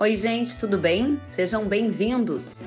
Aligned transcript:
Oi, 0.00 0.14
gente, 0.14 0.56
tudo 0.56 0.78
bem? 0.78 1.20
Sejam 1.24 1.66
bem-vindos. 1.66 2.62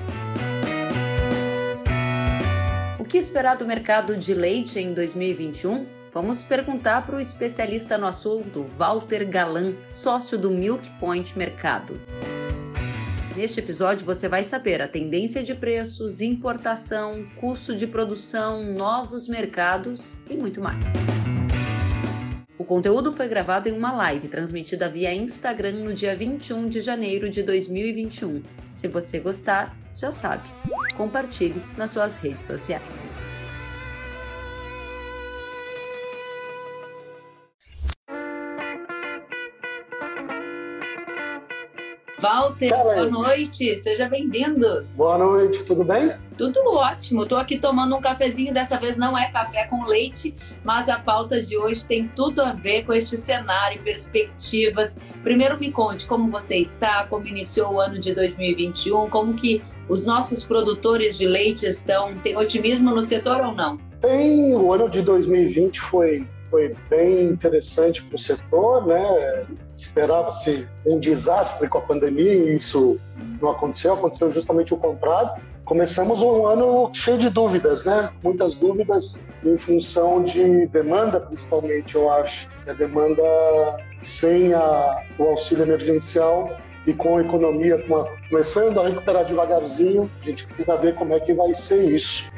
O 2.98 3.04
que 3.06 3.16
esperar 3.16 3.56
do 3.56 3.64
mercado 3.64 4.18
de 4.18 4.34
leite 4.34 4.78
em 4.78 4.92
2021? 4.92 5.86
Vamos 6.12 6.42
perguntar 6.42 7.06
para 7.06 7.16
o 7.16 7.20
especialista 7.20 7.96
no 7.96 8.04
assunto, 8.04 8.68
Walter 8.76 9.26
Galan, 9.26 9.72
sócio 9.90 10.36
do 10.36 10.50
Milk 10.50 10.86
Point 11.00 11.38
Mercado. 11.38 11.98
Neste 13.34 13.60
episódio 13.60 14.04
você 14.04 14.28
vai 14.28 14.44
saber 14.44 14.82
a 14.82 14.86
tendência 14.86 15.42
de 15.42 15.54
preços, 15.54 16.20
importação, 16.20 17.26
custo 17.40 17.74
de 17.74 17.86
produção, 17.86 18.62
novos 18.74 19.26
mercados 19.26 20.20
e 20.28 20.36
muito 20.36 20.60
mais. 20.60 20.86
O 22.62 22.64
conteúdo 22.64 23.12
foi 23.12 23.26
gravado 23.26 23.68
em 23.68 23.72
uma 23.72 23.90
live 23.90 24.28
transmitida 24.28 24.88
via 24.88 25.12
Instagram 25.12 25.82
no 25.82 25.92
dia 25.92 26.14
21 26.14 26.68
de 26.68 26.80
janeiro 26.80 27.28
de 27.28 27.42
2021. 27.42 28.40
Se 28.70 28.86
você 28.86 29.18
gostar, 29.18 29.76
já 29.96 30.12
sabe, 30.12 30.48
compartilhe 30.96 31.60
nas 31.76 31.90
suas 31.90 32.14
redes 32.14 32.46
sociais. 32.46 33.12
Walter, 42.20 42.68
boa 42.68 43.10
noite, 43.10 43.74
seja 43.74 44.08
bem-vindo. 44.08 44.86
Boa 44.94 45.18
noite, 45.18 45.64
tudo 45.64 45.82
bem? 45.82 46.12
Tudo 46.42 46.74
ótimo. 46.74 47.22
Estou 47.22 47.38
aqui 47.38 47.56
tomando 47.56 47.94
um 47.94 48.00
cafezinho. 48.00 48.52
Dessa 48.52 48.76
vez 48.76 48.96
não 48.96 49.16
é 49.16 49.30
café 49.30 49.64
com 49.68 49.84
leite, 49.84 50.34
mas 50.64 50.88
a 50.88 50.98
pauta 50.98 51.40
de 51.40 51.56
hoje 51.56 51.86
tem 51.86 52.08
tudo 52.08 52.42
a 52.42 52.52
ver 52.52 52.84
com 52.84 52.92
este 52.92 53.16
cenário, 53.16 53.80
perspectivas. 53.84 54.98
Primeiro 55.22 55.56
me 55.56 55.70
conte 55.70 56.04
como 56.04 56.28
você 56.32 56.56
está, 56.56 57.06
como 57.06 57.28
iniciou 57.28 57.74
o 57.74 57.80
ano 57.80 57.96
de 58.00 58.12
2021, 58.12 59.08
como 59.08 59.34
que 59.34 59.62
os 59.88 60.04
nossos 60.04 60.44
produtores 60.44 61.16
de 61.16 61.28
leite 61.28 61.64
estão. 61.64 62.18
Tem 62.18 62.36
otimismo 62.36 62.92
no 62.92 63.02
setor 63.02 63.40
ou 63.40 63.54
não? 63.54 63.76
Tem. 64.00 64.52
O 64.52 64.72
ano 64.72 64.90
de 64.90 65.00
2020 65.00 65.80
foi 65.80 66.28
foi 66.50 66.76
bem 66.90 67.30
interessante 67.30 68.02
para 68.02 68.16
o 68.16 68.18
setor, 68.18 68.86
né? 68.86 69.46
Esperava-se 69.74 70.68
um 70.84 71.00
desastre 71.00 71.66
com 71.66 71.78
a 71.78 71.80
pandemia 71.80 72.34
e 72.34 72.56
isso 72.56 73.00
não 73.40 73.50
aconteceu, 73.50 73.94
aconteceu 73.94 74.30
justamente 74.30 74.74
o 74.74 74.76
contrário. 74.76 75.40
Começamos 75.64 76.22
um 76.22 76.46
ano 76.46 76.90
cheio 76.92 77.16
de 77.16 77.30
dúvidas, 77.30 77.84
né? 77.84 78.10
Muitas 78.22 78.56
dúvidas 78.56 79.22
em 79.44 79.56
função 79.56 80.22
de 80.22 80.66
demanda, 80.66 81.20
principalmente, 81.20 81.94
eu 81.94 82.10
acho. 82.10 82.48
A 82.66 82.72
demanda 82.72 83.22
sem 84.02 84.52
a, 84.52 85.02
o 85.18 85.24
auxílio 85.24 85.64
emergencial 85.64 86.56
e 86.86 86.92
com 86.92 87.16
a 87.16 87.20
economia 87.20 87.84
começando 88.28 88.80
a 88.80 88.88
recuperar 88.88 89.24
devagarzinho, 89.24 90.10
a 90.20 90.24
gente 90.24 90.46
precisa 90.46 90.76
ver 90.76 90.94
como 90.96 91.14
é 91.14 91.20
que 91.20 91.32
vai 91.32 91.54
ser 91.54 91.84
isso. 91.84 92.30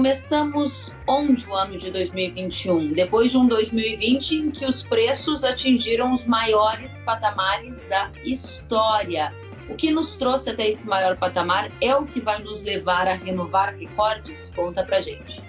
Começamos 0.00 0.94
onde 1.06 1.46
o 1.46 1.54
ano 1.54 1.76
de 1.76 1.90
2021? 1.90 2.94
Depois 2.94 3.30
de 3.30 3.36
um 3.36 3.46
2020 3.46 4.34
em 4.34 4.50
que 4.50 4.64
os 4.64 4.82
preços 4.82 5.44
atingiram 5.44 6.14
os 6.14 6.24
maiores 6.24 7.00
patamares 7.00 7.86
da 7.86 8.10
história. 8.24 9.30
O 9.68 9.74
que 9.74 9.90
nos 9.90 10.16
trouxe 10.16 10.48
até 10.48 10.66
esse 10.66 10.88
maior 10.88 11.18
patamar 11.18 11.70
é 11.82 11.94
o 11.94 12.06
que 12.06 12.18
vai 12.18 12.42
nos 12.42 12.62
levar 12.62 13.06
a 13.06 13.12
renovar 13.12 13.74
recordes? 13.76 14.50
Conta 14.56 14.82
pra 14.82 15.00
gente. 15.00 15.44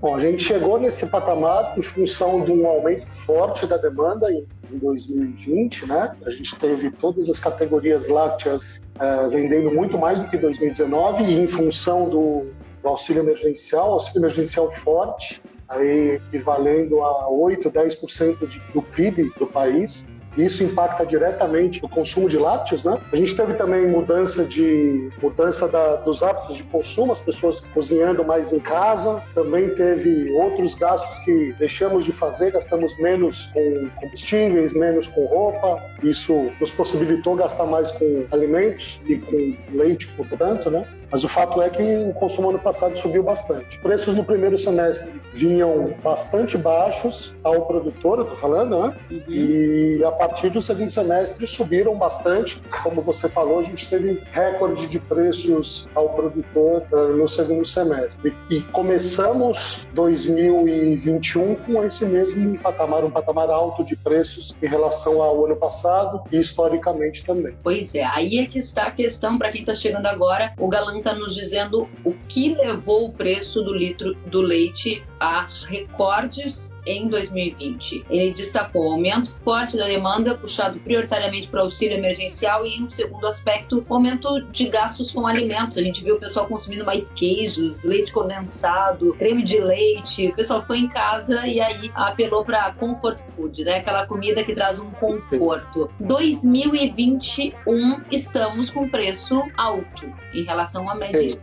Bom, 0.00 0.16
a 0.16 0.18
gente 0.18 0.42
chegou 0.42 0.80
nesse 0.80 1.06
patamar 1.06 1.78
em 1.78 1.82
função 1.82 2.44
de 2.44 2.50
um 2.50 2.66
aumento 2.66 3.14
forte 3.14 3.68
da 3.68 3.76
demanda 3.76 4.32
em, 4.32 4.44
2020, 4.72 5.86
né? 5.86 6.16
A 6.26 6.30
gente 6.30 6.56
teve 6.56 6.90
todas 6.90 7.28
as 7.28 7.38
categorias 7.38 8.08
lácteas 8.08 8.80
eh, 8.98 9.28
vendendo 9.28 9.70
muito 9.70 9.96
mais 9.96 10.20
do 10.20 10.28
que 10.28 10.36
2019 10.36 11.22
e 11.22 11.38
em 11.38 11.46
função 11.46 12.08
do, 12.08 12.50
do 12.82 12.88
auxílio 12.88 13.22
emergencial, 13.22 13.92
auxílio 13.92 14.20
emergencial 14.20 14.70
forte, 14.70 15.42
aí 15.68 16.20
equivalendo 16.28 17.02
a 17.02 17.28
8, 17.28 17.70
10% 17.70 18.46
de, 18.46 18.60
do 18.72 18.82
PIB 18.82 19.32
do 19.38 19.46
país. 19.46 20.06
Isso 20.36 20.64
impacta 20.64 21.04
diretamente 21.04 21.84
o 21.84 21.88
consumo 21.88 22.26
de 22.26 22.38
lácteos, 22.38 22.84
né? 22.84 22.98
A 23.12 23.16
gente 23.16 23.36
teve 23.36 23.52
também 23.52 23.86
mudança 23.86 24.44
de 24.44 25.10
mudança 25.20 25.68
da, 25.68 25.96
dos 25.96 26.22
hábitos 26.22 26.56
de 26.56 26.62
consumo, 26.64 27.12
as 27.12 27.20
pessoas 27.20 27.60
cozinhando 27.60 28.24
mais 28.24 28.50
em 28.50 28.58
casa. 28.58 29.22
Também 29.34 29.74
teve 29.74 30.32
outros 30.32 30.74
gastos 30.74 31.18
que 31.18 31.52
deixamos 31.58 32.06
de 32.06 32.12
fazer, 32.12 32.50
gastamos 32.50 32.98
menos 32.98 33.46
com 33.52 33.90
combustíveis, 34.00 34.72
menos 34.72 35.06
com 35.06 35.26
roupa. 35.26 35.82
Isso 36.02 36.50
nos 36.58 36.70
possibilitou 36.70 37.36
gastar 37.36 37.66
mais 37.66 37.92
com 37.92 38.24
alimentos 38.30 39.02
e 39.06 39.18
com 39.18 39.76
leite, 39.76 40.08
portanto, 40.16 40.70
né? 40.70 40.86
Mas 41.12 41.22
o 41.24 41.28
fato 41.28 41.60
é 41.60 41.68
que 41.68 41.82
o 42.08 42.14
consumo 42.14 42.48
ano 42.48 42.58
passado 42.58 42.96
subiu 42.96 43.22
bastante. 43.22 43.78
Preços 43.80 44.14
no 44.14 44.24
primeiro 44.24 44.56
semestre 44.56 45.20
vinham 45.34 45.94
bastante 46.02 46.56
baixos 46.56 47.36
ao 47.44 47.66
produtor, 47.66 48.18
eu 48.18 48.22
estou 48.22 48.38
falando, 48.38 48.80
né? 48.80 48.96
Uhum. 49.10 49.22
E 49.28 50.02
a 50.04 50.10
partir 50.10 50.48
do 50.48 50.62
segundo 50.62 50.90
semestre 50.90 51.46
subiram 51.46 51.94
bastante. 51.96 52.62
Como 52.82 53.02
você 53.02 53.28
falou, 53.28 53.60
a 53.60 53.62
gente 53.62 53.88
teve 53.88 54.22
recorde 54.32 54.86
de 54.86 54.98
preços 54.98 55.86
ao 55.94 56.08
produtor 56.10 56.82
uh, 56.90 57.14
no 57.14 57.28
segundo 57.28 57.66
semestre. 57.66 58.34
E 58.50 58.60
começamos 58.60 59.86
2021 59.92 61.56
com 61.56 61.84
esse 61.84 62.06
mesmo 62.06 62.58
patamar, 62.58 63.04
um 63.04 63.10
patamar 63.10 63.50
alto 63.50 63.84
de 63.84 63.96
preços 63.96 64.56
em 64.62 64.66
relação 64.66 65.20
ao 65.20 65.44
ano 65.44 65.56
passado 65.56 66.22
e 66.32 66.38
historicamente 66.38 67.22
também. 67.22 67.54
Pois 67.62 67.94
é, 67.94 68.02
aí 68.04 68.38
é 68.38 68.46
que 68.46 68.58
está 68.58 68.84
a 68.84 68.90
questão 68.90 69.36
para 69.36 69.50
quem 69.50 69.60
está 69.60 69.74
chegando 69.74 70.06
agora. 70.06 70.54
O 70.58 70.68
galã 70.68 71.01
está 71.02 71.14
nos 71.14 71.34
dizendo 71.34 71.88
o 72.04 72.14
que 72.28 72.54
levou 72.54 73.06
o 73.06 73.12
preço 73.12 73.60
do 73.62 73.74
litro 73.74 74.14
do 74.26 74.40
leite 74.40 75.04
a 75.22 75.46
recordes 75.68 76.76
em 76.84 77.08
2020. 77.08 78.04
Ele 78.10 78.32
destacou 78.32 78.88
o 78.88 78.92
aumento 78.94 79.30
forte 79.30 79.76
da 79.76 79.86
demanda, 79.86 80.34
puxado 80.34 80.80
prioritariamente 80.80 81.46
para 81.46 81.60
o 81.60 81.64
auxílio 81.64 81.96
emergencial, 81.96 82.66
e 82.66 82.82
um 82.82 82.90
segundo 82.90 83.24
aspecto, 83.24 83.86
o 83.88 83.94
aumento 83.94 84.40
de 84.50 84.68
gastos 84.68 85.12
com 85.12 85.24
alimentos. 85.24 85.78
A 85.78 85.82
gente 85.82 86.02
viu 86.02 86.16
o 86.16 86.18
pessoal 86.18 86.46
consumindo 86.46 86.84
mais 86.84 87.12
queijos, 87.12 87.84
leite 87.84 88.12
condensado, 88.12 89.14
creme 89.14 89.44
de 89.44 89.60
leite. 89.60 90.26
O 90.26 90.34
pessoal 90.34 90.64
foi 90.66 90.78
em 90.78 90.88
casa 90.88 91.46
e 91.46 91.60
aí 91.60 91.88
apelou 91.94 92.44
para 92.44 92.72
comfort 92.72 93.20
food, 93.36 93.64
né? 93.64 93.76
Aquela 93.76 94.04
comida 94.06 94.42
que 94.42 94.52
traz 94.52 94.80
um 94.80 94.90
conforto. 94.90 95.88
2021 96.00 98.02
estamos 98.10 98.70
com 98.70 98.88
preço 98.88 99.40
alto 99.56 100.12
em 100.34 100.42
relação 100.42 100.90
à 100.90 100.96
média 100.96 101.40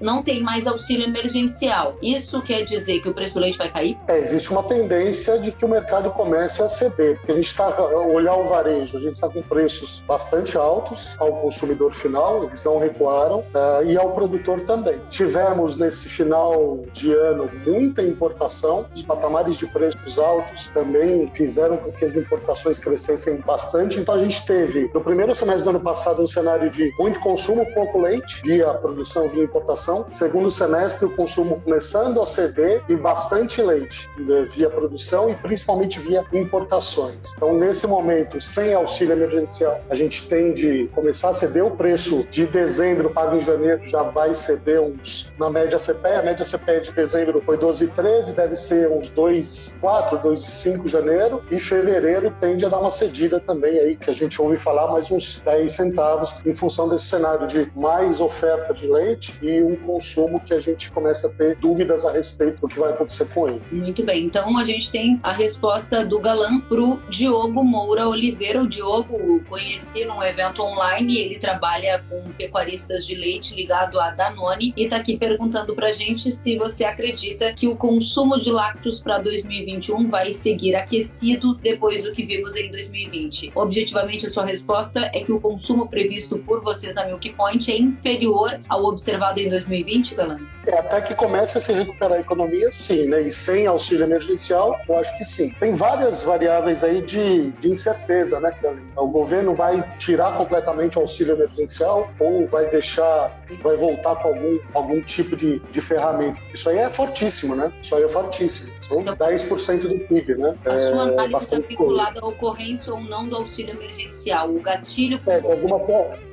Não 0.00 0.22
tem 0.22 0.42
mais 0.42 0.66
auxílio 0.66 1.06
emergencial. 1.06 1.96
Isso 2.02 2.42
quer 2.42 2.62
dizer 2.64 3.00
que 3.00 3.08
o 3.08 3.14
preço 3.14 3.34
do 3.34 3.40
leite 3.40 3.58
vai 3.58 3.70
cair? 3.70 3.98
É, 4.08 4.18
existe 4.18 4.50
uma 4.50 4.62
tendência 4.62 5.38
de 5.38 5.52
que 5.52 5.64
o 5.64 5.68
mercado 5.68 6.10
comece 6.10 6.62
a 6.62 6.68
ceder. 6.68 7.16
Porque 7.16 7.32
a 7.32 7.34
gente 7.34 7.46
está, 7.46 7.80
olhar 7.80 8.36
o 8.36 8.44
varejo, 8.44 8.96
a 8.96 9.00
gente 9.00 9.14
está 9.14 9.28
com 9.28 9.42
preços 9.42 10.02
bastante 10.06 10.56
altos 10.56 11.16
ao 11.18 11.32
consumidor 11.40 11.92
final, 11.92 12.44
eles 12.44 12.62
não 12.64 12.78
recuaram, 12.78 13.40
uh, 13.40 13.84
e 13.84 13.96
ao 13.96 14.12
produtor 14.12 14.60
também. 14.62 15.00
Tivemos 15.08 15.76
nesse 15.76 16.08
final 16.08 16.84
de 16.92 17.12
ano 17.12 17.50
muita 17.66 18.02
importação, 18.02 18.86
os 18.94 19.02
patamares 19.02 19.56
de 19.56 19.66
preços 19.66 20.18
altos 20.18 20.66
também 20.68 21.30
fizeram 21.34 21.76
com 21.76 21.92
que 21.92 22.04
as 22.04 22.16
importações 22.16 22.78
crescessem 22.78 23.40
bastante. 23.40 23.98
Então 23.98 24.14
a 24.14 24.18
gente 24.18 24.44
teve, 24.46 24.90
no 24.94 25.00
primeiro 25.00 25.34
semestre 25.34 25.64
do 25.64 25.70
ano 25.70 25.80
passado, 25.80 26.22
um 26.22 26.26
cenário 26.26 26.70
de 26.70 26.92
muito 26.98 27.20
consumo, 27.20 27.66
pouco 27.74 28.00
leite, 28.00 28.40
via 28.42 28.72
produção, 28.74 29.25
via 29.28 29.44
importação. 29.44 30.06
Segundo 30.12 30.50
semestre, 30.50 31.06
o 31.06 31.10
consumo 31.10 31.60
começando 31.60 32.20
a 32.20 32.26
ceder 32.26 32.82
e 32.88 32.96
bastante 32.96 33.62
leite, 33.62 34.08
né, 34.18 34.46
via 34.54 34.68
produção 34.70 35.30
e 35.30 35.34
principalmente 35.34 35.98
via 36.00 36.24
importações. 36.32 37.32
Então, 37.36 37.54
nesse 37.54 37.86
momento, 37.86 38.40
sem 38.40 38.74
auxílio 38.74 39.12
emergencial, 39.12 39.80
a 39.88 39.94
gente 39.94 40.28
tem 40.28 40.52
de 40.52 40.88
começar 40.94 41.30
a 41.30 41.34
ceder 41.34 41.64
o 41.64 41.70
preço 41.70 42.26
de 42.30 42.46
dezembro 42.46 43.10
pago 43.10 43.36
em 43.36 43.40
janeiro, 43.40 43.86
já 43.86 44.02
vai 44.02 44.34
ceder 44.34 44.80
uns, 44.80 45.32
na 45.38 45.50
média 45.50 45.78
CPE, 45.78 46.08
a 46.08 46.22
média 46.22 46.44
CPE 46.44 46.80
de 46.82 46.92
dezembro 46.92 47.42
foi 47.44 47.56
12,13, 47.56 48.34
deve 48.34 48.56
ser 48.56 48.90
uns 48.90 49.10
2,4, 49.10 50.22
2,5 50.22 50.88
janeiro, 50.88 51.42
e 51.50 51.58
fevereiro 51.58 52.32
tende 52.40 52.64
a 52.64 52.68
dar 52.68 52.78
uma 52.78 52.90
cedida 52.90 53.40
também 53.40 53.78
aí, 53.78 53.96
que 53.96 54.10
a 54.10 54.14
gente 54.14 54.40
ouve 54.40 54.58
falar, 54.58 54.90
mais 54.90 55.10
uns 55.10 55.40
10 55.40 55.72
centavos, 55.72 56.34
em 56.44 56.54
função 56.54 56.88
desse 56.88 57.06
cenário 57.06 57.46
de 57.46 57.70
mais 57.74 58.20
oferta 58.20 58.74
de 58.74 58.86
leite 58.86 59.05
e 59.42 59.62
um 59.62 59.76
consumo 59.76 60.40
que 60.40 60.54
a 60.54 60.60
gente 60.60 60.90
começa 60.90 61.28
a 61.28 61.30
ter 61.30 61.56
dúvidas 61.56 62.04
a 62.04 62.12
respeito 62.12 62.60
do 62.60 62.68
que 62.68 62.78
vai 62.78 62.92
acontecer 62.92 63.26
com 63.26 63.48
ele. 63.48 63.62
Muito 63.70 64.04
bem, 64.04 64.24
então 64.24 64.56
a 64.58 64.64
gente 64.64 64.90
tem 64.90 65.20
a 65.22 65.32
resposta 65.32 66.04
do 66.04 66.18
Galã 66.18 66.60
para 66.60 66.80
o 66.80 67.00
Diogo 67.08 67.62
Moura 67.62 68.08
Oliveira. 68.08 68.62
O 68.62 68.68
Diogo 68.68 69.42
conheci 69.48 70.04
num 70.04 70.22
evento 70.22 70.62
online, 70.62 71.18
ele 71.18 71.38
trabalha 71.38 72.04
com 72.08 72.30
pecuaristas 72.32 73.06
de 73.06 73.14
leite 73.14 73.54
ligado 73.54 74.00
a 74.00 74.10
Danone 74.10 74.72
e 74.76 74.84
está 74.84 74.96
aqui 74.96 75.16
perguntando 75.16 75.74
para 75.74 75.88
a 75.88 75.92
gente 75.92 76.32
se 76.32 76.56
você 76.56 76.84
acredita 76.84 77.52
que 77.52 77.66
o 77.66 77.76
consumo 77.76 78.38
de 78.38 78.50
lácteos 78.50 79.00
para 79.00 79.18
2021 79.18 80.06
vai 80.06 80.32
seguir 80.32 80.74
aquecido 80.74 81.54
depois 81.56 82.02
do 82.02 82.12
que 82.12 82.24
vimos 82.24 82.56
em 82.56 82.70
2020. 82.70 83.52
Objetivamente, 83.54 84.26
a 84.26 84.30
sua 84.30 84.44
resposta 84.44 85.10
é 85.12 85.24
que 85.24 85.32
o 85.32 85.40
consumo 85.40 85.88
previsto 85.88 86.38
por 86.38 86.62
vocês 86.62 86.94
na 86.94 87.06
Milk 87.06 87.30
Point 87.34 87.70
é 87.70 87.78
inferior 87.78 88.60
ao 88.68 88.86
observado 88.96 89.38
em 89.38 89.48
2020, 89.50 90.14
Galã? 90.14 90.40
É, 90.66 90.78
até 90.78 91.00
que 91.00 91.14
comece 91.14 91.58
a 91.58 91.60
se 91.60 91.72
recuperar 91.72 92.14
a 92.14 92.20
economia, 92.20 92.72
sim, 92.72 93.06
né? 93.06 93.22
E 93.22 93.30
sem 93.30 93.66
auxílio 93.66 94.04
emergencial, 94.04 94.80
eu 94.88 94.98
acho 94.98 95.16
que 95.16 95.24
sim. 95.24 95.50
Tem 95.60 95.72
várias 95.72 96.22
variáveis 96.22 96.82
aí 96.82 97.02
de, 97.02 97.50
de 97.52 97.70
incerteza, 97.70 98.40
né, 98.40 98.50
Kelly? 98.60 98.82
O 98.96 99.06
governo 99.06 99.54
vai 99.54 99.82
tirar 99.98 100.36
completamente 100.36 100.98
o 100.98 101.02
auxílio 101.02 101.34
emergencial 101.34 102.10
ou 102.18 102.46
vai 102.46 102.68
deixar, 102.68 103.38
vai 103.62 103.76
voltar 103.76 104.16
com 104.16 104.28
algum, 104.28 104.58
algum 104.74 105.00
tipo 105.02 105.36
de, 105.36 105.60
de 105.60 105.80
ferramenta? 105.80 106.40
Isso 106.52 106.68
aí 106.68 106.78
é 106.78 106.90
fortíssimo, 106.90 107.54
né? 107.54 107.72
Isso 107.82 107.94
aí 107.94 108.02
é 108.02 108.08
fortíssimo. 108.08 108.72
São 108.80 109.00
então, 109.02 109.14
10% 109.14 109.80
do 109.82 109.98
PIB, 110.06 110.36
né? 110.36 110.56
A 110.64 110.72
é, 110.72 110.90
sua 110.90 111.02
análise 111.02 111.44
está 111.44 111.58
vinculada 111.58 112.20
à 112.20 112.26
ocorrência 112.26 112.94
ou 112.94 113.00
não 113.00 113.28
do 113.28 113.36
auxílio 113.36 113.74
emergencial? 113.74 114.50
O 114.50 114.60
gatilho... 114.60 115.20
É, 115.26 115.40
de 115.40 115.50
alguma, 115.50 115.78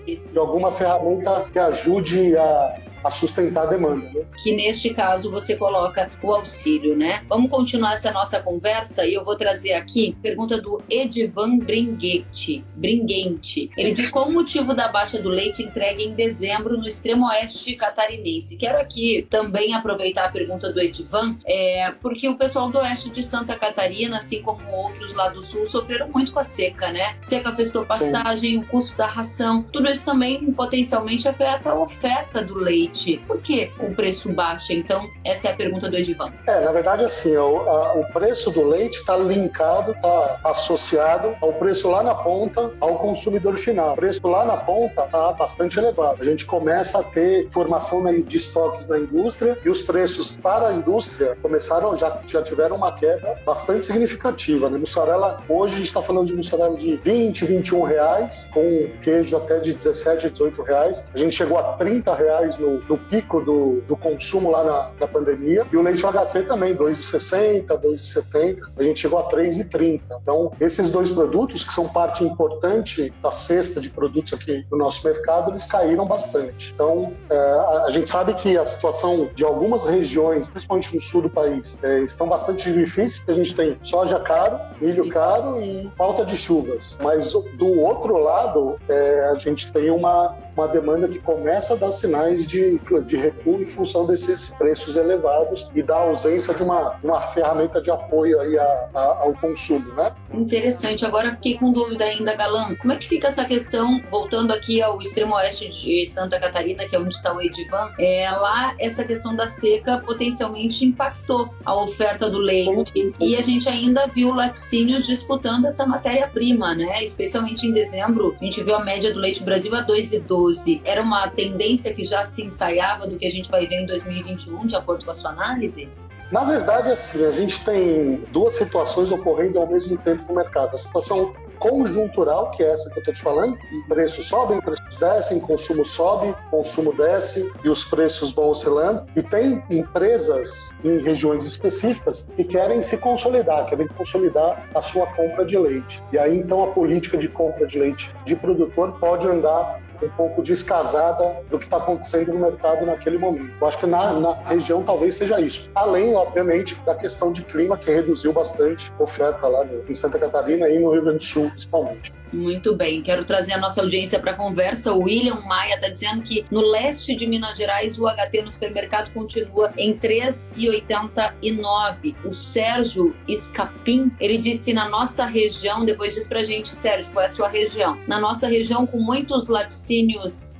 de 0.05 0.37
alguma 0.37 0.71
ferramenta 0.71 1.45
que 1.51 1.59
ajude 1.59 2.37
a 2.37 2.52
uh, 2.53 2.82
a 3.03 3.11
sustentar 3.11 3.63
a 3.63 3.65
demanda. 3.67 4.09
Né? 4.09 4.25
Que 4.41 4.55
neste 4.55 4.93
caso 4.93 5.29
você 5.29 5.55
coloca 5.55 6.09
o 6.21 6.31
auxílio, 6.33 6.95
né? 6.95 7.23
Vamos 7.27 7.49
continuar 7.49 7.93
essa 7.93 8.11
nossa 8.11 8.41
conversa 8.41 9.05
e 9.05 9.13
eu 9.13 9.23
vou 9.23 9.35
trazer 9.35 9.73
aqui 9.73 10.15
pergunta 10.21 10.61
do 10.61 10.81
Edivan 10.89 11.57
Bringuete. 11.57 12.63
Bringuente. 12.75 13.69
Ele 13.77 13.93
diz 13.93 14.09
qual 14.09 14.27
o 14.27 14.31
motivo 14.31 14.73
da 14.73 14.87
baixa 14.87 15.21
do 15.21 15.29
leite 15.29 15.63
entregue 15.63 16.03
em 16.03 16.13
dezembro 16.13 16.77
no 16.77 16.87
extremo 16.87 17.27
oeste 17.27 17.75
catarinense. 17.75 18.57
Quero 18.57 18.79
aqui 18.79 19.27
também 19.29 19.73
aproveitar 19.73 20.25
a 20.25 20.29
pergunta 20.29 20.71
do 20.71 20.79
Edivan, 20.79 21.37
é, 21.45 21.91
porque 22.01 22.27
o 22.27 22.37
pessoal 22.37 22.69
do 22.69 22.77
oeste 22.77 23.09
de 23.09 23.23
Santa 23.23 23.55
Catarina, 23.55 24.17
assim 24.17 24.41
como 24.41 24.69
outros 24.71 25.13
lá 25.13 25.29
do 25.29 25.41
sul, 25.41 25.65
sofreram 25.65 26.09
muito 26.09 26.31
com 26.31 26.39
a 26.39 26.43
seca, 26.43 26.91
né? 26.91 27.15
Seca 27.19 27.49
afetou 27.49 27.85
pastagem, 27.85 28.51
Sim. 28.51 28.57
o 28.59 28.67
custo 28.67 28.97
da 28.97 29.07
ração. 29.07 29.63
Tudo 29.71 29.89
isso 29.89 30.05
também 30.05 30.51
potencialmente 30.53 31.27
afeta 31.27 31.71
a 31.71 31.79
oferta 31.79 32.43
do 32.43 32.55
leite 32.55 32.92
por 33.27 33.41
que 33.41 33.71
o 33.79 33.93
preço 33.93 34.31
baixa? 34.31 34.73
Então, 34.73 35.09
essa 35.23 35.49
é 35.49 35.51
a 35.51 35.55
pergunta 35.55 35.89
do 35.89 35.95
Edivan. 35.97 36.31
É, 36.47 36.61
na 36.61 36.71
verdade, 36.71 37.03
assim, 37.03 37.35
o, 37.35 37.57
a, 37.69 37.93
o 37.93 38.05
preço 38.13 38.51
do 38.51 38.67
leite 38.67 38.99
está 38.99 39.15
linkado, 39.17 39.91
está 39.91 40.39
associado 40.43 41.35
ao 41.41 41.53
preço 41.53 41.89
lá 41.89 42.03
na 42.03 42.15
ponta, 42.15 42.71
ao 42.79 42.97
consumidor 42.97 43.57
final. 43.57 43.93
O 43.93 43.95
preço 43.95 44.25
lá 44.27 44.45
na 44.45 44.57
ponta 44.57 45.03
está 45.03 45.31
bastante 45.33 45.77
elevado. 45.79 46.21
A 46.21 46.25
gente 46.25 46.45
começa 46.45 46.99
a 46.99 47.03
ter 47.03 47.47
formação 47.51 48.03
de 48.23 48.37
estoques 48.37 48.87
na 48.87 48.99
indústria 48.99 49.57
e 49.63 49.69
os 49.69 49.81
preços 49.81 50.37
para 50.37 50.67
a 50.67 50.73
indústria 50.73 51.37
começaram, 51.41 51.95
já, 51.95 52.21
já 52.27 52.41
tiveram 52.41 52.75
uma 52.75 52.91
queda 52.91 53.39
bastante 53.45 53.85
significativa. 53.85 54.69
Né? 54.69 54.77
Mussarela, 54.77 55.43
hoje 55.47 55.75
a 55.75 55.77
gente 55.77 55.87
está 55.87 56.01
falando 56.01 56.27
de 56.27 56.35
mussarela 56.35 56.75
de 56.75 56.97
20, 56.97 57.45
21 57.45 57.81
reais, 57.83 58.49
com 58.53 58.89
queijo 59.01 59.37
até 59.37 59.59
de 59.59 59.73
17, 59.73 60.29
18 60.29 60.61
reais. 60.63 61.09
A 61.13 61.17
gente 61.17 61.35
chegou 61.35 61.57
a 61.57 61.73
30 61.73 62.13
reais 62.15 62.57
no, 62.57 62.82
no 62.87 62.97
pico 62.97 63.41
do, 63.41 63.81
do 63.87 63.95
consumo 63.95 64.51
lá 64.51 64.63
na, 64.63 64.91
na, 64.99 65.07
pandemia. 65.07 65.65
E 65.71 65.77
o 65.77 65.81
leite 65.81 66.03
HT 66.03 66.43
também, 66.43 66.75
2,60, 66.75 67.65
2,70. 67.67 68.57
A 68.77 68.83
gente 68.83 68.99
chegou 68.99 69.19
a 69.19 69.29
3,30. 69.29 70.01
Então, 70.21 70.51
esses 70.59 70.89
dois 70.89 71.11
produtos, 71.11 71.63
que 71.63 71.73
são 71.73 71.87
parte 71.87 72.23
importante 72.23 73.13
da 73.21 73.31
cesta 73.31 73.79
de 73.79 73.89
produtos 73.89 74.33
aqui 74.33 74.65
no 74.71 74.77
nosso 74.77 75.05
mercado, 75.07 75.51
eles 75.51 75.65
caíram 75.65 76.05
bastante. 76.05 76.71
Então, 76.73 77.13
é, 77.29 77.35
a, 77.35 77.85
a, 77.87 77.91
gente 77.91 78.09
sabe 78.09 78.33
que 78.35 78.57
a 78.57 78.65
situação 78.65 79.29
de 79.33 79.43
algumas 79.43 79.85
regiões, 79.85 80.47
principalmente 80.47 80.93
no 80.93 81.01
sul 81.01 81.23
do 81.23 81.29
país, 81.29 81.77
é, 81.83 81.99
estão 82.01 82.27
bastante 82.27 82.71
difíceis, 82.71 83.17
porque 83.17 83.31
a 83.31 83.35
gente 83.35 83.55
tem 83.55 83.77
soja 83.81 84.19
caro, 84.19 84.59
milho 84.81 85.09
caro 85.09 85.59
e 85.61 85.89
falta 85.97 86.25
de 86.25 86.35
chuvas. 86.35 86.97
Mas 87.01 87.31
do 87.31 87.79
outro 87.79 88.17
lado, 88.17 88.79
é, 88.87 89.29
a 89.31 89.35
gente 89.35 89.71
tem 89.71 89.89
uma, 89.89 90.35
uma 90.55 90.67
demanda 90.67 91.07
que 91.07 91.19
começa 91.19 91.73
a 91.73 91.77
dar 91.77 91.91
sinais 91.91 92.45
de, 92.47 92.72
de 93.05 93.17
recuo 93.17 93.61
em 93.61 93.67
função 93.67 94.05
desses 94.05 94.49
preços 94.49 94.95
elevados 94.95 95.69
e 95.75 95.81
da 95.81 95.95
ausência 95.95 96.53
de 96.53 96.63
uma, 96.63 96.97
uma 97.03 97.21
ferramenta 97.27 97.81
de 97.81 97.91
apoio 97.91 98.39
aí 98.39 98.57
a, 98.57 98.89
a, 98.93 99.01
ao 99.21 99.33
consumo, 99.33 99.93
né? 99.93 100.13
Interessante. 100.33 101.05
Agora 101.05 101.33
fiquei 101.33 101.57
com 101.57 101.71
dúvida 101.71 102.05
ainda, 102.05 102.35
Galão. 102.35 102.75
Como 102.75 102.93
é 102.93 102.95
que 102.97 103.07
fica 103.07 103.27
essa 103.27 103.45
questão, 103.45 104.01
voltando 104.09 104.51
aqui 104.51 104.81
ao 104.81 104.99
extremo 105.01 105.35
oeste 105.35 105.69
de 105.69 106.05
Santa 106.05 106.39
Catarina, 106.39 106.87
que 106.87 106.95
é 106.95 106.99
onde 106.99 107.13
está 107.13 107.33
o 107.33 107.41
Edivan, 107.41 107.91
é, 107.99 108.29
lá 108.31 108.75
essa 108.79 109.03
questão 109.03 109.35
da 109.35 109.47
seca 109.47 109.99
potencialmente 109.99 110.85
impactou 110.85 111.53
a 111.65 111.75
oferta 111.75 112.29
do 112.29 112.39
leite 112.39 113.13
e 113.19 113.35
a 113.35 113.41
gente 113.41 113.67
ainda 113.69 114.07
viu 114.07 114.33
laticínios 114.33 115.05
disputando 115.05 115.65
essa 115.65 115.85
matéria-prima, 115.85 116.73
né? 116.75 117.01
Especialmente 117.01 117.67
em 117.67 117.71
dezembro, 117.71 118.35
a 118.39 118.43
gente 118.43 118.63
viu 118.63 118.75
a 118.75 118.83
média 118.83 119.13
do 119.13 119.19
leite 119.19 119.43
Brasil 119.43 119.73
a 119.75 119.85
2,12 119.85 120.23
2012 120.23 120.81
era 120.83 121.01
uma 121.01 121.27
tendência 121.29 121.93
que 121.93 122.03
já 122.03 122.23
se 122.25 122.43
ensaiava 122.53 123.07
do 123.07 123.17
que 123.17 123.25
a 123.25 123.29
gente 123.29 123.49
vai 123.49 123.67
ver 123.67 123.81
em 123.81 123.85
2021, 123.85 124.67
de 124.67 124.75
acordo 124.75 125.03
com 125.03 125.11
a 125.11 125.15
sua 125.15 125.31
análise? 125.31 125.89
Na 126.31 126.43
verdade, 126.43 126.89
assim, 126.89 127.25
a 127.25 127.31
gente 127.31 127.63
tem 127.63 128.23
duas 128.31 128.55
situações 128.55 129.11
ocorrendo 129.11 129.59
ao 129.59 129.67
mesmo 129.67 129.97
tempo 129.99 130.23
no 130.27 130.35
mercado. 130.35 130.75
A 130.75 130.79
situação 130.79 131.35
conjuntural, 131.59 132.51
que 132.51 132.63
é 132.63 132.71
essa 132.71 132.89
que 132.89 132.97
eu 132.97 133.01
estou 133.01 133.13
te 133.13 133.21
falando, 133.21 133.57
preços 133.87 134.27
sobem, 134.27 134.59
preços 134.59 134.95
descem, 134.97 135.39
consumo 135.39 135.85
sobe, 135.85 136.35
consumo 136.49 136.91
desce 136.93 137.49
e 137.63 137.69
os 137.69 137.85
preços 137.85 138.33
vão 138.33 138.49
oscilando. 138.49 139.05
E 139.15 139.21
tem 139.21 139.61
empresas 139.69 140.71
em 140.83 140.97
regiões 141.01 141.45
específicas 141.45 142.27
que 142.35 142.43
querem 142.43 142.81
se 142.81 142.97
consolidar, 142.97 143.65
querem 143.67 143.87
consolidar 143.87 144.67
a 144.73 144.81
sua 144.81 145.05
compra 145.07 145.45
de 145.45 145.57
leite. 145.57 146.03
E 146.11 146.17
aí 146.17 146.37
então 146.37 146.63
a 146.63 146.67
política 146.67 147.17
de 147.17 147.29
compra 147.29 147.67
de 147.67 147.79
leite 147.79 148.13
de 148.25 148.35
produtor 148.35 148.99
pode 148.99 149.27
andar 149.27 149.82
um 150.03 150.09
pouco 150.09 150.41
descasada 150.41 151.41
do 151.49 151.57
que 151.57 151.65
está 151.65 151.77
acontecendo 151.77 152.33
no 152.33 152.39
mercado 152.39 152.85
naquele 152.85 153.17
momento. 153.17 153.53
Eu 153.59 153.67
acho 153.67 153.77
que 153.77 153.85
na, 153.85 154.13
na, 154.13 154.33
região 154.47 154.83
talvez 154.83 155.15
seja 155.15 155.39
isso. 155.39 155.69
Além, 155.75 156.15
obviamente, 156.15 156.75
da 156.85 156.95
questão 156.95 157.31
de 157.31 157.43
clima, 157.43 157.77
que 157.77 157.91
reduziu 157.91 158.33
bastante 158.33 158.91
a 158.99 159.03
oferta 159.03 159.47
lá 159.47 159.65
em 159.87 159.95
Santa 159.95 160.19
Catarina 160.19 160.69
e 160.69 160.79
no 160.79 160.91
Rio 160.91 161.03
Grande 161.03 161.19
do 161.19 161.23
Sul, 161.23 161.49
principalmente. 161.49 162.13
Muito 162.33 162.75
bem, 162.75 163.01
quero 163.03 163.23
trazer 163.25 163.53
a 163.53 163.59
nossa 163.59 163.81
audiência 163.81 164.19
para 164.19 164.31
a 164.31 164.35
conversa. 164.35 164.91
O 164.91 165.03
William 165.03 165.39
Maia 165.41 165.75
está 165.75 165.87
dizendo 165.87 166.23
que 166.23 166.43
no 166.49 166.61
leste 166.61 167.13
de 167.15 167.27
Minas 167.27 167.55
Gerais 167.55 167.99
o 167.99 168.07
HT 168.07 168.41
no 168.41 168.49
supermercado 168.49 169.13
continua 169.13 169.71
em 169.77 169.95
3,89. 169.95 172.15
O 172.25 172.31
Sérgio 172.31 173.15
Escapim, 173.27 174.11
ele 174.19 174.39
disse 174.39 174.73
na 174.73 174.89
nossa 174.89 175.25
região, 175.25 175.85
depois 175.85 176.15
diz 176.15 176.27
para 176.27 176.43
gente, 176.43 176.75
Sérgio, 176.75 177.13
qual 177.13 177.21
é 177.21 177.27
a 177.27 177.29
sua 177.29 177.47
região? 177.47 177.99
Na 178.07 178.19
nossa 178.19 178.47
região, 178.47 178.87
com 178.87 178.99
muitos 178.99 179.47
laticínios 179.47 179.83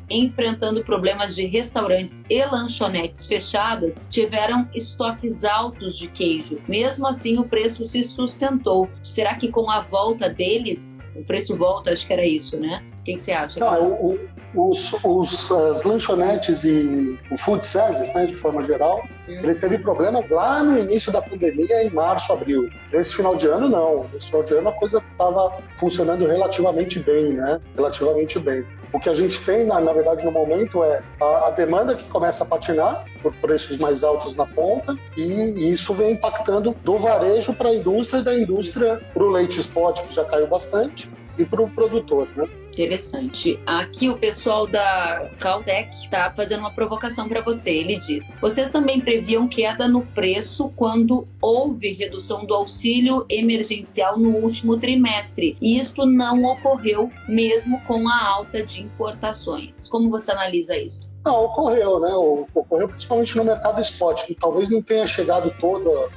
enfrentando 0.10 0.84
problemas 0.84 1.36
de 1.36 1.46
restaurantes 1.46 2.24
e 2.30 2.44
lanchonetes 2.46 3.26
fechadas, 3.26 4.04
tiveram 4.10 4.68
estoques 4.74 5.44
altos 5.44 5.98
de 5.98 6.08
queijo. 6.08 6.60
Mesmo 6.68 7.08
assim, 7.08 7.38
o 7.38 7.48
preço 7.48 7.86
se 7.86 8.04
sustentou. 8.04 8.90
Será 9.04 9.36
que 9.36 9.50
com 9.50 9.70
a 9.70 9.82
volta 9.82 10.30
deles 10.30 10.96
o 11.16 11.24
preço 11.24 11.56
volta, 11.56 11.92
acho 11.92 12.08
que 12.08 12.14
era 12.14 12.26
isso, 12.26 12.60
né? 12.60 12.84
O 13.00 13.04
que, 13.04 13.14
que 13.14 13.22
você 13.22 13.32
acha? 13.32 13.60
Não, 13.60 13.92
o, 13.92 14.20
o, 14.56 14.70
os, 14.70 14.94
os, 15.04 15.52
as 15.52 15.84
lanchonetes 15.84 16.64
e 16.64 17.20
o 17.30 17.38
food 17.38 17.66
service, 17.66 18.14
né, 18.16 18.26
de 18.26 18.34
forma 18.34 18.64
geral, 18.64 19.04
hum. 19.28 19.32
ele 19.44 19.56
teve 19.56 19.78
problemas 19.78 20.28
lá 20.30 20.64
no 20.64 20.78
início 20.78 21.12
da 21.12 21.22
pandemia, 21.22 21.84
em 21.84 21.90
março, 21.92 22.32
abril. 22.34 22.70
Nesse 22.92 23.16
final 23.16 23.36
de 23.36 23.48
ano, 23.48 23.70
não. 23.70 24.08
Nesse 24.12 24.28
final 24.28 24.44
de 24.44 24.54
ano 24.54 24.70
a 24.70 24.74
coisa 24.74 25.04
estava 25.12 25.58
funcionando 25.78 26.26
relativamente 26.26 27.00
bem, 27.00 27.34
né? 27.34 27.60
Relativamente 27.76 28.40
bem. 28.40 28.66
O 28.94 29.00
que 29.00 29.10
a 29.10 29.16
gente 29.16 29.42
tem, 29.42 29.66
na, 29.66 29.82
na 29.82 29.92
verdade, 29.92 30.24
no 30.24 30.32
momento 30.32 30.84
é 30.84 31.02
a, 31.20 31.48
a, 31.48 31.50
demanda 31.50 31.96
que 31.96 32.04
começa 32.10 32.44
a 32.44 32.48
patinar 32.48 33.04
por 33.24 33.34
preços 33.38 33.78
mais 33.80 34.04
altos 34.04 34.36
na 34.36 34.46
ponta 34.46 34.96
e, 35.18 35.24
e 35.24 35.72
isso 35.72 35.96
vem 35.96 36.12
impactando 36.12 36.76
do 36.84 36.98
varejo 37.00 37.56
para 37.56 37.70
a 37.70 37.76
indústria 37.76 38.20
e 38.20 38.24
da 38.24 38.38
indústria 38.38 39.02
para 39.12 39.24
o 39.24 39.32
leite 39.32 39.60
spot, 39.60 40.00
que 40.02 40.14
já 40.14 40.24
caiu 40.24 40.46
bastante, 40.46 41.10
e 41.38 41.46
para 41.46 41.62
o 41.62 41.70
produtor, 41.70 42.28
né? 42.36 42.48
Interessante. 42.74 43.60
Aqui 43.68 44.10
o 44.10 44.18
pessoal 44.18 44.66
da 44.66 45.30
Caltech 45.40 45.96
está 45.96 46.32
fazendo 46.32 46.62
uma 46.62 46.74
provocação 46.74 47.30
para 47.30 47.42
você. 47.42 47.70
Ele 47.70 47.98
diz: 47.98 48.36
vocês 48.42 48.72
também 48.72 49.00
previam 49.00 49.48
queda 49.48 49.88
no 49.88 50.02
preço 50.02 50.70
quando 50.76 51.28
houve 51.40 51.94
redução 51.94 52.46
do 52.46 52.54
auxílio 52.54 53.26
emergencial 53.30 54.18
no 54.18 54.38
último 54.38 54.80
trimestre. 54.80 55.56
E 55.62 55.80
isto 55.80 56.06
não 56.06 56.44
ocorreu 56.46 57.12
mesmo 57.28 57.80
com 57.82 58.08
a 58.08 58.28
alta 58.28 58.66
de 58.66 58.82
importações. 58.82 59.88
Como 59.88 60.10
você 60.10 60.32
analisa 60.32 60.76
isso? 60.76 61.08
Não, 61.24 61.46
ocorreu, 61.46 62.00
né? 62.00 62.14
Ocorreu 62.54 62.90
principalmente 62.90 63.38
no 63.38 63.46
mercado 63.46 63.80
spot. 63.82 64.32
Talvez 64.40 64.70
não 64.70 64.82
tenha 64.82 65.08
chegado 65.08 65.54
toda 65.60 66.10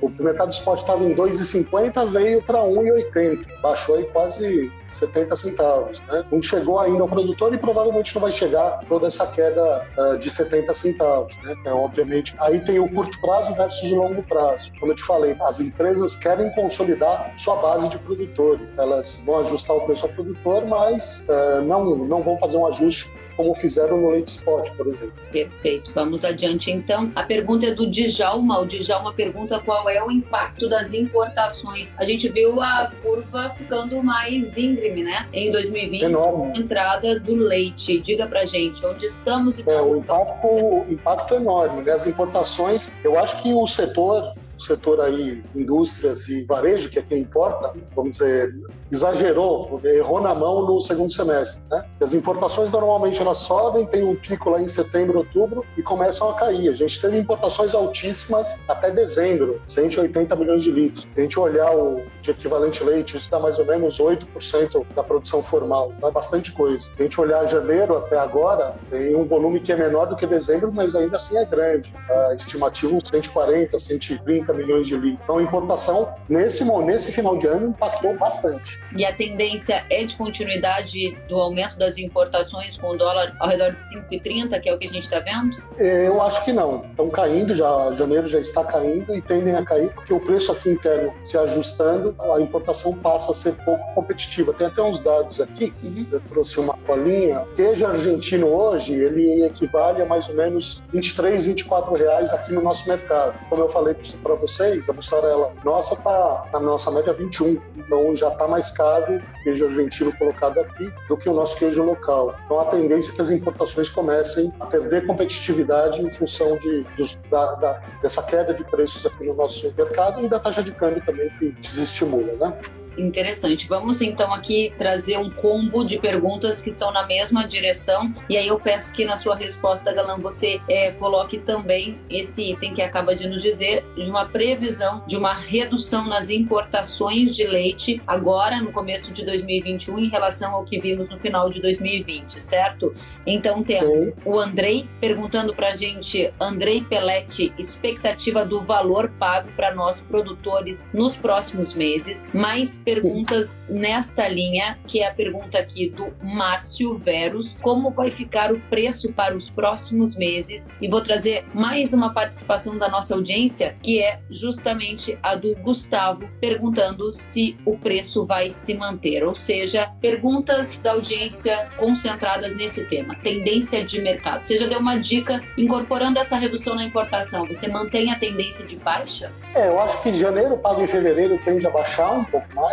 o 0.00 0.12
mercado 0.22 0.52
spot 0.52 0.80
estava 0.80 1.04
em 1.04 1.14
2,50, 1.14 2.10
veio 2.10 2.42
para 2.42 2.60
1,80, 2.60 3.60
baixou 3.60 3.96
aí 3.96 4.04
quase 4.04 4.70
70 4.90 5.36
centavos. 5.36 6.00
Né? 6.02 6.24
Não 6.30 6.42
chegou 6.42 6.78
ainda 6.78 7.02
ao 7.02 7.08
produtor 7.08 7.54
e 7.54 7.58
provavelmente 7.58 8.14
não 8.14 8.22
vai 8.22 8.32
chegar 8.32 8.80
toda 8.88 9.06
essa 9.06 9.26
queda 9.26 9.86
uh, 9.96 10.18
de 10.18 10.30
70 10.30 10.72
centavos. 10.74 11.36
Né? 11.38 11.54
É, 11.66 11.72
obviamente, 11.72 12.34
aí 12.38 12.60
tem 12.60 12.78
o 12.78 12.88
curto 12.92 13.18
prazo 13.20 13.54
versus 13.54 13.90
o 13.90 13.96
longo 13.96 14.22
prazo. 14.22 14.72
Como 14.78 14.92
eu 14.92 14.96
te 14.96 15.02
falei, 15.02 15.36
as 15.42 15.60
empresas 15.60 16.16
querem 16.16 16.50
consolidar 16.52 17.32
sua 17.36 17.56
base 17.56 17.88
de 17.88 17.98
produtores. 17.98 18.76
Elas 18.76 19.22
vão 19.24 19.38
ajustar 19.40 19.76
o 19.76 19.80
preço 19.82 20.06
ao 20.06 20.12
produtor, 20.12 20.66
mas 20.66 21.24
uh, 21.28 21.62
não, 21.62 21.96
não 21.96 22.22
vão 22.22 22.36
fazer 22.38 22.56
um 22.56 22.66
ajuste 22.66 23.12
como 23.40 23.54
fizeram 23.54 23.96
no 23.96 24.10
leite 24.10 24.28
spot, 24.28 24.70
por 24.72 24.86
exemplo. 24.86 25.14
Perfeito. 25.32 25.90
Vamos 25.94 26.26
adiante 26.26 26.70
então. 26.70 27.10
A 27.14 27.22
pergunta 27.22 27.66
é 27.66 27.74
do 27.74 27.86
Djalma. 27.86 28.60
O 28.60 28.66
Djalma 28.66 29.14
pergunta 29.14 29.58
qual 29.60 29.88
é 29.88 30.04
o 30.04 30.10
impacto 30.10 30.68
das 30.68 30.92
importações. 30.92 31.94
A 31.96 32.04
gente 32.04 32.28
viu 32.28 32.60
a 32.60 32.92
curva 33.02 33.48
ficando 33.48 34.02
mais 34.02 34.58
íngreme, 34.58 35.02
né? 35.02 35.26
Em 35.32 35.50
2020, 35.50 36.02
Enorme. 36.02 36.60
entrada 36.60 37.18
do 37.18 37.34
leite. 37.34 37.98
Diga 38.00 38.26
pra 38.26 38.44
gente, 38.44 38.84
onde 38.84 39.06
estamos 39.06 39.58
e 39.58 39.64
é, 39.66 39.80
o 39.80 39.96
impacto, 39.96 40.46
o 40.46 40.84
impacto 40.86 41.32
é 41.32 41.36
enorme. 41.38 41.82
Né? 41.82 41.92
As 41.92 42.06
importações, 42.06 42.94
eu 43.02 43.18
acho 43.18 43.42
que 43.42 43.54
o 43.54 43.66
setor 43.66 44.34
o 44.58 44.62
setor 44.62 45.00
aí, 45.00 45.42
indústrias 45.54 46.28
e 46.28 46.44
varejo, 46.44 46.90
que 46.90 46.98
é 46.98 47.02
quem 47.02 47.20
importa, 47.20 47.72
vamos 47.96 48.18
dizer, 48.18 48.54
exagerou, 48.90 49.80
errou 49.84 50.20
na 50.20 50.34
mão 50.34 50.66
no 50.66 50.80
segundo 50.80 51.12
semestre. 51.12 51.62
Né? 51.70 51.84
As 52.00 52.12
importações 52.12 52.70
normalmente 52.70 53.20
elas 53.20 53.38
sobem, 53.38 53.86
tem 53.86 54.02
um 54.02 54.16
pico 54.16 54.50
lá 54.50 54.60
em 54.60 54.68
setembro, 54.68 55.18
outubro 55.18 55.64
e 55.76 55.82
começam 55.82 56.28
a 56.28 56.34
cair. 56.34 56.68
A 56.68 56.72
gente 56.72 57.00
teve 57.00 57.18
importações 57.18 57.74
altíssimas 57.74 58.58
até 58.68 58.90
dezembro, 58.90 59.60
180 59.66 60.34
milhões 60.36 60.62
de 60.62 60.70
litros. 60.70 61.02
Se 61.02 61.08
a 61.16 61.20
gente 61.20 61.38
olhar 61.38 61.74
o 61.74 62.02
de 62.20 62.30
equivalente 62.30 62.82
leite, 62.82 63.16
isso 63.16 63.30
dá 63.30 63.38
mais 63.38 63.58
ou 63.58 63.64
menos 63.64 63.98
8% 63.98 64.86
da 64.94 65.02
produção 65.02 65.42
formal, 65.42 65.92
dá 66.00 66.10
bastante 66.10 66.52
coisa. 66.52 66.86
Se 66.86 66.92
a 66.98 67.02
gente 67.02 67.20
olhar 67.20 67.46
janeiro 67.46 67.96
até 67.96 68.18
agora, 68.18 68.74
tem 68.90 69.14
um 69.16 69.24
volume 69.24 69.60
que 69.60 69.72
é 69.72 69.76
menor 69.76 70.06
do 70.06 70.16
que 70.16 70.26
dezembro, 70.26 70.72
mas 70.72 70.94
ainda 70.94 71.16
assim 71.16 71.36
é 71.36 71.44
grande. 71.44 71.94
A 72.08 72.34
estimativa 72.34 72.98
140, 73.12 73.78
130 73.78 74.52
milhões 74.52 74.86
de 74.86 74.96
litros. 74.96 75.20
Então 75.22 75.38
a 75.38 75.42
importação 75.42 76.14
nesse, 76.28 76.64
nesse 76.64 77.12
final 77.12 77.36
de 77.36 77.46
ano 77.46 77.68
impactou 77.68 78.16
bastante. 78.16 78.79
E 78.96 79.04
a 79.04 79.14
tendência 79.14 79.84
é 79.88 80.04
de 80.04 80.16
continuidade 80.16 81.16
do 81.28 81.36
aumento 81.36 81.78
das 81.78 81.96
importações 81.96 82.76
com 82.76 82.88
o 82.88 82.96
dólar 82.96 83.34
ao 83.38 83.48
redor 83.48 83.72
de 83.72 83.80
5,30, 83.80 84.60
que 84.60 84.68
é 84.68 84.74
o 84.74 84.78
que 84.78 84.86
a 84.86 84.90
gente 84.90 85.04
está 85.04 85.20
vendo? 85.20 85.56
É, 85.78 86.08
eu 86.08 86.20
acho 86.20 86.44
que 86.44 86.52
não. 86.52 86.84
Estão 86.86 87.08
caindo, 87.08 87.54
já 87.54 87.92
janeiro 87.94 88.28
já 88.28 88.40
está 88.40 88.64
caindo 88.64 89.14
e 89.14 89.22
tendem 89.22 89.54
a 89.54 89.64
cair 89.64 89.92
porque 89.94 90.12
o 90.12 90.20
preço 90.20 90.52
aqui 90.52 90.70
interno 90.70 91.12
se 91.22 91.38
ajustando, 91.38 92.14
a 92.18 92.40
importação 92.40 92.96
passa 92.98 93.30
a 93.30 93.34
ser 93.34 93.52
pouco 93.64 93.82
competitiva. 93.94 94.52
Tem 94.52 94.66
até 94.66 94.82
uns 94.82 95.00
dados 95.00 95.40
aqui, 95.40 95.72
uhum. 95.82 96.06
eu 96.10 96.20
trouxe 96.28 96.58
uma 96.58 96.74
colinha. 96.86 97.42
O 97.42 97.54
queijo 97.54 97.86
argentino 97.86 98.48
hoje, 98.48 98.94
ele 98.94 99.44
equivale 99.44 100.02
a 100.02 100.06
mais 100.06 100.28
ou 100.28 100.34
menos 100.34 100.82
23, 100.92 101.44
24 101.44 101.94
reais 101.94 102.32
aqui 102.32 102.52
no 102.52 102.62
nosso 102.62 102.88
mercado. 102.88 103.38
Como 103.48 103.62
eu 103.62 103.68
falei 103.68 103.94
para 104.22 104.34
vocês, 104.34 104.88
a 104.88 104.92
mussarela 104.92 105.52
nossa 105.64 105.94
está 105.94 106.44
na 106.52 106.60
nossa 106.60 106.90
média 106.90 107.12
21, 107.12 107.60
então 107.76 108.14
já 108.16 108.28
está 108.28 108.48
mais 108.48 108.69
caro 108.70 109.20
queijo 109.42 109.66
argentino 109.66 110.12
colocado 110.16 110.60
aqui 110.60 110.92
do 111.08 111.16
que 111.16 111.28
o 111.28 111.34
nosso 111.34 111.56
queijo 111.56 111.82
local. 111.82 112.36
Então 112.44 112.60
a 112.60 112.66
tendência 112.66 113.10
é 113.12 113.14
que 113.14 113.22
as 113.22 113.30
importações 113.30 113.88
comecem 113.88 114.52
a 114.60 114.66
perder 114.66 115.06
competitividade 115.06 116.00
em 116.00 116.10
função 116.10 116.56
de, 116.58 116.84
dos, 116.96 117.16
da, 117.30 117.54
da, 117.54 117.72
dessa 118.02 118.22
queda 118.22 118.54
de 118.54 118.64
preços 118.64 119.04
aqui 119.06 119.24
no 119.24 119.34
nosso 119.34 119.72
mercado 119.76 120.24
e 120.24 120.28
da 120.28 120.38
taxa 120.38 120.62
de 120.62 120.72
câmbio 120.72 121.02
também 121.04 121.28
que 121.38 121.52
desestimula, 121.52 122.32
né? 122.34 122.58
Interessante. 123.00 123.66
Vamos 123.68 124.00
então 124.00 124.32
aqui 124.32 124.72
trazer 124.76 125.16
um 125.18 125.30
combo 125.30 125.84
de 125.84 125.98
perguntas 125.98 126.60
que 126.60 126.68
estão 126.68 126.92
na 126.92 127.06
mesma 127.06 127.46
direção. 127.46 128.14
E 128.28 128.36
aí 128.36 128.48
eu 128.48 128.60
peço 128.60 128.92
que 128.92 129.04
na 129.04 129.16
sua 129.16 129.34
resposta, 129.34 129.92
Galan, 129.92 130.18
você 130.18 130.60
é, 130.68 130.92
coloque 130.92 131.38
também 131.38 131.98
esse 132.08 132.52
item 132.52 132.74
que 132.74 132.82
acaba 132.82 133.14
de 133.14 133.28
nos 133.28 133.42
dizer 133.42 133.84
de 133.96 134.10
uma 134.10 134.26
previsão 134.26 135.02
de 135.06 135.16
uma 135.16 135.34
redução 135.34 136.06
nas 136.06 136.30
importações 136.30 137.34
de 137.34 137.46
leite 137.46 138.00
agora 138.06 138.60
no 138.60 138.72
começo 138.72 139.12
de 139.12 139.24
2021 139.24 139.98
em 139.98 140.08
relação 140.08 140.54
ao 140.54 140.64
que 140.64 140.80
vimos 140.80 141.08
no 141.08 141.18
final 141.18 141.50
de 141.50 141.60
2020, 141.60 142.40
certo? 142.40 142.94
Então 143.26 143.62
temos 143.62 144.14
o 144.24 144.38
Andrei 144.38 144.88
perguntando 145.00 145.54
para 145.54 145.68
a 145.68 145.74
gente, 145.74 146.32
Andrei 146.40 146.82
Pelletti, 146.82 147.52
expectativa 147.58 148.44
do 148.44 148.62
valor 148.62 149.10
pago 149.18 149.50
para 149.56 149.74
nós 149.74 150.00
produtores 150.00 150.88
nos 150.92 151.16
próximos 151.16 151.74
meses, 151.74 152.28
mais 152.32 152.76
perguntas 152.94 153.60
nesta 153.68 154.26
linha, 154.28 154.76
que 154.84 155.00
é 155.00 155.08
a 155.08 155.14
pergunta 155.14 155.58
aqui 155.58 155.90
do 155.90 156.12
Márcio 156.22 156.96
Veros: 156.96 157.56
como 157.62 157.90
vai 157.90 158.10
ficar 158.10 158.52
o 158.52 158.60
preço 158.62 159.12
para 159.12 159.36
os 159.36 159.48
próximos 159.48 160.16
meses? 160.16 160.68
E 160.80 160.88
vou 160.88 161.00
trazer 161.00 161.44
mais 161.54 161.92
uma 161.92 162.12
participação 162.12 162.76
da 162.76 162.88
nossa 162.88 163.14
audiência, 163.14 163.76
que 163.80 164.02
é 164.02 164.20
justamente 164.28 165.16
a 165.22 165.36
do 165.36 165.54
Gustavo, 165.56 166.28
perguntando 166.40 167.12
se 167.12 167.56
o 167.64 167.78
preço 167.78 168.26
vai 168.26 168.50
se 168.50 168.74
manter. 168.74 169.22
Ou 169.24 169.36
seja, 169.36 169.92
perguntas 170.00 170.78
da 170.78 170.92
audiência 170.92 171.68
concentradas 171.76 172.56
nesse 172.56 172.84
tema, 172.86 173.14
tendência 173.14 173.84
de 173.84 174.00
mercado. 174.00 174.44
Você 174.44 174.58
já 174.58 174.66
deu 174.66 174.80
uma 174.80 174.98
dica 174.98 175.40
incorporando 175.56 176.18
essa 176.18 176.36
redução 176.36 176.74
na 176.74 176.84
importação. 176.84 177.46
Você 177.46 177.68
mantém 177.68 178.10
a 178.10 178.18
tendência 178.18 178.66
de 178.66 178.76
baixa? 178.76 179.32
É, 179.54 179.68
eu 179.68 179.80
acho 179.80 180.02
que 180.02 180.12
janeiro, 180.14 180.58
pago 180.58 180.82
em 180.82 180.86
fevereiro, 180.86 181.38
tende 181.44 181.66
a 181.66 181.70
baixar 181.70 182.12
um 182.12 182.24
pouco 182.24 182.46
mais 182.54 182.69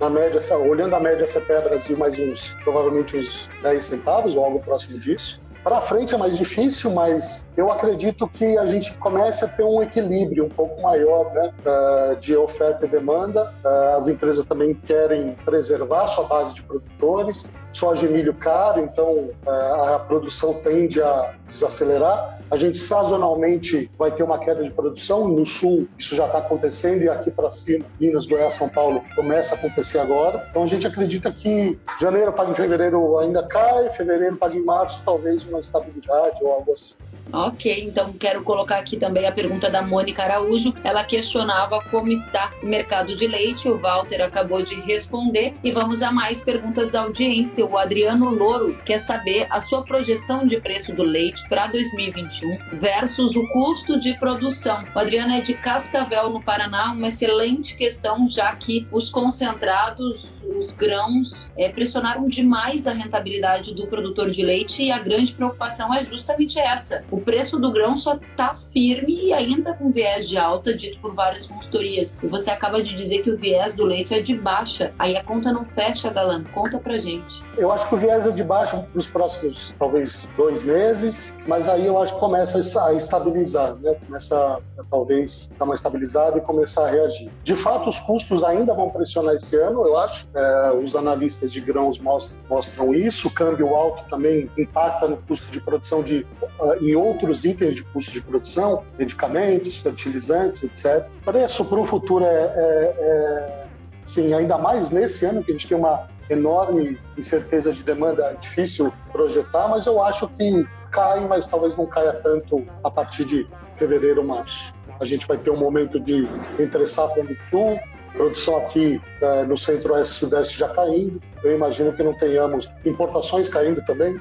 Na 0.00 0.10
média, 0.10 0.40
olhando 0.58 0.94
a 0.94 1.00
média 1.00 1.26
CPE 1.26 1.62
Brasil, 1.68 1.96
mais 1.96 2.18
uns, 2.18 2.54
provavelmente 2.64 3.16
uns 3.16 3.48
10 3.62 3.84
centavos 3.84 4.36
ou 4.36 4.44
algo 4.44 4.60
próximo 4.60 4.98
disso. 4.98 5.40
Para 5.64 5.80
frente 5.80 6.14
é 6.14 6.18
mais 6.18 6.36
difícil, 6.36 6.90
mas 6.90 7.48
eu 7.56 7.72
acredito 7.72 8.28
que 8.28 8.58
a 8.58 8.66
gente 8.66 8.92
comece 8.98 9.46
a 9.46 9.48
ter 9.48 9.64
um 9.64 9.82
equilíbrio 9.82 10.44
um 10.44 10.50
pouco 10.50 10.80
maior 10.82 11.32
né, 11.32 11.54
eh, 11.64 12.16
de 12.20 12.36
oferta 12.36 12.84
e 12.84 12.88
demanda. 12.88 13.50
Eh, 13.64 13.94
as 13.96 14.06
empresas 14.06 14.44
também 14.44 14.74
querem 14.74 15.34
preservar 15.42 16.06
sua 16.06 16.24
base 16.24 16.54
de 16.54 16.62
produtores, 16.64 17.50
soja 17.76 18.06
e 18.06 18.08
milho 18.08 18.34
caro, 18.34 18.80
então 18.80 19.30
eh, 19.46 19.94
a 19.94 19.98
produção 19.98 20.54
tende 20.54 21.02
a 21.02 21.34
desacelerar. 21.46 22.38
A 22.50 22.56
gente 22.56 22.78
sazonalmente 22.78 23.90
vai 23.98 24.12
ter 24.12 24.22
uma 24.22 24.38
queda 24.38 24.62
de 24.62 24.70
produção. 24.70 25.26
No 25.28 25.44
sul, 25.44 25.88
isso 25.98 26.14
já 26.14 26.26
está 26.26 26.38
acontecendo, 26.38 27.02
e 27.02 27.08
aqui 27.08 27.30
para 27.30 27.50
cima, 27.50 27.84
Minas, 28.00 28.26
Goiás, 28.26 28.54
São 28.54 28.68
Paulo, 28.68 29.02
começa 29.14 29.54
a 29.54 29.58
acontecer 29.58 29.98
agora. 29.98 30.46
Então 30.50 30.62
a 30.62 30.66
gente 30.66 30.86
acredita 30.86 31.30
que 31.32 31.78
janeiro 32.00 32.32
paga 32.32 32.50
em 32.50 32.54
fevereiro 32.54 33.18
ainda 33.18 33.42
cai, 33.42 33.90
fevereiro 33.90 34.36
paga 34.36 34.54
em 34.56 34.64
março, 34.64 35.02
talvez 35.04 35.44
uma 35.44 35.60
estabilidade 35.60 36.42
ou 36.42 36.52
algo 36.52 36.72
assim. 36.72 36.96
Ok, 37.32 37.84
então 37.84 38.12
quero 38.12 38.42
colocar 38.42 38.78
aqui 38.78 38.96
também 38.96 39.26
a 39.26 39.32
pergunta 39.32 39.70
da 39.70 39.82
Mônica 39.82 40.22
Araújo. 40.22 40.74
Ela 40.84 41.04
questionava 41.04 41.82
como 41.90 42.12
está 42.12 42.52
o 42.62 42.66
mercado 42.66 43.14
de 43.14 43.26
leite. 43.26 43.68
O 43.68 43.78
Walter 43.78 44.22
acabou 44.22 44.62
de 44.62 44.74
responder. 44.76 45.54
E 45.64 45.72
vamos 45.72 46.02
a 46.02 46.12
mais 46.12 46.42
perguntas 46.42 46.92
da 46.92 47.02
audiência. 47.02 47.64
O 47.64 47.76
Adriano 47.76 48.30
Louro 48.30 48.78
quer 48.84 48.98
saber 48.98 49.46
a 49.50 49.60
sua 49.60 49.82
projeção 49.82 50.46
de 50.46 50.60
preço 50.60 50.94
do 50.94 51.02
leite 51.02 51.48
para 51.48 51.66
2021 51.66 52.58
versus 52.74 53.34
o 53.34 53.46
custo 53.48 53.98
de 53.98 54.14
produção. 54.18 54.84
O 54.94 54.98
Adriano 54.98 55.32
é 55.32 55.40
de 55.40 55.54
Cascavel, 55.54 56.30
no 56.30 56.42
Paraná. 56.42 56.92
Uma 56.92 57.08
excelente 57.08 57.76
questão, 57.76 58.26
já 58.26 58.54
que 58.54 58.86
os 58.92 59.10
concentrados, 59.10 60.34
os 60.56 60.74
grãos, 60.74 61.50
é, 61.56 61.68
pressionaram 61.68 62.28
demais 62.28 62.86
a 62.86 62.92
rentabilidade 62.92 63.74
do 63.74 63.86
produtor 63.86 64.30
de 64.30 64.42
leite 64.42 64.84
e 64.84 64.92
a 64.92 64.98
grande 64.98 65.32
preocupação 65.32 65.92
é 65.92 66.02
justamente 66.02 66.58
essa 66.58 67.04
o 67.14 67.20
preço 67.20 67.60
do 67.60 67.70
grão 67.70 67.96
só 67.96 68.16
está 68.16 68.56
firme 68.56 69.26
e 69.26 69.32
ainda 69.32 69.72
com 69.72 69.92
viés 69.92 70.28
de 70.28 70.36
alta, 70.36 70.74
dito 70.74 70.98
por 70.98 71.14
várias 71.14 71.46
consultorias. 71.46 72.18
E 72.20 72.26
você 72.26 72.50
acaba 72.50 72.82
de 72.82 72.96
dizer 72.96 73.22
que 73.22 73.30
o 73.30 73.36
viés 73.36 73.76
do 73.76 73.84
leite 73.84 74.12
é 74.12 74.20
de 74.20 74.36
baixa. 74.36 74.92
Aí 74.98 75.16
a 75.16 75.22
conta 75.22 75.52
não 75.52 75.64
fecha, 75.64 76.10
Galan. 76.10 76.42
Conta 76.52 76.76
pra 76.78 76.98
gente. 76.98 77.44
Eu 77.56 77.70
acho 77.70 77.88
que 77.88 77.94
o 77.94 77.98
viés 77.98 78.26
é 78.26 78.32
de 78.32 78.42
baixa 78.42 78.84
nos 78.92 79.06
próximos, 79.06 79.72
talvez, 79.78 80.28
dois 80.36 80.60
meses, 80.64 81.36
mas 81.46 81.68
aí 81.68 81.86
eu 81.86 82.02
acho 82.02 82.14
que 82.14 82.18
começa 82.18 82.84
a 82.84 82.92
estabilizar, 82.94 83.76
né? 83.76 83.94
Começa 84.06 84.36
a, 84.36 84.60
talvez, 84.90 85.52
dar 85.56 85.66
uma 85.66 85.74
estabilizada 85.76 86.38
e 86.38 86.40
começar 86.40 86.88
a 86.88 86.90
reagir. 86.90 87.30
De 87.44 87.54
fato, 87.54 87.88
os 87.88 88.00
custos 88.00 88.42
ainda 88.42 88.74
vão 88.74 88.90
pressionar 88.90 89.36
esse 89.36 89.56
ano, 89.56 89.86
eu 89.86 89.96
acho. 89.96 90.28
É, 90.34 90.72
os 90.72 90.96
analistas 90.96 91.52
de 91.52 91.60
grãos 91.60 92.00
mostram, 92.00 92.36
mostram 92.50 92.92
isso. 92.92 93.28
O 93.28 93.30
câmbio 93.30 93.72
alto 93.76 94.02
também 94.08 94.50
impacta 94.58 95.06
no 95.06 95.16
custo 95.16 95.52
de 95.52 95.60
produção 95.60 96.02
de, 96.02 96.26
uh, 96.60 96.84
em 96.84 96.96
outros 97.04 97.44
itens 97.44 97.74
de 97.74 97.82
custo 97.84 98.12
de 98.12 98.22
produção, 98.22 98.82
medicamentos, 98.98 99.76
fertilizantes, 99.76 100.64
etc. 100.64 101.06
Preço 101.24 101.64
para 101.64 101.80
o 101.80 101.84
futuro 101.84 102.24
é, 102.24 102.28
é, 102.28 102.94
é 102.98 103.66
sim, 104.06 104.32
ainda 104.32 104.58
mais 104.58 104.90
nesse 104.90 105.24
ano 105.24 105.42
que 105.42 105.50
a 105.50 105.54
gente 105.54 105.68
tem 105.68 105.76
uma 105.76 106.08
enorme 106.30 106.98
incerteza 107.18 107.72
de 107.72 107.82
demanda, 107.82 108.36
difícil 108.40 108.92
projetar, 109.12 109.68
mas 109.68 109.86
eu 109.86 110.02
acho 110.02 110.28
que 110.28 110.66
cai, 110.90 111.26
mas 111.26 111.46
talvez 111.46 111.76
não 111.76 111.86
caia 111.86 112.12
tanto 112.14 112.64
a 112.82 112.90
partir 112.90 113.24
de 113.24 113.46
fevereiro, 113.76 114.24
março. 114.24 114.72
A 115.00 115.04
gente 115.04 115.26
vai 115.26 115.36
ter 115.36 115.50
um 115.50 115.56
momento 115.56 115.98
de 115.98 116.28
entre 116.58 116.86
safra 116.86 117.22
do 117.24 117.36
sul, 117.50 117.78
produção 118.14 118.56
aqui 118.58 119.00
é, 119.20 119.42
no 119.42 119.58
centro-oeste 119.58 120.14
sudeste 120.14 120.58
já 120.58 120.68
caindo. 120.68 121.20
Eu 121.42 121.54
imagino 121.54 121.92
que 121.92 122.02
não 122.02 122.14
tenhamos 122.16 122.70
importações 122.84 123.48
caindo 123.48 123.84
também. 123.84 124.18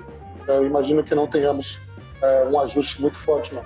Eu 0.48 0.66
imagino 0.66 1.04
que 1.04 1.14
não 1.14 1.28
tenhamos 1.28 1.80
é, 2.24 2.46
um 2.46 2.60
ajuste 2.60 3.02
muito 3.02 3.20
forte, 3.20 3.54
não. 3.54 3.64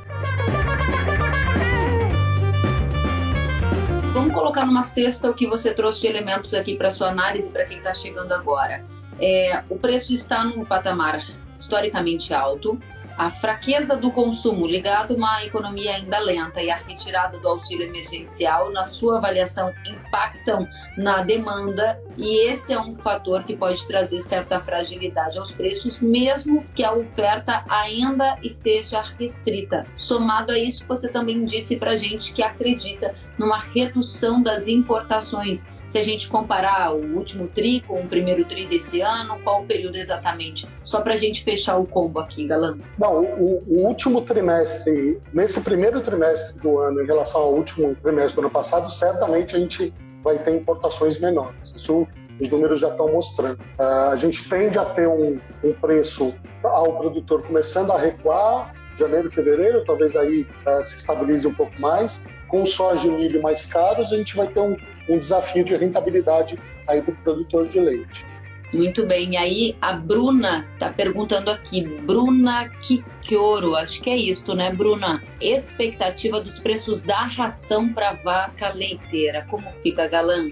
Vamos 4.14 4.34
colocar 4.34 4.66
numa 4.66 4.82
cesta 4.82 5.30
o 5.30 5.34
que 5.34 5.48
você 5.48 5.74
trouxe 5.74 6.02
de 6.02 6.08
elementos 6.08 6.54
aqui 6.56 6.76
para 6.76 6.90
sua 6.90 7.10
análise 7.10 7.52
para 7.52 7.66
quem 7.66 7.78
está 7.78 7.94
chegando 7.94 8.32
agora. 8.32 8.84
É, 9.22 9.64
o 9.70 9.78
preço 9.78 10.12
está 10.12 10.44
num 10.44 10.66
patamar 10.66 11.24
historicamente 11.58 12.34
alto, 12.34 12.80
a 13.18 13.32
fraqueza 13.32 13.96
do 13.96 14.12
consumo 14.12 14.68
ligado 14.68 15.14
a 15.14 15.18
uma 15.18 15.44
economia 15.44 15.96
ainda 15.96 16.20
lenta 16.20 16.62
e 16.62 16.70
a 16.70 16.78
retirada 16.78 17.40
do 17.40 17.48
auxílio 17.48 17.88
emergencial, 17.88 18.72
na 18.72 18.84
sua 18.84 19.18
avaliação, 19.18 19.74
impactam 19.86 20.68
na 20.96 21.24
demanda 21.24 22.00
e 22.16 22.48
esse 22.48 22.74
é 22.74 22.80
um 22.80 22.96
fator 22.96 23.44
que 23.44 23.56
pode 23.56 23.88
trazer 23.88 24.22
certa 24.22 24.60
fragilidade 24.60 25.40
aos 25.40 25.52
preços, 25.52 26.00
mesmo 26.00 26.64
que 26.76 26.84
a 26.84 26.94
oferta 26.94 27.64
ainda 27.68 28.38
esteja 28.44 29.02
restrita. 29.20 29.88
Somado 29.96 30.52
a 30.52 30.60
isso, 30.60 30.86
você 30.88 31.10
também 31.10 31.44
disse 31.44 31.78
para 31.78 31.96
gente 31.96 32.34
que 32.34 32.44
acredita 32.44 33.16
numa 33.38 33.58
redução 33.58 34.42
das 34.42 34.68
importações 34.68 35.66
se 35.88 35.98
a 35.98 36.04
gente 36.04 36.30
comparar 36.30 36.94
o 36.94 37.16
último 37.16 37.48
TRI 37.48 37.82
com 37.82 38.02
o 38.02 38.08
primeiro 38.08 38.44
TRI 38.44 38.68
desse 38.68 39.02
ano, 39.02 39.40
qual 39.44 39.62
o 39.62 39.66
período 39.66 39.96
exatamente? 39.96 40.68
Só 40.84 41.00
para 41.02 41.14
a 41.14 41.18
gente 41.18 41.44
fechar 41.44 41.78
o 41.78 41.86
combo 41.86 42.20
aqui, 42.20 42.46
Galã. 42.46 42.78
Não, 43.00 43.24
o, 43.24 43.64
o, 43.66 43.88
último 43.88 44.22
trimestre, 44.22 45.20
nesse 45.34 45.62
primeiro 45.62 46.02
trimestre 46.02 46.60
do 46.62 46.78
ano, 46.78 47.02
em 47.02 47.06
relação 47.06 47.42
ao 47.42 47.54
último 47.54 47.96
trimestre 47.96 48.36
do 48.36 48.46
ano 48.46 48.52
passado, 48.52 48.92
certamente 48.92 49.56
a 49.56 49.60
gente 49.60 49.94
vai 50.22 50.38
ter 50.38 50.54
importações 50.54 51.18
menores. 51.20 51.74
Isso 51.74 52.06
os 52.40 52.50
números 52.50 52.80
já 52.80 52.90
estão 52.90 53.12
mostrando. 53.12 53.60
Uh, 53.80 54.12
a 54.12 54.16
gente 54.16 54.48
tende 54.48 54.78
a 54.78 54.86
ter 54.86 55.08
um, 55.08 55.40
um 55.64 55.74
preço 55.74 56.36
ao 56.64 56.98
produtor 56.98 57.42
começando 57.44 57.92
a 57.92 57.98
recuar, 57.98 58.74
janeiro, 58.98 59.30
fevereiro, 59.30 59.84
talvez 59.86 60.16
aí 60.16 60.46
uh, 60.66 60.84
se 60.86 60.98
estabilize 60.98 61.48
um 61.48 61.54
pouco 61.54 61.80
mais. 61.80 62.26
Com 62.48 62.66
soja 62.66 63.08
e 63.08 63.12
milho 63.12 63.42
mais 63.42 63.66
caros, 63.66 64.14
a 64.14 64.18
gente 64.18 64.36
vai 64.36 64.48
ter 64.48 64.60
um, 64.60 64.76
um 65.10 65.18
desafio 65.18 65.64
de 65.64 65.76
rentabilidade 65.76 66.58
aí 66.88 67.02
para 67.02 67.14
o 67.14 67.18
produtor 67.18 67.68
de 67.68 67.80
leite. 67.80 68.26
Muito 68.74 69.06
bem. 69.06 69.32
E 69.32 69.38
aí 69.38 69.76
a 69.82 69.94
Bruna 69.94 70.66
está 70.74 70.92
perguntando 70.92 71.50
aqui, 71.50 71.84
Bruna 71.84 72.70
Kikoro, 72.82 73.76
acho 73.76 74.02
que 74.02 74.10
é 74.10 74.18
isso, 74.18 74.54
né, 74.54 74.72
Bruna? 74.74 75.24
Expectativa 75.40 76.42
dos 76.42 76.60
preços 76.60 77.02
da 77.02 77.24
ração 77.24 77.94
para 77.94 78.14
vaca 78.14 78.70
leiteira. 78.70 79.46
Como 79.50 79.72
fica, 79.82 80.08
Galã? 80.08 80.50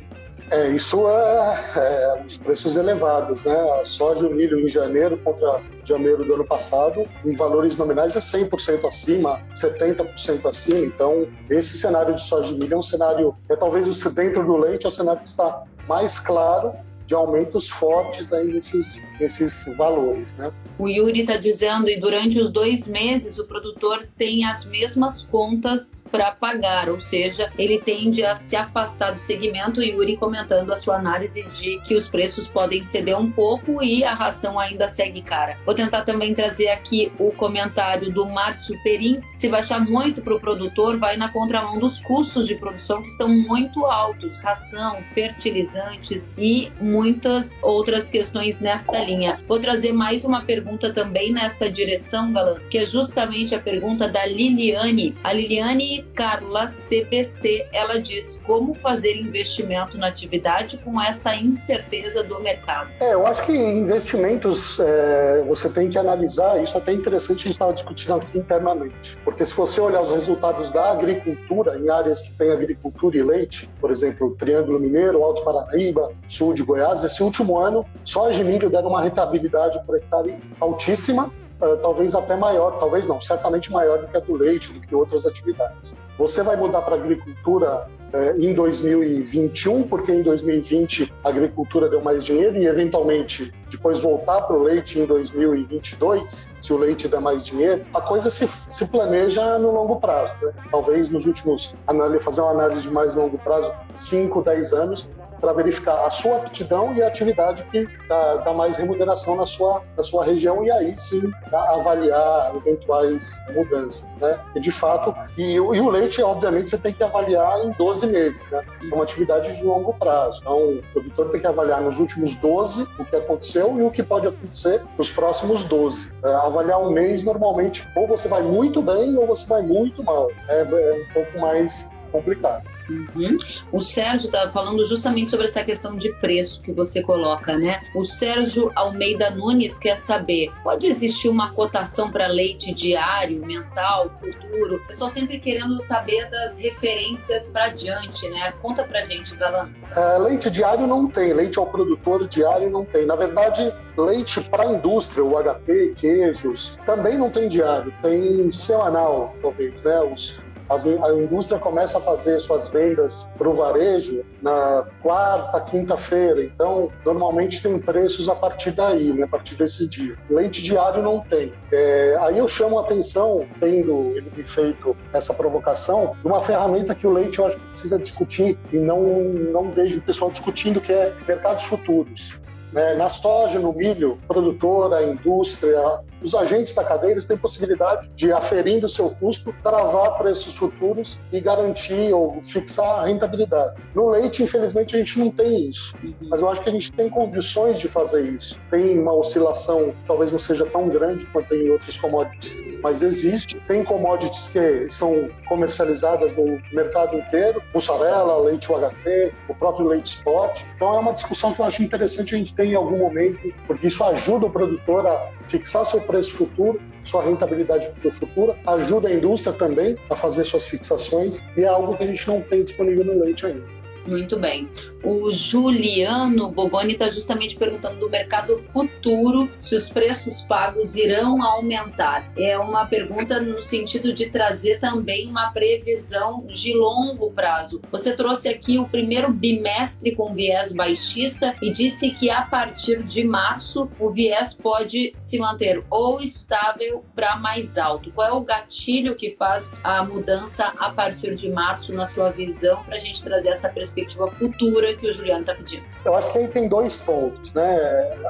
É, 0.51 0.69
isso 0.69 1.07
é, 1.07 1.63
é, 1.75 2.23
os 2.25 2.37
preços 2.37 2.77
elevados, 2.77 3.43
né? 3.43 3.55
A 3.81 3.83
soja 3.83 4.25
e 4.25 4.27
o 4.27 4.31
milho 4.31 4.59
em 4.59 4.67
janeiro 4.67 5.17
contra 5.17 5.59
janeiro 5.89 6.23
do 6.23 6.33
ano 6.33 6.45
passado, 6.45 7.07
em 7.23 7.33
valores 7.33 7.77
nominais 7.77 8.15
é 8.15 8.19
100% 8.19 8.85
acima, 8.87 9.41
70% 9.53 10.45
acima. 10.47 10.85
Então, 10.85 11.27
esse 11.49 11.77
cenário 11.77 12.15
de 12.15 12.21
soja 12.21 12.53
e 12.53 12.57
milho 12.57 12.73
é 12.73 12.77
um 12.77 12.83
cenário, 12.83 13.35
é 13.49 13.55
talvez 13.55 13.85
dentro 14.13 14.43
do 14.45 14.57
leite 14.57 14.85
é 14.85 14.89
o 14.89 14.91
cenário 14.91 15.21
que 15.21 15.29
está 15.29 15.63
mais 15.87 16.19
claro 16.19 16.73
de 17.05 17.13
aumentos 17.13 17.69
fortes 17.69 18.31
aí 18.33 18.47
nesses, 18.47 19.05
nesses 19.19 19.65
valores. 19.75 20.33
Né? 20.33 20.51
O 20.77 20.87
Yuri 20.89 21.21
está 21.21 21.37
dizendo, 21.37 21.89
e 21.89 21.99
durante 21.99 22.39
os 22.39 22.51
dois 22.51 22.87
meses 22.87 23.39
o 23.39 23.45
produtor 23.45 24.07
tem 24.17 24.43
as 24.45 24.65
mesmas 24.65 25.23
contas 25.23 26.05
para 26.11 26.31
pagar, 26.31 26.89
ou 26.89 26.99
seja, 26.99 27.51
ele 27.57 27.79
tende 27.79 28.25
a 28.25 28.35
se 28.35 28.55
afastar 28.55 29.11
do 29.11 29.21
segmento. 29.21 29.79
O 29.79 29.83
Yuri 29.83 30.17
comentando 30.17 30.71
a 30.71 30.77
sua 30.77 30.97
análise 30.97 31.43
de 31.43 31.79
que 31.81 31.95
os 31.95 32.09
preços 32.09 32.47
podem 32.47 32.83
ceder 32.83 33.17
um 33.17 33.31
pouco 33.31 33.81
e 33.81 34.03
a 34.03 34.13
ração 34.13 34.59
ainda 34.59 34.87
segue 34.87 35.21
cara. 35.21 35.57
Vou 35.65 35.73
tentar 35.73 36.03
também 36.03 36.33
trazer 36.33 36.69
aqui 36.69 37.11
o 37.17 37.31
comentário 37.31 38.11
do 38.11 38.25
Márcio 38.25 38.77
Perim. 38.83 39.21
Se 39.31 39.47
baixar 39.47 39.79
muito 39.79 40.21
para 40.21 40.35
o 40.35 40.39
produtor, 40.39 40.97
vai 40.97 41.15
na 41.15 41.31
contramão 41.31 41.79
dos 41.79 42.01
custos 42.01 42.47
de 42.47 42.55
produção 42.55 43.01
que 43.01 43.09
estão 43.09 43.29
muito 43.29 43.85
altos, 43.85 44.37
ração, 44.37 45.01
fertilizantes 45.13 46.29
e 46.37 46.71
muitas 46.95 47.59
outras 47.61 48.09
questões 48.09 48.61
nesta 48.61 48.97
linha. 48.99 49.41
Vou 49.49 49.59
trazer 49.59 49.91
mais 49.91 50.23
uma 50.23 50.45
pergunta 50.45 50.93
também 50.93 51.33
nesta 51.33 51.69
direção, 51.69 52.31
Galan, 52.31 52.61
que 52.69 52.77
é 52.77 52.85
justamente 52.85 53.53
a 53.53 53.59
pergunta 53.59 54.07
da 54.07 54.25
Liliane. 54.25 55.13
A 55.21 55.33
Liliane 55.33 56.05
Carla 56.15 56.67
CBC, 56.67 57.67
ela 57.73 57.99
diz 57.99 58.41
como 58.45 58.73
fazer 58.75 59.17
investimento 59.17 59.97
na 59.97 60.07
atividade 60.07 60.77
com 60.77 61.01
esta 61.01 61.35
incerteza 61.35 62.23
do 62.23 62.39
mercado. 62.39 62.89
É, 63.01 63.13
eu 63.13 63.27
acho 63.27 63.45
que 63.45 63.51
investimentos 63.51 64.79
é, 64.79 65.43
você 65.45 65.67
tem 65.67 65.89
que 65.89 65.97
analisar, 65.97 66.63
isso 66.63 66.77
é 66.77 66.81
até 66.81 66.93
interessante 66.93 67.39
a 67.39 67.43
gente 67.43 67.51
estava 67.51 67.73
discutindo 67.73 68.15
aqui 68.15 68.37
internamente, 68.37 69.17
porque 69.25 69.45
se 69.45 69.53
você 69.53 69.81
olhar 69.81 70.01
os 70.01 70.11
resultados 70.11 70.71
da 70.71 70.93
agricultura 70.93 71.77
em 71.77 71.89
áreas 71.89 72.21
que 72.21 72.33
tem 72.35 72.51
agricultura 72.51 73.17
e 73.17 73.21
leite, 73.21 73.69
por 73.81 73.91
exemplo, 73.91 74.33
Triângulo 74.39 74.79
Mineiro, 74.79 75.21
Alto 75.21 75.43
Paranaíba, 75.43 76.13
Sul 76.29 76.53
de 76.53 76.63
Goiás, 76.63 76.84
Goiás, 76.85 77.03
esse 77.03 77.23
último 77.23 77.57
ano, 77.57 77.83
soja 78.03 78.41
e 78.41 78.43
milho 78.43 78.69
deram 78.69 78.89
uma 78.89 79.01
rentabilidade 79.01 79.81
por 79.85 79.97
hectare 79.97 80.37
altíssima, 80.59 81.31
uh, 81.59 81.77
talvez 81.77 82.13
até 82.13 82.35
maior, 82.35 82.77
talvez 82.77 83.07
não, 83.07 83.19
certamente 83.19 83.71
maior 83.71 83.99
do 83.99 84.07
que 84.07 84.17
a 84.17 84.19
do 84.19 84.35
leite, 84.35 84.71
do 84.71 84.79
que 84.79 84.93
outras 84.93 85.25
atividades. 85.25 85.95
Você 86.19 86.43
vai 86.43 86.55
mudar 86.55 86.83
para 86.83 86.95
agricultura 86.95 87.87
uh, 88.13 88.39
em 88.39 88.53
2021, 88.53 89.83
porque 89.83 90.11
em 90.11 90.21
2020 90.21 91.11
a 91.23 91.29
agricultura 91.29 91.89
deu 91.89 92.01
mais 92.01 92.23
dinheiro 92.23 92.55
e, 92.55 92.67
eventualmente, 92.67 93.51
depois 93.71 93.99
voltar 93.99 94.41
para 94.41 94.55
o 94.55 94.61
leite 94.61 94.99
em 94.99 95.05
2022, 95.05 96.51
se 96.61 96.73
o 96.73 96.77
leite 96.77 97.07
der 97.07 97.19
mais 97.19 97.45
dinheiro, 97.45 97.83
a 97.95 98.01
coisa 98.01 98.29
se, 98.29 98.47
se 98.47 98.85
planeja 98.85 99.57
no 99.57 99.71
longo 99.71 99.95
prazo. 99.99 100.33
Né? 100.41 100.53
Talvez 100.69 101.09
nos 101.09 101.25
últimos, 101.25 101.75
fazer 102.21 102.41
uma 102.41 102.51
análise 102.51 102.81
de 102.81 102.91
mais 102.91 103.15
longo 103.15 103.39
prazo, 103.39 103.73
5, 103.95 104.41
10 104.43 104.73
anos, 104.73 105.09
para 105.45 105.53
verificar 105.53 106.03
a 106.03 106.09
sua 106.09 106.37
aptidão 106.37 106.91
e 106.95 107.03
a 107.03 107.07
atividade 107.07 107.63
que 107.71 107.87
dá, 108.09 108.37
dá, 108.37 108.51
mais 108.51 108.77
remuneração 108.77 109.35
na 109.35 109.45
sua, 109.45 109.83
na 109.95 110.01
sua 110.01 110.25
região 110.25 110.63
e 110.63 110.71
aí 110.71 110.95
sim 110.95 111.31
avaliar 111.53 112.55
eventuais 112.55 113.43
mudanças, 113.53 114.15
né? 114.15 114.39
E 114.55 114.59
de 114.59 114.71
fato, 114.71 115.13
e, 115.37 115.53
e, 115.53 115.59
o 115.59 115.89
leite, 115.89 116.19
obviamente, 116.23 116.71
você 116.71 116.79
tem 116.79 116.91
que 116.91 117.03
avaliar 117.03 117.63
em 117.63 117.71
12 117.73 118.07
meses, 118.07 118.49
né? 118.49 118.63
É 118.81 118.95
uma 118.95 119.03
atividade 119.03 119.55
de 119.55 119.63
longo 119.63 119.93
prazo. 119.93 120.39
Então, 120.41 120.57
o 120.57 120.83
produtor 120.93 121.29
tem 121.29 121.39
que 121.39 121.47
avaliar 121.47 121.79
nos 121.79 121.99
últimos 121.99 122.33
12 122.35 122.87
o 122.97 123.05
que 123.05 123.15
aconteceu 123.15 123.77
e 123.77 123.83
o 123.83 123.91
que 123.91 124.01
pode 124.01 124.27
acontecer 124.27 124.81
nos 124.97 125.11
próximos 125.11 125.63
12. 125.65 126.11
É, 126.23 126.33
avaliar 126.33 126.81
um 126.81 126.89
mês, 126.89 127.23
normalmente, 127.23 127.87
ou 127.95 128.07
você 128.07 128.27
vai 128.27 128.41
muito 128.41 128.81
bem 128.81 129.15
ou 129.15 129.27
você 129.27 129.45
vai 129.45 129.61
muito 129.61 130.03
mal. 130.03 130.31
É, 130.49 130.61
é 130.61 131.05
um 131.07 131.13
pouco 131.13 131.39
mais 131.39 131.87
complicado. 132.11 132.74
Uhum. 132.89 133.37
O 133.71 133.79
Sérgio 133.79 134.27
está 134.27 134.49
falando 134.49 134.83
justamente 134.83 135.29
sobre 135.29 135.45
essa 135.45 135.63
questão 135.63 135.95
de 135.95 136.13
preço 136.15 136.61
que 136.61 136.71
você 136.71 137.01
coloca, 137.01 137.57
né? 137.57 137.81
O 137.95 138.03
Sérgio 138.03 138.71
Almeida 138.75 139.29
Nunes 139.31 139.79
quer 139.79 139.97
saber: 139.97 140.51
pode 140.63 140.87
existir 140.87 141.29
uma 141.29 141.51
cotação 141.51 142.11
para 142.11 142.27
leite 142.27 142.73
diário, 142.73 143.45
mensal, 143.45 144.09
futuro? 144.09 144.75
O 144.75 144.87
pessoal 144.87 145.09
sempre 145.09 145.39
querendo 145.39 145.81
saber 145.81 146.29
das 146.29 146.57
referências 146.57 147.49
para 147.49 147.69
diante, 147.69 148.29
né? 148.29 148.53
Conta 148.61 148.83
pra 148.83 149.01
gente, 149.01 149.35
Galan. 149.35 149.69
É, 149.95 150.17
leite 150.17 150.49
diário 150.49 150.85
não 150.85 151.07
tem, 151.07 151.33
leite 151.33 151.57
ao 151.57 151.65
produtor 151.65 152.27
diário 152.27 152.69
não 152.69 152.85
tem. 152.85 153.05
Na 153.05 153.15
verdade, 153.15 153.73
leite 153.97 154.41
para 154.41 154.63
a 154.63 154.73
indústria, 154.73 155.23
o 155.23 155.31
HP, 155.41 155.93
queijos, 155.95 156.77
também 156.85 157.17
não 157.17 157.29
tem 157.29 157.47
diário, 157.47 157.93
tem 158.01 158.51
semanal, 158.51 159.35
talvez, 159.41 159.83
né? 159.83 160.01
Os 160.01 160.44
a 160.69 161.13
indústria 161.13 161.59
começa 161.59 161.97
a 161.97 162.01
fazer 162.01 162.39
suas 162.39 162.69
vendas 162.69 163.29
para 163.37 163.47
o 163.47 163.53
varejo 163.53 164.23
na 164.41 164.85
quarta, 165.01 165.59
quinta-feira. 165.61 166.43
Então, 166.43 166.91
normalmente 167.05 167.61
tem 167.61 167.77
preços 167.77 168.27
a 168.27 168.35
partir 168.35 168.71
daí, 168.71 169.13
né, 169.13 169.23
a 169.23 169.27
partir 169.27 169.55
desse 169.55 169.87
dia. 169.87 170.17
Leite 170.29 170.63
diário 170.63 171.03
não 171.03 171.19
tem. 171.19 171.53
É, 171.71 172.17
aí 172.21 172.37
eu 172.37 172.47
chamo 172.47 172.79
a 172.79 172.81
atenção, 172.81 173.45
tendo 173.59 174.15
ele 174.15 174.43
feito 174.43 174.95
essa 175.13 175.33
provocação, 175.33 176.15
de 176.21 176.27
uma 176.27 176.41
ferramenta 176.41 176.95
que 176.95 177.05
o 177.05 177.11
leite 177.11 177.39
eu 177.39 177.45
acho 177.45 177.57
que 177.57 177.67
precisa 177.67 177.99
discutir 177.99 178.57
e 178.71 178.77
não, 178.77 179.03
não 179.03 179.69
vejo 179.69 179.99
o 179.99 180.01
pessoal 180.01 180.31
discutindo, 180.31 180.81
que 180.81 180.91
é 180.91 181.13
mercados 181.27 181.65
futuros. 181.65 182.39
Né? 182.75 182.93
Na 182.95 183.09
soja, 183.09 183.57
no 183.57 183.71
milho, 183.71 184.19
produtora, 184.27 185.03
indústria, 185.03 185.99
os 186.25 186.33
agentes 186.33 186.73
da 186.73 186.83
cadeia 186.83 187.15
têm 187.21 187.37
possibilidade 187.37 188.09
de, 188.15 188.31
aferindo 188.31 188.87
o 188.87 188.89
seu 188.89 189.11
custo, 189.11 189.55
travar 189.61 190.17
preços 190.17 190.55
futuros 190.55 191.21
e 191.31 191.39
garantir 191.39 192.11
ou 192.11 192.41
fixar 192.41 193.01
a 193.01 193.05
rentabilidade. 193.05 193.79
No 193.93 194.09
leite, 194.09 194.41
infelizmente, 194.41 194.95
a 194.95 194.99
gente 194.99 195.19
não 195.19 195.29
tem 195.29 195.69
isso, 195.69 195.95
mas 196.27 196.41
eu 196.41 196.49
acho 196.49 196.61
que 196.61 196.69
a 196.69 196.71
gente 196.71 196.91
tem 196.91 197.09
condições 197.09 197.77
de 197.77 197.87
fazer 197.87 198.27
isso. 198.27 198.59
Tem 198.71 198.97
uma 198.97 199.13
oscilação, 199.13 199.93
talvez 200.07 200.31
não 200.31 200.39
seja 200.39 200.65
tão 200.65 200.89
grande 200.89 201.25
quanto 201.27 201.53
em 201.53 201.69
outros 201.69 201.95
commodities, 201.97 202.79
mas 202.81 203.03
existe. 203.03 203.55
Tem 203.67 203.83
commodities 203.83 204.47
que 204.47 204.89
são 204.89 205.29
comercializadas 205.47 206.35
no 206.35 206.59
mercado 206.73 207.15
inteiro, 207.15 207.61
mussarela, 207.71 208.37
leite 208.39 208.71
UHT, 208.71 209.31
o 209.47 209.53
próprio 209.53 209.87
leite 209.87 210.07
spot. 210.07 210.63
Então 210.75 210.95
é 210.95 210.99
uma 210.99 211.13
discussão 211.13 211.53
que 211.53 211.61
eu 211.61 211.65
acho 211.65 211.83
interessante 211.83 212.33
a 212.33 212.37
gente 212.37 212.55
ter 212.55 212.65
em 212.65 212.75
algum 212.75 212.97
momento, 212.97 213.53
porque 213.67 213.87
isso 213.87 214.03
ajuda 214.03 214.47
o 214.47 214.49
produtor 214.49 215.05
a 215.05 215.29
fixar 215.47 215.85
seu 215.85 216.01
preço 216.01 216.14
futuro, 216.23 216.79
sua 217.03 217.23
rentabilidade 217.23 217.89
futura, 218.13 218.57
ajuda 218.67 219.07
a 219.07 219.13
indústria 219.13 219.53
também 219.53 219.97
a 220.09 220.15
fazer 220.15 220.45
suas 220.45 220.67
fixações 220.67 221.43
e 221.55 221.63
é 221.63 221.67
algo 221.67 221.95
que 221.97 222.03
a 222.03 222.07
gente 222.07 222.27
não 222.27 222.41
tem 222.41 222.63
disponível 222.63 223.05
no 223.05 223.23
leite 223.23 223.45
ainda. 223.45 223.65
Muito 224.07 224.37
bem. 224.37 224.69
O 225.05 225.29
Juliano 225.29 226.49
Boboni 226.49 226.93
está 226.93 227.09
justamente 227.09 227.55
perguntando 227.55 227.99
do 227.99 228.09
mercado 228.09 228.57
futuro 228.57 229.47
se 229.59 229.75
os 229.75 229.87
preços 229.87 230.41
pagos 230.41 230.95
irão 230.95 231.43
aumentar. 231.43 232.31
É 232.35 232.57
uma 232.57 232.87
pergunta 232.87 233.39
no 233.39 233.61
sentido 233.61 234.11
de 234.11 234.31
trazer 234.31 234.79
também 234.79 235.29
uma 235.29 235.51
previsão 235.51 236.43
de 236.47 236.73
longo 236.73 237.31
prazo. 237.31 237.83
Você 237.91 238.15
trouxe 238.15 238.49
aqui 238.49 238.79
o 238.79 238.89
primeiro 238.89 239.31
bimestre 239.31 240.15
com 240.15 240.33
viés 240.33 240.73
baixista 240.73 241.55
e 241.61 241.71
disse 241.71 242.09
que 242.09 242.31
a 242.31 242.41
partir 242.41 243.03
de 243.03 243.23
março 243.23 243.87
o 243.99 244.11
viés 244.11 244.55
pode 244.55 245.13
se 245.15 245.37
manter 245.37 245.83
ou 245.87 246.19
estável 246.19 247.05
para 247.13 247.37
mais 247.37 247.77
alto. 247.77 248.11
Qual 248.11 248.27
é 248.27 248.31
o 248.31 248.41
gatilho 248.41 249.15
que 249.15 249.35
faz 249.35 249.71
a 249.83 250.03
mudança 250.03 250.73
a 250.79 250.89
partir 250.89 251.35
de 251.35 251.49
março 251.51 251.93
na 251.93 252.07
sua 252.07 252.31
visão 252.31 252.83
para 252.85 252.95
a 252.95 252.99
gente 252.99 253.23
trazer 253.23 253.49
essa 253.49 253.69
perspectiva? 253.69 254.25
futura 254.31 254.94
que 254.97 255.07
o 255.07 255.13
Juliano 255.13 255.41
está 255.41 255.55
pedindo? 255.55 255.83
Eu 256.03 256.15
acho 256.15 256.31
que 256.31 256.37
aí 256.37 256.47
tem 256.47 256.67
dois 256.67 256.95
pontos, 256.97 257.53
né? 257.53 257.77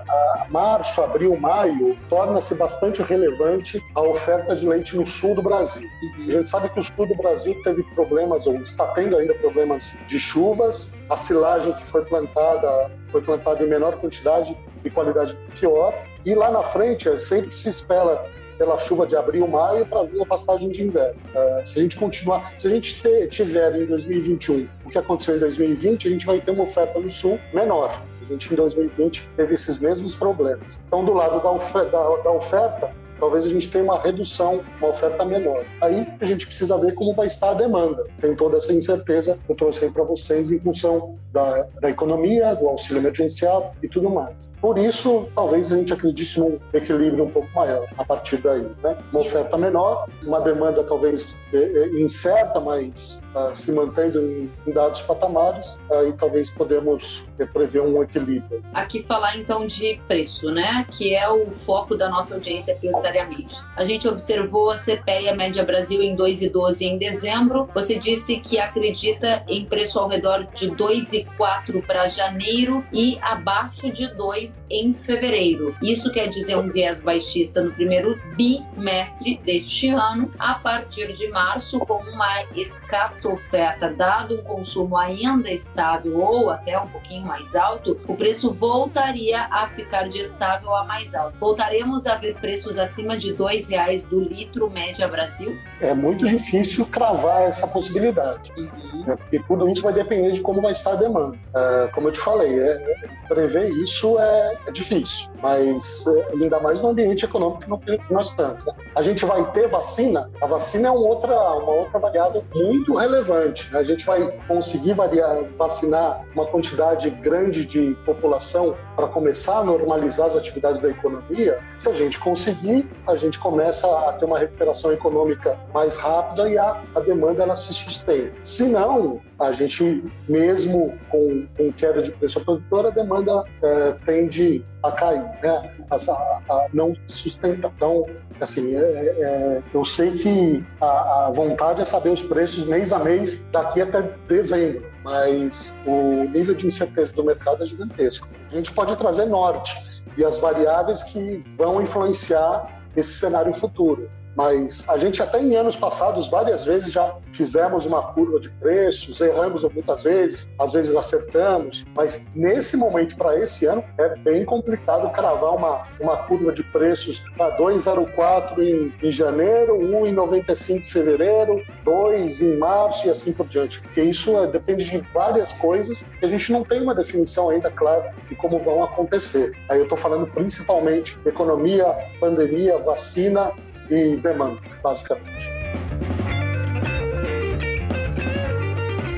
A 0.08 0.48
março, 0.50 1.02
abril, 1.02 1.36
maio 1.38 1.98
torna-se 2.10 2.56
bastante 2.56 3.02
relevante 3.02 3.84
a 3.94 4.02
oferta 4.02 4.56
de 4.56 4.68
leite 4.68 4.96
no 4.96 5.06
sul 5.06 5.36
do 5.36 5.42
Brasil. 5.42 5.88
Uhum. 6.18 6.28
A 6.28 6.32
gente 6.32 6.50
sabe 6.50 6.70
que 6.70 6.80
o 6.80 6.84
sul 6.84 7.08
do 7.08 7.16
Brasil 7.16 7.56
teve 7.64 7.84
problemas 7.96 8.48
ou 8.48 8.56
está 8.56 8.88
tendo 8.88 9.18
ainda 9.18 9.34
problemas 9.36 9.98
de 10.08 10.20
chuvas, 10.20 10.96
a 11.10 11.18
silagem 11.18 11.74
que 11.74 11.86
foi 11.86 12.04
plantada 12.06 12.92
foi 13.12 13.22
plantada 13.22 13.64
em 13.64 13.68
menor 13.68 13.98
quantidade 13.98 14.58
e 14.84 14.90
qualidade 14.90 15.38
pior. 15.58 15.94
E 16.26 16.34
lá 16.36 16.52
na 16.52 16.64
frente, 16.64 17.08
sempre 17.20 17.52
se 17.54 17.70
espera 17.70 18.26
pela 18.58 18.78
chuva 18.78 19.06
de 19.06 19.16
abril, 19.16 19.48
maio, 19.48 19.86
para 19.86 20.04
vir 20.04 20.22
a 20.22 20.26
passagem 20.26 20.70
de 20.70 20.84
inverno. 20.84 21.20
Uh, 21.34 21.66
se 21.66 21.80
a 21.80 21.82
gente 21.82 21.98
continuar, 21.98 22.54
se 22.58 22.68
a 22.68 22.70
gente 22.70 23.02
ter, 23.02 23.28
tiver 23.28 23.76
em 23.76 23.86
2021 23.86 24.68
o 24.86 24.90
que 24.90 24.98
aconteceu 24.98 25.36
em 25.36 25.40
2020, 25.40 26.08
a 26.08 26.12
gente 26.12 26.26
vai 26.26 26.40
ter 26.40 26.52
uma 26.52 26.64
oferta 26.64 27.00
no 27.00 27.10
sul 27.10 27.40
menor. 27.54 28.02
A 28.22 28.32
gente 28.32 28.52
em 28.52 28.56
2020 28.56 29.30
teve 29.36 29.54
esses 29.54 29.80
mesmos 29.80 30.16
problemas. 30.16 30.80
Então, 30.88 31.06
do 31.06 31.14
lado 31.14 31.42
da 31.42 31.84
da, 31.86 32.16
da 32.24 32.32
oferta 32.32 32.92
talvez 33.20 33.46
a 33.46 33.50
gente 33.50 33.70
tenha 33.70 33.84
uma 33.84 34.02
redução, 34.02 34.64
uma 34.80 34.90
oferta 34.90 35.24
menor. 35.26 35.64
Aí 35.82 36.08
a 36.20 36.26
gente 36.26 36.46
precisa 36.46 36.78
ver 36.78 36.94
como 36.94 37.14
vai 37.14 37.28
estar 37.28 37.52
a 37.52 37.54
demanda. 37.54 38.06
Tem 38.20 38.36
toda 38.36 38.58
essa 38.58 38.74
incerteza 38.74 39.38
que 39.46 39.52
eu 39.52 39.56
trouxe 39.56 39.86
aí 39.86 39.92
para 39.92 40.04
vocês 40.04 40.52
em 40.52 40.60
função 40.60 41.18
da, 41.36 41.68
da 41.82 41.90
economia, 41.90 42.56
do 42.56 42.68
auxílio 42.68 43.02
emergencial 43.02 43.76
e 43.84 43.90
tudo 43.90 44.10
mais. 44.10 44.50
Por 44.62 44.78
isso, 44.78 45.30
talvez 45.36 45.72
a 45.72 45.76
gente 45.76 45.94
acredite 45.94 46.40
num 46.40 46.58
equilíbrio 46.74 47.26
um 47.26 47.30
pouco 47.30 47.50
maior 47.54 47.88
a 47.98 48.06
partir 48.06 48.38
daí. 48.38 48.66
Né? 48.82 48.98
Uma 49.12 49.22
oferta 49.22 49.58
menor, 49.58 50.08
uma 50.24 50.40
demanda 50.40 50.84
talvez 50.84 51.42
é, 51.54 51.58
é, 51.58 52.02
incerta, 52.02 52.60
mas 52.60 53.22
uh, 53.36 53.56
se 53.56 53.72
mantendo 53.72 54.22
em, 54.22 54.52
em, 54.66 54.72
dados 54.72 55.02
patamares, 55.02 55.80
aí 55.92 56.14
talvez 56.14 56.50
podemos 56.50 57.26
é, 57.38 57.46
prever 57.46 57.82
um 57.82 58.02
equilíbrio. 58.02 58.64
Aqui 58.74 59.04
falar 59.04 59.38
então 59.38 59.68
de 59.68 60.00
preço, 60.08 60.50
né? 60.52 60.86
que 60.90 61.14
é 61.14 61.30
o 61.30 61.52
foco 61.52 61.96
da 61.96 62.10
nossa 62.10 62.36
audiência 62.36 62.76
prioritariamente. 63.06 63.56
A 63.76 63.84
gente 63.84 64.08
observou 64.08 64.72
a 64.72 64.76
CPEA 64.76 65.36
Média 65.36 65.64
Brasil 65.64 66.02
em 66.02 66.16
2,12 66.16 66.82
em 66.82 66.98
dezembro. 66.98 67.70
Você 67.74 67.98
disse 67.98 68.40
que 68.40 68.58
acredita 68.58 69.44
em 69.48 69.66
preço 69.66 70.00
ao 70.00 70.08
redor 70.08 70.48
de 70.54 70.72
2,4 70.72 71.86
para 71.86 72.08
janeiro 72.08 72.84
e 72.92 73.18
abaixo 73.22 73.90
de 73.92 74.08
2 74.16 74.66
em 74.70 74.94
fevereiro. 74.94 75.76
Isso 75.82 76.12
quer 76.12 76.28
dizer 76.28 76.58
um 76.58 76.70
viés 76.70 77.02
baixista 77.02 77.62
no 77.62 77.72
primeiro 77.72 78.20
bimestre 78.36 79.40
deste 79.46 79.90
ano. 79.90 80.32
A 80.40 80.56
partir 80.56 81.14
de 81.14 81.28
março, 81.30 81.80
com 81.80 82.02
uma 82.02 82.44
escassa 82.56 83.30
oferta, 83.30 83.90
dado 83.90 84.36
um 84.36 84.44
consumo 84.44 84.98
ainda 84.98 85.52
estável 85.52 86.20
ou 86.20 86.50
até 86.50 86.80
um 86.80 86.88
pouquinho 86.88 87.26
mais 87.26 87.56
alto, 87.56 88.00
o 88.08 88.16
preço 88.16 88.54
voltaria 88.54 89.48
a 89.52 89.68
ficar 89.68 90.08
de 90.08 90.20
estável 90.20 90.74
a 90.76 90.86
mais 90.86 91.14
alto. 91.14 91.38
Voltaremos 91.38 92.06
a 92.06 92.16
ver 92.16 92.36
preços 92.36 92.78
acima 92.78 92.95
de 93.18 93.34
R$ 93.34 93.66
reais 93.70 94.04
do 94.04 94.20
litro 94.20 94.70
média 94.70 95.08
Brasil? 95.08 95.58
É 95.82 95.94
muito 95.94 96.26
difícil 96.26 96.86
cravar 96.86 97.44
essa 97.44 97.68
possibilidade, 97.68 98.52
uhum. 98.58 99.06
né? 99.06 99.16
porque 99.16 99.40
tudo 99.48 99.70
isso 99.70 99.82
vai 99.82 99.94
depender 99.94 100.32
de 100.34 100.42
como 100.42 100.62
vai 100.62 100.72
estar 100.72 100.94
a 100.94 100.96
demanda. 100.96 101.38
É, 101.56 101.88
como 101.94 102.08
eu 102.08 102.12
te 102.12 102.20
falei, 102.20 102.60
é, 102.60 103.08
prever 103.28 103.70
isso 103.70 104.20
é 104.20 104.36
é, 104.66 104.72
difícil, 104.72 105.30
mas 105.42 106.06
é, 106.08 106.34
ainda 106.34 106.60
mais 106.60 106.82
no 106.82 106.90
ambiente 106.90 107.26
econômico 107.26 107.78
que 107.80 108.14
nós 108.14 108.30
estamos. 108.30 108.66
Né? 108.66 108.74
A 108.96 109.02
gente 109.02 109.26
vai 109.26 109.50
ter 109.52 109.68
vacina, 109.68 110.30
a 110.42 110.46
vacina 110.46 110.88
é 110.88 110.92
uma 110.92 111.00
outra, 111.00 111.34
uma 111.34 111.72
outra 111.72 112.00
variável 112.00 112.44
muito 112.54 112.96
relevante. 112.96 113.72
Né? 113.72 113.80
A 113.80 113.84
gente 113.84 114.06
vai 114.06 114.32
conseguir 114.48 114.94
variar, 114.94 115.46
vacinar 115.58 116.26
uma 116.34 116.46
quantidade 116.46 117.10
grande 117.10 117.66
de 117.66 117.96
população 118.06 118.76
para 118.96 119.08
começar 119.08 119.60
a 119.60 119.64
normalizar 119.64 120.28
as 120.28 120.36
atividades 120.36 120.82
da 120.82 120.90
economia. 120.90 121.60
Se 121.78 121.90
a 121.90 121.94
gente 121.94 122.20
conseguir, 122.20 122.85
a 123.08 123.16
gente 123.16 123.40
começa 123.40 123.88
a 123.88 124.14
ter 124.14 124.26
uma 124.26 124.40
recuperação 124.40 124.92
econômica 124.92 125.58
mais 125.74 125.96
rápida 125.96 126.50
e 126.50 126.58
a, 126.58 126.82
a 126.96 127.00
demanda 127.00 127.44
ela 127.44 127.56
se 127.56 127.74
sustenta. 127.74 128.34
Se 128.44 128.68
não, 128.68 129.22
a 129.40 129.52
gente, 129.52 130.04
mesmo 130.28 130.98
com, 131.10 131.48
com 131.58 131.72
queda 131.74 132.02
de 132.02 132.12
preço 132.12 132.40
produtora, 132.42 132.88
a 132.88 132.92
demanda 132.92 133.44
é, 133.62 133.92
tende 134.06 134.64
a 134.82 134.92
cair, 134.92 135.24
né? 135.44 135.76
a, 135.92 135.96
a 135.96 136.68
não 136.74 136.94
sustenta. 137.06 137.72
Então, 137.76 138.06
assim, 138.40 138.76
é, 138.76 138.80
é, 138.80 139.64
eu 139.74 139.84
sei 139.84 140.12
que 140.12 140.64
a, 140.80 141.28
a, 141.28 141.32
vontade 141.32 141.82
é 141.82 141.86
saber 141.86 142.10
os 142.10 142.24
preços 142.24 142.68
mês 142.68 142.94
a 142.94 143.00
mês 143.00 143.46
daqui 143.52 143.82
até 143.82 144.04
dezembro, 144.28 144.86
mas 145.04 145.76
o 145.86 146.24
nível 146.30 146.56
de 146.56 146.68
incerteza 146.68 147.14
do 147.14 147.24
mercado 147.24 147.64
é 147.64 147.66
gigantesco. 147.66 148.28
A 148.52 148.56
gente 148.56 148.72
pode 148.72 148.96
trazer 148.98 149.26
nortes 149.26 150.08
e 150.18 150.24
as 150.24 150.38
variáveis 150.38 151.04
que 151.04 151.44
vão 151.58 151.82
influenciar 151.82 152.82
esse 152.96 153.14
cenário 153.14 153.54
futuro 153.54 154.10
mas 154.36 154.88
a 154.90 154.98
gente 154.98 155.22
até 155.22 155.42
em 155.42 155.56
anos 155.56 155.76
passados 155.76 156.28
várias 156.28 156.64
vezes 156.64 156.92
já 156.92 157.16
fizemos 157.32 157.86
uma 157.86 158.14
curva 158.14 158.40
de 158.40 158.50
preços, 158.50 159.20
erramos 159.22 159.64
muitas 159.74 160.04
vezes, 160.04 160.50
às 160.60 160.74
vezes 160.74 160.96
acertamos, 160.96 161.86
mas 161.96 162.28
nesse 162.36 162.78
momento 162.78 163.16
para 163.16 163.40
esse 163.40 163.66
ano 163.66 163.84
é 163.98 164.16
bem 164.18 164.46
complicado 164.46 165.10
cravar 165.12 165.56
uma, 165.56 165.88
uma 166.00 166.18
curva 166.18 166.52
de 166.52 166.64
preços 166.64 167.20
para 167.38 167.58
2,04 167.58 168.60
em, 168.60 168.94
em 169.08 169.12
janeiro, 169.12 169.78
1,95 169.80 170.76
em 170.76 170.86
fevereiro, 170.86 171.64
2 171.84 172.42
em 172.42 172.58
março 172.58 173.08
e 173.08 173.10
assim 173.10 173.32
por 173.32 173.48
diante, 173.48 173.82
porque 173.82 174.02
isso 174.02 174.38
é, 174.38 174.48
depende 174.48 174.90
de 174.90 174.98
várias 175.14 175.54
coisas 175.54 176.06
que 176.20 176.26
a 176.26 176.28
gente 176.28 176.52
não 176.52 176.64
tem 176.64 176.82
uma 176.82 176.96
definição 176.96 177.50
ainda 177.50 177.72
clara 177.72 178.14
de 178.28 178.36
como 178.36 178.60
vão 178.60 178.84
acontecer. 178.84 179.52
Aí 179.70 179.78
eu 179.78 179.84
estou 179.84 179.98
falando 179.98 180.28
principalmente 180.28 181.18
economia, 181.26 181.86
pandemia, 182.20 182.78
vacina 182.80 183.52
e 183.90 184.18
demanda, 184.18 184.60
basicamente. 184.82 185.56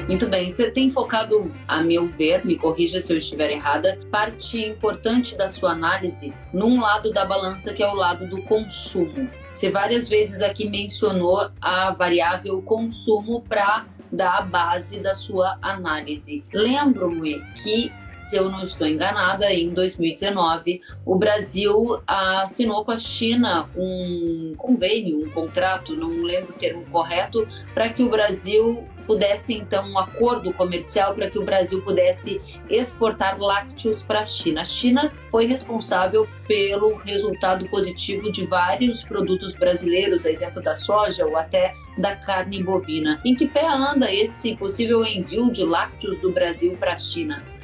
Muito 0.07 0.25
bem, 0.29 0.49
você 0.49 0.71
tem 0.71 0.89
focado, 0.89 1.51
a 1.67 1.83
meu 1.83 2.07
ver, 2.07 2.45
me 2.45 2.57
corrija 2.57 3.01
se 3.01 3.11
eu 3.11 3.17
estiver 3.17 3.51
errada, 3.51 3.99
parte 4.09 4.57
importante 4.57 5.37
da 5.37 5.49
sua 5.49 5.71
análise 5.71 6.33
num 6.53 6.79
lado 6.79 7.11
da 7.11 7.25
balança 7.25 7.73
que 7.73 7.83
é 7.83 7.87
o 7.87 7.93
lado 7.93 8.25
do 8.25 8.41
consumo. 8.43 9.29
Você 9.51 9.69
várias 9.69 10.07
vezes 10.07 10.41
aqui 10.41 10.69
mencionou 10.69 11.49
a 11.59 11.91
variável 11.91 12.61
consumo 12.61 13.41
para 13.41 13.85
dar 14.09 14.37
a 14.37 14.41
base 14.43 15.01
da 15.01 15.13
sua 15.13 15.57
análise. 15.61 16.45
Lembro-me 16.53 17.41
que 17.61 17.91
se 18.17 18.35
eu 18.35 18.49
não 18.49 18.63
estou 18.63 18.87
enganada, 18.87 19.53
em 19.53 19.69
2019, 19.69 20.81
o 21.05 21.15
Brasil 21.15 22.01
assinou 22.07 22.83
com 22.83 22.91
a 22.91 22.97
China 22.97 23.69
um 23.77 24.55
convênio, 24.57 25.23
um 25.23 25.29
contrato, 25.29 25.95
não 25.95 26.23
lembro 26.23 26.49
o 26.49 26.57
termo 26.57 26.83
correto, 26.91 27.47
para 27.75 27.89
que 27.89 28.01
o 28.01 28.09
Brasil 28.09 28.83
pudesse 29.05 29.53
então 29.53 29.87
um 29.87 29.97
acordo 29.97 30.51
comercial 30.51 31.15
para 31.15 31.29
que 31.29 31.39
o 31.39 31.45
Brasil 31.45 31.81
pudesse 31.81 32.41
exportar 32.69 33.39
lácteos 33.39 34.03
para 34.03 34.19
a 34.19 34.25
China. 34.25 34.61
A 34.61 34.65
China 34.65 35.11
foi 35.31 35.45
responsável 35.45 36.27
pelo 36.47 36.95
resultado 36.97 37.69
positivo 37.69 38.31
de 38.31 38.45
vários 38.45 39.03
produtos 39.03 39.55
brasileiros, 39.55 40.25
a 40.25 40.31
exemplo 40.31 40.61
da 40.61 40.75
soja 40.75 41.25
ou 41.25 41.37
até 41.37 41.73
da 41.97 42.15
carne 42.15 42.61
bovina. 42.61 43.21
Em 43.23 43.33
que 43.33 43.47
pé 43.47 43.65
anda 43.65 44.11
esse 44.11 44.57
possível 44.57 45.05
envio 45.05 45.49
de 45.49 45.63
lácteos 45.63 46.19
do 46.19 46.31
Brasil 46.31 46.75
para 46.77 46.93
a 46.93 46.97
China? 46.97 47.56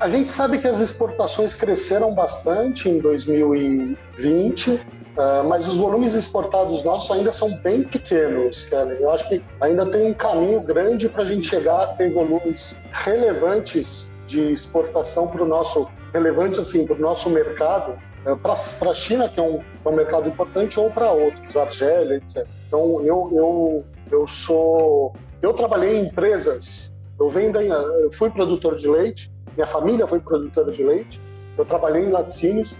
A 0.00 0.08
gente 0.08 0.30
sabe 0.30 0.56
que 0.56 0.66
as 0.66 0.80
exportações 0.80 1.52
cresceram 1.52 2.14
bastante 2.14 2.88
em 2.88 2.98
2020, 2.98 4.80
Uh, 5.10 5.46
mas 5.46 5.66
os 5.66 5.76
volumes 5.76 6.14
exportados 6.14 6.84
nossos 6.84 7.10
ainda 7.10 7.32
são 7.32 7.50
bem 7.62 7.82
pequenos, 7.82 8.62
Kevin. 8.62 8.94
Eu 9.00 9.10
acho 9.10 9.28
que 9.28 9.42
ainda 9.60 9.84
tem 9.84 10.12
um 10.12 10.14
caminho 10.14 10.60
grande 10.60 11.08
para 11.08 11.22
a 11.22 11.26
gente 11.26 11.46
chegar 11.46 11.82
a 11.82 11.86
ter 11.88 12.10
volumes 12.10 12.80
relevantes 12.92 14.14
de 14.28 14.52
exportação 14.52 15.26
para 15.26 15.42
o 15.42 15.46
nosso 15.46 15.90
relevantes 16.14 16.60
assim 16.60 16.86
para 16.86 16.94
o 16.94 17.00
nosso 17.00 17.28
mercado, 17.28 17.98
uh, 18.24 18.36
para 18.36 18.90
a 18.90 18.94
China 18.94 19.28
que 19.28 19.40
é 19.40 19.42
um, 19.42 19.60
é 19.84 19.88
um 19.88 19.96
mercado 19.96 20.28
importante 20.28 20.78
ou 20.78 20.90
para 20.90 21.10
outros, 21.10 21.56
Argélia, 21.56 22.16
etc. 22.16 22.46
Então 22.68 23.04
eu 23.04 23.30
eu 23.34 23.84
eu 24.12 24.26
sou 24.28 25.12
eu 25.42 25.52
trabalhei 25.52 25.98
em 25.98 26.06
empresas, 26.06 26.94
eu 27.18 27.28
venho 27.28 27.52
da, 27.52 27.62
eu 27.62 28.12
fui 28.12 28.30
produtor 28.30 28.76
de 28.76 28.88
leite, 28.88 29.30
minha 29.54 29.66
família 29.66 30.06
foi 30.06 30.20
produtora 30.20 30.70
de 30.70 30.82
leite, 30.82 31.20
eu 31.56 31.64
trabalhei 31.64 32.04
em 32.04 32.10
laticínios 32.10 32.76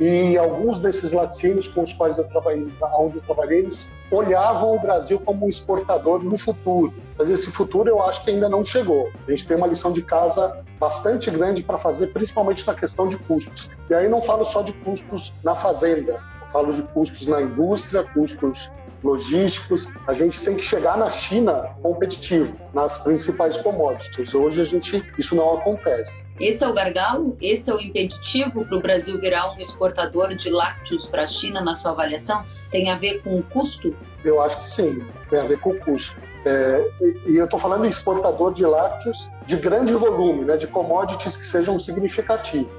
e 0.00 0.38
alguns 0.38 0.80
desses 0.80 1.12
laticínios 1.12 1.68
com 1.68 1.82
os 1.82 1.92
quais 1.92 2.16
eu 2.16 2.24
trabalhei, 2.24 2.72
onde 2.98 3.18
eu 3.18 3.22
trabalhei, 3.22 3.58
eles 3.58 3.92
olhavam 4.10 4.74
o 4.74 4.80
Brasil 4.80 5.20
como 5.20 5.44
um 5.44 5.48
exportador 5.48 6.24
no 6.24 6.38
futuro. 6.38 6.94
Mas 7.18 7.28
esse 7.28 7.50
futuro 7.50 7.90
eu 7.90 8.02
acho 8.02 8.24
que 8.24 8.30
ainda 8.30 8.48
não 8.48 8.64
chegou. 8.64 9.10
A 9.28 9.30
gente 9.30 9.46
tem 9.46 9.58
uma 9.58 9.66
lição 9.66 9.92
de 9.92 10.00
casa 10.00 10.64
bastante 10.78 11.30
grande 11.30 11.62
para 11.62 11.76
fazer, 11.76 12.08
principalmente 12.08 12.66
na 12.66 12.74
questão 12.74 13.08
de 13.08 13.18
custos. 13.18 13.70
E 13.90 13.94
aí 13.94 14.08
não 14.08 14.22
falo 14.22 14.42
só 14.42 14.62
de 14.62 14.72
custos 14.72 15.34
na 15.44 15.54
fazenda, 15.54 16.12
eu 16.40 16.46
falo 16.50 16.72
de 16.72 16.82
custos 16.82 17.26
na 17.26 17.42
indústria, 17.42 18.02
custos 18.02 18.72
logísticos. 19.02 19.86
A 20.06 20.12
gente 20.12 20.40
tem 20.40 20.56
que 20.56 20.64
chegar 20.64 20.96
na 20.96 21.10
China 21.10 21.76
competitivo 21.82 22.56
nas 22.72 22.98
principais 22.98 23.56
commodities. 23.58 24.34
Hoje 24.34 24.60
a 24.60 24.64
gente 24.64 25.04
isso 25.18 25.34
não 25.34 25.58
acontece. 25.58 26.24
Esse 26.38 26.64
é 26.64 26.68
o 26.68 26.72
gargalo? 26.72 27.36
Esse 27.40 27.70
é 27.70 27.74
o 27.74 27.80
impeditivo 27.80 28.64
para 28.64 28.76
o 28.76 28.80
Brasil 28.80 29.18
virar 29.18 29.52
um 29.52 29.58
exportador 29.58 30.34
de 30.34 30.50
lácteos 30.50 31.08
para 31.08 31.22
a 31.22 31.26
China 31.26 31.60
na 31.60 31.74
sua 31.74 31.92
avaliação? 31.92 32.44
Tem 32.70 32.90
a 32.90 32.96
ver 32.96 33.22
com 33.22 33.38
o 33.38 33.42
custo? 33.42 33.94
Eu 34.24 34.40
acho 34.40 34.58
que 34.60 34.68
sim, 34.68 35.04
tem 35.28 35.40
a 35.40 35.44
ver 35.44 35.58
com 35.60 35.70
o 35.70 35.80
custo. 35.80 36.16
É, 36.44 36.90
e 37.26 37.36
eu 37.36 37.44
estou 37.44 37.58
falando 37.58 37.84
em 37.84 37.90
exportador 37.90 38.52
de 38.52 38.64
lácteos 38.64 39.30
de 39.46 39.56
grande 39.56 39.92
volume, 39.94 40.44
né, 40.44 40.56
de 40.56 40.66
commodities 40.66 41.36
que 41.36 41.44
sejam 41.44 41.78
significativos. 41.78 42.70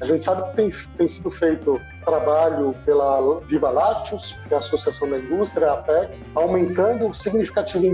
A 0.00 0.04
gente 0.04 0.24
sabe 0.24 0.48
que 0.50 0.56
tem, 0.56 0.70
tem 0.96 1.08
sido 1.08 1.30
feito 1.30 1.80
trabalho 2.04 2.74
pela 2.84 3.40
Viva 3.40 3.70
Lácteos, 3.70 4.38
que 4.46 4.54
é 4.54 4.56
a 4.56 4.58
Associação 4.58 5.10
da 5.10 5.18
Indústria, 5.18 5.70
a 5.70 5.74
Apex, 5.74 6.24
aumentando 6.34 7.12
significativas 7.12 7.90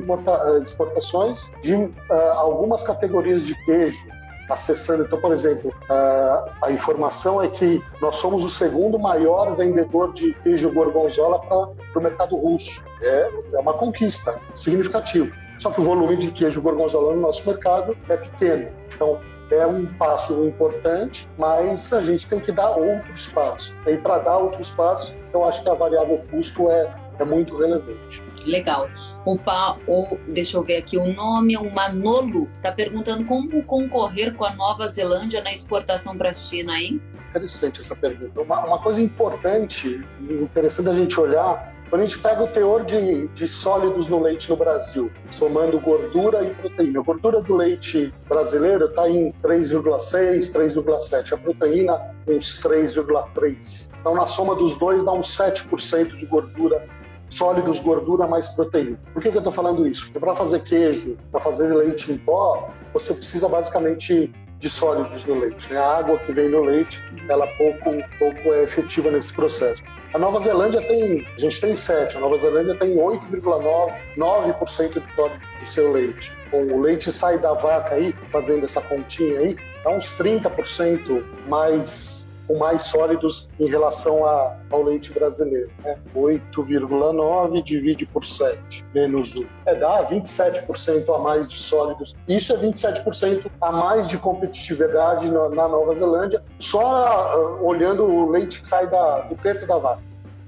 exportações 0.62 1.51
de 1.62 1.75
uh, 1.75 1.93
algumas 2.37 2.83
categorias 2.83 3.47
de 3.47 3.55
queijo, 3.65 4.07
acessando. 4.48 5.04
Então, 5.04 5.20
por 5.20 5.32
exemplo, 5.32 5.72
a 5.88 6.70
informação 6.70 7.42
é 7.42 7.48
que 7.48 7.82
nós 8.00 8.16
somos 8.16 8.44
o 8.44 8.50
segundo 8.50 8.98
maior 8.98 9.54
vendedor 9.56 10.12
de 10.12 10.32
queijo 10.42 10.72
gorgonzola 10.72 11.40
para 11.40 12.00
o 12.00 12.02
mercado 12.02 12.37
russo. 12.37 12.85
É, 13.00 13.30
é 13.54 13.59
uma 13.59 13.74
conquista 13.74 14.40
significativa. 14.54 15.30
Só 15.59 15.70
que 15.70 15.80
o 15.80 15.85
volume 15.85 16.16
de 16.16 16.30
queijo 16.30 16.61
gorgonzola 16.61 17.14
no 17.14 17.20
nosso 17.22 17.48
mercado 17.48 17.96
é 18.09 18.16
pequeno. 18.16 18.68
Então, 18.94 19.20
é 19.50 19.66
um 19.66 19.87
passo 19.87 20.44
importante, 20.44 21.28
mas 21.38 21.92
a 21.92 22.02
gente 22.02 22.28
tem 22.28 22.40
que 22.40 22.50
dar 22.50 22.70
outros 22.70 23.26
passos. 23.28 23.74
E 23.87 23.96
para 23.96 24.18
dar 24.18 24.38
outros 24.38 24.70
passos, 24.70 25.16
eu 25.32 25.44
acho 25.44 25.62
que 25.62 25.68
a 25.68 25.74
variável 25.74 26.20
custo 26.30 26.68
é 26.68 26.92
é 27.18 27.24
muito 27.24 27.57
relevante. 27.57 28.22
Legal. 28.44 28.88
O, 29.24 29.38
pa, 29.38 29.76
o, 29.87 30.18
deixa 30.29 30.57
eu 30.57 30.62
ver 30.62 30.76
aqui 30.76 30.96
o 30.96 31.12
nome, 31.12 31.57
o 31.57 31.72
Manolo 31.72 32.48
está 32.57 32.70
perguntando 32.70 33.24
como 33.24 33.62
concorrer 33.64 34.35
com 34.35 34.44
a 34.44 34.55
Nova 34.55 34.87
Zelândia 34.88 35.42
na 35.42 35.52
exportação 35.52 36.16
para 36.16 36.31
a 36.31 36.35
China, 36.35 36.79
hein? 36.79 37.00
Interessante 37.31 37.81
essa 37.81 37.96
pergunta. 37.96 38.40
Uma, 38.40 38.64
uma 38.64 38.79
coisa 38.79 39.00
importante, 39.00 40.05
interessante 40.20 40.88
a 40.88 40.94
gente 40.94 41.18
olhar, 41.20 41.74
quando 41.88 42.02
a 42.02 42.05
gente 42.05 42.18
pega 42.18 42.42
o 42.42 42.48
teor 42.48 42.85
de, 42.85 43.29
de 43.29 43.46
sólidos 43.46 44.09
no 44.09 44.20
leite 44.20 44.50
no 44.50 44.57
Brasil, 44.57 45.11
somando 45.31 45.79
gordura 45.79 46.44
e 46.44 46.50
proteína, 46.55 46.98
a 46.98 47.02
gordura 47.02 47.40
do 47.40 47.55
leite 47.55 48.12
brasileiro 48.29 48.87
está 48.87 49.09
em 49.09 49.33
3,6, 49.42 50.52
3,7, 50.52 51.33
a 51.33 51.37
proteína 51.37 52.00
uns 52.26 52.61
3,3. 52.61 53.88
Então, 54.00 54.14
na 54.14 54.26
soma 54.26 54.57
dos 54.57 54.76
dois, 54.79 55.05
dá 55.05 55.12
uns 55.12 55.29
7% 55.37 56.16
de 56.16 56.26
gordura 56.26 56.88
sólidos, 57.29 57.81
gordura 57.81 58.27
mais 58.27 58.49
proteína. 58.51 58.99
Por 59.12 59.23
que, 59.23 59.31
que 59.31 59.37
eu 59.37 59.41
estou 59.41 59.53
falando 59.53 59.87
isso? 59.87 60.05
Porque 60.05 60.19
para 60.19 60.35
fazer 60.35 60.61
queijo, 60.61 61.17
para 61.31 61.41
fazer 61.41 61.75
leite 61.75 62.11
em 62.12 62.19
pó, 62.19 62.71
você 62.93 63.15
precisa 63.15 63.49
basicamente 63.49 64.33
de 64.59 64.71
sólidos 64.71 65.25
no 65.27 65.39
leite. 65.39 65.71
Né? 65.73 65.79
A 65.79 65.99
água 65.99 66.19
que 66.19 66.33
vem 66.33 66.49
no 66.49 66.62
leite, 66.62 67.03
ela 67.29 67.47
pouco, 67.59 67.91
pouco 68.19 68.55
é 68.55 68.62
efetiva 68.62 69.11
nesse 69.11 69.33
processo. 69.33 69.83
A 70.15 70.19
Nova 70.19 70.41
Zelândia 70.41 70.81
tem, 70.81 71.27
a 71.37 71.41
gente 71.41 71.61
tem 71.61 71.77
7, 71.77 72.17
a 72.17 72.21
Nova 72.21 72.39
Zelândia 72.39 72.75
tem 72.77 72.97
8,9% 72.97 74.93
de 74.93 75.01
do 75.01 75.67
seu 75.67 75.93
leite. 75.93 76.33
Bom, 76.51 76.62
o 76.73 76.81
leite 76.81 77.12
sai 77.12 77.39
da 77.39 77.53
vaca 77.53 77.97
aí, 77.97 78.15
fazendo 78.31 78.65
essa 78.65 78.81
pontinha 78.81 79.41
aí, 79.41 79.57
dá 79.85 79.91
uns 79.91 80.17
30% 80.17 81.23
mais 81.47 82.31
com 82.46 82.56
mais 82.56 82.85
sólidos 82.85 83.48
em 83.59 83.66
relação 83.66 84.24
a, 84.26 84.56
ao 84.70 84.82
leite 84.82 85.12
brasileiro. 85.12 85.70
Né? 85.82 85.96
8,9 86.14 87.62
divide 87.62 88.06
por 88.06 88.24
7, 88.24 88.85
menos 88.94 89.35
1. 89.35 89.46
É, 89.66 89.74
dá 89.74 90.06
27% 90.09 91.14
a 91.14 91.18
mais 91.18 91.48
de 91.48 91.59
sólidos. 91.59 92.14
Isso 92.28 92.52
é 92.52 92.56
27% 92.56 93.50
a 93.61 93.72
mais 93.72 94.09
de 94.09 94.18
competitividade 94.18 95.30
na, 95.30 95.48
na 95.48 95.68
Nova 95.68 95.94
Zelândia, 95.94 96.42
só 96.59 97.37
uh, 97.37 97.66
olhando 97.66 98.04
o 98.04 98.30
leite 98.30 98.61
que 98.61 98.66
sai 98.66 98.88
da, 98.88 99.20
do 99.22 99.35
teto 99.37 99.66
da 99.66 99.78
vaca. 99.78 100.02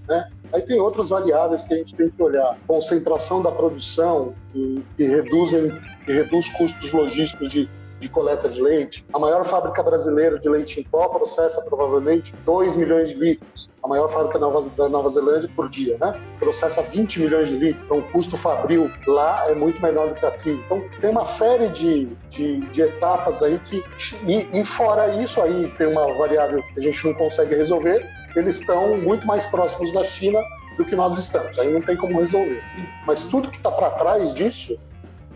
Né? 0.08 0.28
Aí 0.52 0.62
tem 0.62 0.80
outras 0.80 1.10
variáveis 1.10 1.64
que 1.64 1.74
a 1.74 1.76
gente 1.76 1.94
tem 1.94 2.10
que 2.10 2.22
olhar. 2.22 2.56
Concentração 2.66 3.42
da 3.42 3.52
produção, 3.52 4.34
que, 4.52 4.84
que 4.96 5.04
reduzem, 5.04 5.70
que 6.06 6.12
reduz 6.12 6.48
custos 6.50 6.92
logísticos 6.92 7.50
de 7.50 7.68
de 8.00 8.08
coleta 8.08 8.48
de 8.48 8.60
leite. 8.60 9.04
A 9.12 9.18
maior 9.18 9.44
fábrica 9.44 9.82
brasileira 9.82 10.38
de 10.38 10.48
leite 10.48 10.80
em 10.80 10.84
pó 10.84 11.08
processa 11.08 11.60
provavelmente 11.62 12.34
2 12.44 12.76
milhões 12.76 13.10
de 13.10 13.16
litros. 13.16 13.70
A 13.82 13.88
maior 13.88 14.08
fábrica 14.08 14.38
da 14.38 14.88
Nova 14.88 15.08
Zelândia 15.08 15.50
por 15.54 15.68
dia, 15.68 15.96
né? 16.00 16.20
Processa 16.38 16.82
20 16.82 17.20
milhões 17.20 17.48
de 17.48 17.56
litros. 17.56 17.84
Então, 17.84 17.98
o 17.98 18.02
custo 18.10 18.36
fabril 18.36 18.90
lá 19.06 19.48
é 19.48 19.54
muito 19.54 19.80
menor 19.80 20.08
do 20.08 20.14
que 20.14 20.26
aqui. 20.26 20.50
Então, 20.64 20.82
tem 21.00 21.10
uma 21.10 21.24
série 21.24 21.68
de, 21.68 22.06
de, 22.28 22.60
de 22.70 22.82
etapas 22.82 23.42
aí 23.42 23.58
que. 23.60 23.82
E, 24.26 24.48
e 24.52 24.64
fora 24.64 25.08
isso, 25.22 25.40
aí 25.40 25.72
tem 25.76 25.86
uma 25.86 26.12
variável 26.14 26.62
que 26.62 26.78
a 26.78 26.82
gente 26.82 27.06
não 27.06 27.14
consegue 27.14 27.54
resolver. 27.54 28.06
Eles 28.36 28.60
estão 28.60 28.96
muito 28.96 29.26
mais 29.26 29.46
próximos 29.46 29.92
da 29.92 30.04
China 30.04 30.40
do 30.76 30.84
que 30.84 30.94
nós 30.94 31.18
estamos. 31.18 31.58
Aí 31.58 31.72
não 31.72 31.80
tem 31.80 31.96
como 31.96 32.20
resolver. 32.20 32.62
Mas 33.06 33.24
tudo 33.24 33.50
que 33.50 33.56
está 33.56 33.70
para 33.70 33.90
trás 33.90 34.32
disso 34.34 34.78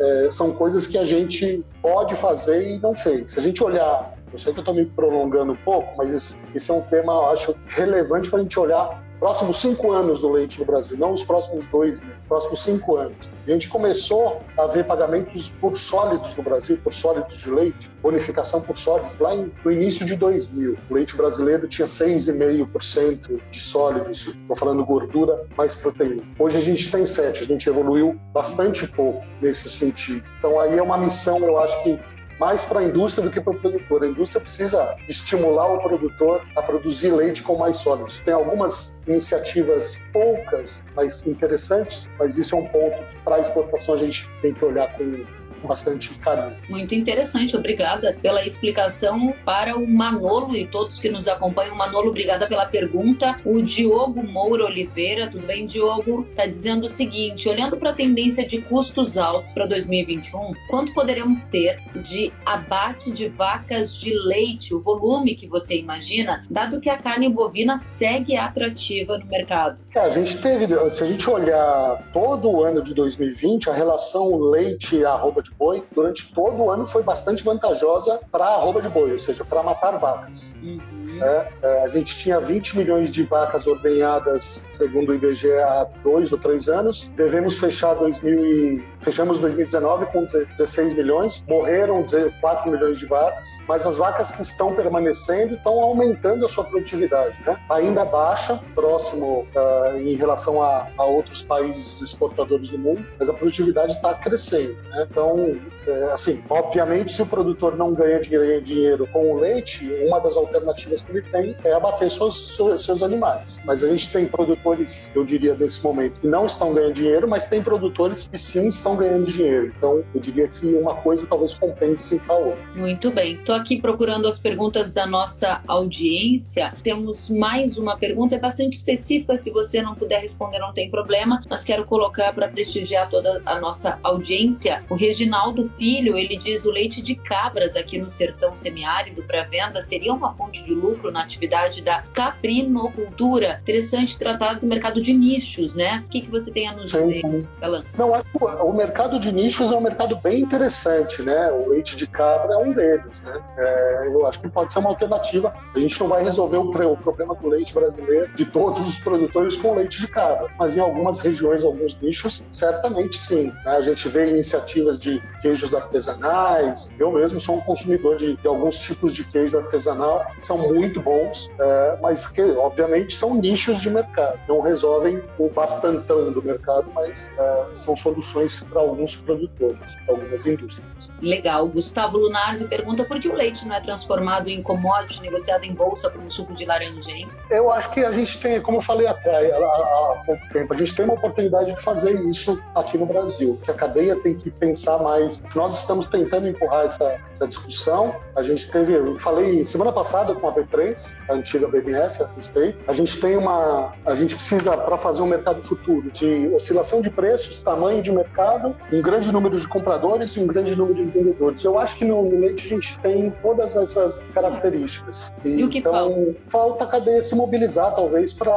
é, 0.02 0.30
são 0.30 0.52
coisas 0.52 0.86
que 0.86 0.98
a 0.98 1.04
gente 1.04 1.64
pode 1.80 2.14
fazer 2.16 2.62
e 2.62 2.78
não 2.78 2.94
fez. 2.94 3.32
Se 3.32 3.40
a 3.40 3.42
gente 3.42 3.62
olhar, 3.62 4.14
eu 4.32 4.38
sei 4.38 4.52
que 4.52 4.58
eu 4.58 4.62
estou 4.62 4.74
me 4.74 4.84
prolongando 4.84 5.52
um 5.52 5.56
pouco, 5.56 5.96
mas 5.96 6.12
esse, 6.12 6.36
esse 6.54 6.70
é 6.70 6.74
um 6.74 6.80
tema, 6.82 7.12
eu 7.12 7.30
acho, 7.30 7.54
relevante 7.68 8.28
para 8.28 8.40
a 8.40 8.42
gente 8.42 8.58
olhar 8.58 9.01
próximos 9.22 9.60
cinco 9.60 9.92
anos 9.92 10.22
do 10.22 10.32
leite 10.32 10.58
no 10.58 10.64
Brasil, 10.64 10.98
não 10.98 11.12
os 11.12 11.22
próximos 11.22 11.68
dois, 11.68 12.00
né? 12.00 12.12
os 12.22 12.26
próximos 12.26 12.60
cinco 12.60 12.96
anos. 12.96 13.30
A 13.46 13.50
gente 13.52 13.68
começou 13.68 14.42
a 14.58 14.66
ver 14.66 14.84
pagamentos 14.84 15.48
por 15.48 15.76
sólidos 15.76 16.34
no 16.34 16.42
Brasil, 16.42 16.76
por 16.82 16.92
sólidos 16.92 17.38
de 17.38 17.48
leite, 17.48 17.88
bonificação 18.02 18.60
por 18.60 18.76
sólidos, 18.76 19.16
lá 19.20 19.32
no 19.36 19.70
início 19.70 20.04
de 20.04 20.16
2000. 20.16 20.76
O 20.90 20.94
leite 20.94 21.14
brasileiro 21.14 21.68
tinha 21.68 21.86
6,5% 21.86 23.40
de 23.48 23.60
sólidos, 23.60 24.26
estou 24.26 24.56
falando 24.56 24.84
gordura 24.84 25.46
mais 25.56 25.76
proteína. 25.76 26.24
Hoje 26.36 26.58
a 26.58 26.60
gente 26.60 26.90
tem 26.90 27.04
7%, 27.04 27.42
a 27.42 27.44
gente 27.44 27.68
evoluiu 27.68 28.18
bastante 28.32 28.88
pouco 28.88 29.24
nesse 29.40 29.68
sentido. 29.68 30.24
Então 30.40 30.58
aí 30.58 30.76
é 30.76 30.82
uma 30.82 30.98
missão, 30.98 31.38
eu 31.38 31.60
acho 31.60 31.80
que 31.84 31.96
mais 32.38 32.64
para 32.64 32.80
a 32.80 32.84
indústria 32.84 33.26
do 33.26 33.32
que 33.32 33.40
para 33.40 33.52
o 33.52 33.58
produtor. 33.58 34.02
A 34.02 34.08
indústria 34.08 34.40
precisa 34.40 34.96
estimular 35.08 35.66
o 35.66 35.78
produtor 35.80 36.42
a 36.56 36.62
produzir 36.62 37.10
leite 37.12 37.42
com 37.42 37.56
mais 37.56 37.78
sólidos. 37.78 38.18
Tem 38.20 38.34
algumas 38.34 38.96
iniciativas 39.06 39.98
poucas, 40.12 40.84
mas 40.94 41.26
interessantes, 41.26 42.08
mas 42.18 42.36
isso 42.36 42.54
é 42.54 42.58
um 42.58 42.66
ponto 42.66 42.96
que 43.06 43.16
para 43.24 43.36
a 43.36 43.40
exportação 43.40 43.94
a 43.94 43.98
gente 43.98 44.28
tem 44.40 44.52
que 44.52 44.64
olhar 44.64 44.92
com, 44.96 45.24
com 45.62 45.68
bastante 45.68 46.12
carinho. 46.18 46.56
Muito 46.68 46.94
interessante, 46.94 47.56
obrigada 47.56 48.16
pela 48.20 48.44
explicação 48.44 49.32
para 49.44 49.76
o 49.76 49.88
Manolo 49.88 50.56
e 50.56 50.66
todos 50.66 50.98
que 50.98 51.08
nos 51.08 51.28
acompanham. 51.28 51.76
Manolo, 51.76 52.08
obrigada 52.08 52.46
pela 52.46 52.66
pergunta. 52.66 53.40
O 53.44 53.62
Diogo 53.62 54.22
Moura 54.22 54.64
Oliveira, 54.64 55.30
tudo 55.30 55.46
bem, 55.46 55.66
Diogo? 55.66 56.26
Está 56.30 56.46
dizendo 56.46 56.86
o 56.86 56.88
seguinte: 56.88 57.48
olhando 57.48 57.76
para 57.76 57.90
a 57.90 57.94
tendência 57.94 58.46
de 58.46 58.60
custos 58.60 59.16
altos 59.16 59.52
para 59.52 59.66
2021, 59.66 60.52
quanto 60.68 60.92
poderemos 60.92 61.44
ter 61.44 61.80
de 62.02 62.32
abate 62.44 63.10
de 63.10 63.28
vacas 63.28 63.94
de 63.94 64.12
leite, 64.12 64.74
o 64.74 64.80
volume 64.80 65.36
que 65.36 65.46
você 65.46 65.78
imagina, 65.78 66.44
dado 66.50 66.80
que 66.80 66.90
a 66.90 66.98
carne 66.98 67.28
bovina 67.28 67.78
segue 67.78 68.36
atrativa 68.36 69.18
no 69.18 69.26
mercado? 69.26 69.78
É, 69.94 70.00
a 70.00 70.10
gente 70.10 70.40
teve, 70.40 70.66
se 70.90 71.04
a 71.04 71.06
gente 71.06 71.28
olhar 71.30 72.10
todo 72.12 72.50
o 72.50 72.64
ano 72.64 72.82
de 72.82 72.94
2020, 72.94 73.70
a 73.70 73.72
relação 73.72 74.38
leite-arroba 74.38 75.42
de 75.42 75.51
boi, 75.52 75.82
durante 75.94 76.32
todo 76.34 76.62
o 76.62 76.70
ano 76.70 76.86
foi 76.86 77.02
bastante 77.02 77.42
vantajosa 77.42 78.20
para 78.30 78.44
a 78.44 78.54
arroba 78.54 78.80
de 78.80 78.88
boi, 78.88 79.12
ou 79.12 79.18
seja, 79.18 79.44
para 79.44 79.62
matar 79.62 79.98
vacas. 79.98 80.54
Uhum. 80.62 81.02
É, 81.22 81.48
é, 81.62 81.82
a 81.82 81.88
gente 81.88 82.16
tinha 82.16 82.40
20 82.40 82.76
milhões 82.78 83.12
de 83.12 83.22
vacas 83.24 83.66
ordenhadas, 83.66 84.64
segundo 84.70 85.10
o 85.10 85.14
IBGE, 85.14 85.52
há 85.52 85.86
dois 86.02 86.32
ou 86.32 86.38
três 86.38 86.68
anos. 86.68 87.08
Devemos 87.16 87.58
fechar 87.58 87.94
2000 87.94 88.44
e... 88.44 88.84
fechamos 89.00 89.38
2019 89.38 90.06
com 90.06 90.24
16 90.24 90.94
milhões. 90.94 91.44
Morreram 91.48 92.04
4 92.40 92.70
milhões 92.70 92.98
de 92.98 93.06
vacas, 93.06 93.46
mas 93.68 93.86
as 93.86 93.96
vacas 93.96 94.30
que 94.30 94.42
estão 94.42 94.74
permanecendo 94.74 95.54
estão 95.54 95.80
aumentando 95.80 96.44
a 96.46 96.48
sua 96.48 96.64
produtividade. 96.64 97.36
Né? 97.46 97.58
Ainda 97.70 98.04
baixa, 98.04 98.60
próximo 98.74 99.46
uh, 99.54 99.98
em 99.98 100.14
relação 100.14 100.62
a, 100.62 100.88
a, 100.96 101.04
outros 101.04 101.44
países 101.44 102.00
exportadores 102.00 102.70
do 102.70 102.78
mundo, 102.78 103.04
mas 103.18 103.28
a 103.28 103.32
produtividade 103.32 103.92
está 103.92 104.14
crescendo. 104.14 104.76
Né? 104.90 105.06
Então, 105.10 105.41
Hallelujah 105.42 105.71
é, 105.86 106.12
assim, 106.12 106.42
obviamente, 106.48 107.12
se 107.12 107.22
o 107.22 107.26
produtor 107.26 107.76
não 107.76 107.94
ganha 107.94 108.20
dinheiro 108.20 109.06
com 109.12 109.32
o 109.32 109.38
leite, 109.38 109.90
uma 110.06 110.18
das 110.20 110.36
alternativas 110.36 111.02
que 111.02 111.12
ele 111.12 111.22
tem 111.22 111.56
é 111.64 111.72
abater 111.72 112.10
seus, 112.10 112.56
seus 112.78 113.02
animais. 113.02 113.60
Mas 113.64 113.82
a 113.82 113.88
gente 113.88 114.12
tem 114.12 114.26
produtores, 114.26 115.10
eu 115.14 115.24
diria, 115.24 115.54
nesse 115.54 115.82
momento, 115.82 116.20
que 116.20 116.26
não 116.26 116.46
estão 116.46 116.72
ganhando 116.72 116.94
dinheiro, 116.94 117.28
mas 117.28 117.46
tem 117.46 117.62
produtores 117.62 118.26
que 118.26 118.38
sim 118.38 118.68
estão 118.68 118.96
ganhando 118.96 119.24
dinheiro. 119.24 119.72
Então, 119.76 120.04
eu 120.14 120.20
diria 120.20 120.48
que 120.48 120.66
uma 120.74 120.94
coisa 120.96 121.26
talvez 121.26 121.54
compense 121.54 122.20
a 122.28 122.34
outra. 122.34 122.68
Muito 122.74 123.10
bem. 123.10 123.34
Estou 123.34 123.54
aqui 123.54 123.80
procurando 123.80 124.26
as 124.26 124.38
perguntas 124.38 124.92
da 124.92 125.06
nossa 125.06 125.62
audiência. 125.66 126.74
Temos 126.82 127.28
mais 127.30 127.78
uma 127.78 127.96
pergunta, 127.96 128.34
é 128.34 128.38
bastante 128.38 128.76
específica. 128.76 129.36
Se 129.36 129.50
você 129.50 129.82
não 129.82 129.94
puder 129.94 130.20
responder, 130.20 130.58
não 130.58 130.72
tem 130.72 130.90
problema, 130.90 131.42
mas 131.48 131.64
quero 131.64 131.84
colocar 131.84 132.32
para 132.32 132.48
prestigiar 132.48 133.08
toda 133.08 133.42
a 133.44 133.60
nossa 133.60 133.98
audiência. 134.02 134.84
O 134.88 134.94
Reginaldo 134.94 135.68
Filho, 135.76 136.16
ele 136.16 136.36
diz: 136.36 136.64
o 136.64 136.70
leite 136.70 137.02
de 137.02 137.14
cabras 137.14 137.76
aqui 137.76 137.98
no 137.98 138.10
sertão 138.10 138.54
semiárido 138.56 139.22
para 139.22 139.44
venda 139.44 139.80
seria 139.80 140.12
uma 140.12 140.32
fonte 140.32 140.64
de 140.64 140.74
lucro 140.74 141.10
na 141.10 141.22
atividade 141.22 141.82
da 141.82 142.02
caprinocultura. 142.12 143.58
Interessante 143.62 144.18
tratar 144.18 144.60
do 144.60 144.66
mercado 144.66 145.00
de 145.00 145.12
nichos, 145.12 145.74
né? 145.74 146.02
O 146.06 146.08
que, 146.08 146.22
que 146.22 146.30
você 146.30 146.50
tem 146.50 146.68
a 146.68 146.72
nos 146.72 146.90
dizer, 146.90 147.22
Galan? 147.60 147.84
Não, 147.96 148.14
acho 148.14 148.24
que 148.24 148.44
o 148.44 148.72
mercado 148.72 149.18
de 149.18 149.32
nichos 149.32 149.70
é 149.70 149.76
um 149.76 149.80
mercado 149.80 150.16
bem 150.16 150.40
interessante, 150.40 151.22
né? 151.22 151.50
O 151.50 151.70
leite 151.70 151.96
de 151.96 152.06
cabra 152.06 152.54
é 152.54 152.58
um 152.58 152.72
deles, 152.72 153.22
né? 153.22 153.40
É, 153.56 154.08
eu 154.08 154.26
acho 154.26 154.40
que 154.40 154.48
pode 154.48 154.72
ser 154.72 154.78
uma 154.78 154.90
alternativa. 154.90 155.54
A 155.74 155.78
gente 155.78 155.98
não 156.00 156.08
vai 156.08 156.22
resolver 156.22 156.56
o, 156.56 156.70
o 156.70 156.96
problema 156.96 157.34
do 157.34 157.48
leite 157.48 157.72
brasileiro, 157.72 158.32
de 158.34 158.44
todos 158.44 158.86
os 158.86 158.98
produtores 158.98 159.56
com 159.56 159.74
leite 159.74 160.00
de 160.00 160.08
cabra, 160.08 160.48
mas 160.58 160.76
em 160.76 160.80
algumas 160.80 161.18
regiões, 161.18 161.64
alguns 161.64 161.98
nichos, 162.00 162.44
certamente 162.50 163.18
sim. 163.18 163.46
Né? 163.64 163.72
A 163.72 163.82
gente 163.82 164.08
vê 164.08 164.28
iniciativas 164.30 164.98
de 164.98 165.22
queijos 165.62 165.74
artesanais. 165.74 166.90
Eu 166.98 167.12
mesmo 167.12 167.40
sou 167.40 167.56
um 167.56 167.60
consumidor 167.60 168.16
de, 168.16 168.36
de 168.36 168.46
alguns 168.46 168.78
tipos 168.78 169.14
de 169.14 169.24
queijo 169.24 169.58
artesanal 169.58 170.26
que 170.38 170.46
são 170.46 170.58
muito 170.58 171.00
bons, 171.00 171.50
é, 171.58 171.98
mas 172.02 172.26
que, 172.26 172.42
obviamente, 172.42 173.16
são 173.16 173.34
nichos 173.34 173.80
de 173.80 173.88
mercado. 173.88 174.38
Não 174.48 174.60
resolvem 174.60 175.22
o 175.38 175.48
bastantão 175.48 176.32
do 176.32 176.42
mercado, 176.42 176.90
mas 176.94 177.30
é, 177.38 177.66
são 177.74 177.96
soluções 177.96 178.64
para 178.64 178.80
alguns 178.80 179.16
produtores, 179.16 179.96
para 180.06 180.14
algumas 180.14 180.46
indústrias. 180.46 181.10
Legal. 181.20 181.68
Gustavo 181.68 182.18
Lunardi 182.18 182.64
pergunta 182.64 183.04
por 183.04 183.20
que 183.20 183.28
o 183.28 183.34
leite 183.34 183.66
não 183.66 183.76
é 183.76 183.80
transformado 183.80 184.48
em 184.48 184.62
commodity 184.62 185.22
negociado 185.22 185.64
em 185.64 185.74
bolsa 185.74 186.10
como 186.10 186.30
suco 186.30 186.52
de 186.54 186.64
laranja, 186.64 187.10
hein? 187.10 187.28
Eu 187.50 187.70
acho 187.70 187.90
que 187.92 188.04
a 188.04 188.12
gente 188.12 188.40
tem, 188.40 188.60
como 188.60 188.78
eu 188.78 188.82
falei 188.82 189.06
atrás, 189.06 189.50
há, 189.52 190.22
pouco 190.26 190.48
tempo, 190.52 190.74
a 190.74 190.76
gente 190.76 190.94
tem 190.94 191.04
uma 191.04 191.14
oportunidade 191.14 191.74
de 191.74 191.80
fazer 191.80 192.12
isso 192.28 192.62
aqui 192.74 192.98
no 192.98 193.06
Brasil. 193.06 193.58
A 193.68 193.72
cadeia 193.72 194.16
tem 194.16 194.34
que 194.34 194.50
pensar 194.50 194.98
mais. 194.98 195.42
Nós 195.54 195.78
estamos 195.78 196.06
tentando 196.06 196.48
empurrar 196.48 196.86
essa, 196.86 197.20
essa 197.32 197.46
discussão. 197.46 198.14
A 198.34 198.42
gente 198.42 198.70
teve, 198.70 198.94
eu 198.94 199.18
falei 199.18 199.64
semana 199.64 199.92
passada 199.92 200.34
com 200.34 200.48
a 200.48 200.54
B3, 200.54 201.16
a 201.28 201.34
antiga 201.34 201.68
BMF, 201.68 202.22
a 202.22 202.26
respeito. 202.34 202.78
A 202.88 202.92
gente 202.92 203.18
tem 203.20 203.36
uma, 203.36 203.92
a 204.06 204.14
gente 204.14 204.34
precisa 204.34 204.76
para 204.76 204.96
fazer 204.96 205.22
um 205.22 205.26
mercado 205.26 205.62
futuro 205.62 206.10
de 206.10 206.48
oscilação 206.54 207.00
de 207.00 207.10
preços, 207.10 207.58
tamanho 207.58 208.02
de 208.02 208.10
mercado, 208.10 208.74
um 208.92 209.02
grande 209.02 209.30
número 209.30 209.58
de 209.58 209.68
compradores 209.68 210.36
e 210.36 210.40
um 210.40 210.46
grande 210.46 210.74
número 210.74 211.04
de 211.04 211.10
vendedores. 211.10 211.62
Eu 211.62 211.78
acho 211.78 211.96
que 211.96 212.04
no, 212.04 212.22
no 212.22 212.40
leite 212.40 212.64
a 212.64 212.68
gente 212.68 212.98
tem 213.00 213.30
todas 213.42 213.76
essas 213.76 214.24
características. 214.34 215.32
E, 215.44 215.48
e 215.48 215.64
o 215.64 215.68
que 215.68 215.78
então, 215.78 215.92
falta? 215.92 216.36
Falta 216.48 216.84
a 216.84 216.86
cadeia 216.86 217.22
se 217.22 217.34
mobilizar, 217.34 217.94
talvez, 217.94 218.32
para 218.32 218.52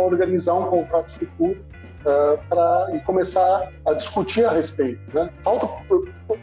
organizar 0.00 0.54
um 0.54 0.64
contrato 0.64 1.12
futuro 1.12 1.58
uh, 2.04 2.38
pra, 2.48 2.88
e 2.94 3.00
começar 3.00 3.70
a 3.86 3.92
discutir 3.92 4.44
a 4.44 4.52
respeito. 4.52 5.00
Né? 5.14 5.30
Falta, 5.42 5.68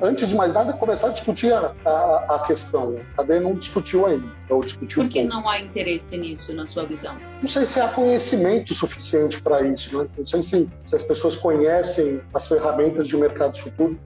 antes 0.02 0.30
de 0.30 0.36
mais 0.36 0.54
nada, 0.54 0.74
começar 0.74 1.08
a 1.08 1.12
discutir 1.12 1.54
a, 1.54 1.74
a, 1.86 2.36
a 2.36 2.40
questão. 2.46 2.98
A 3.14 3.18
cadeia 3.18 3.40
não 3.40 3.54
discutiu 3.54 4.06
ainda. 4.06 4.28
Ou 4.50 4.64
discutiu 4.64 5.04
Por 5.04 5.12
que 5.12 5.24
não 5.24 5.48
há 5.48 5.60
interesse 5.60 6.18
nisso, 6.18 6.54
na 6.54 6.66
sua 6.66 6.86
visão? 6.86 7.16
Não 7.40 7.48
sei 7.48 7.66
se 7.66 7.80
há 7.80 7.88
conhecimento 7.88 8.74
suficiente 8.74 9.42
para 9.42 9.62
isso. 9.62 9.98
Né? 9.98 10.10
Não 10.18 10.26
sei 10.26 10.42
se, 10.42 10.70
se, 10.86 10.96
as 10.96 11.04
pessoas 11.04 11.36
conhecem 11.36 12.22
as 12.34 12.48
ferramentas 12.48 13.08
de 13.08 13.16
mercados 13.16 13.60
futuros, 13.60 13.98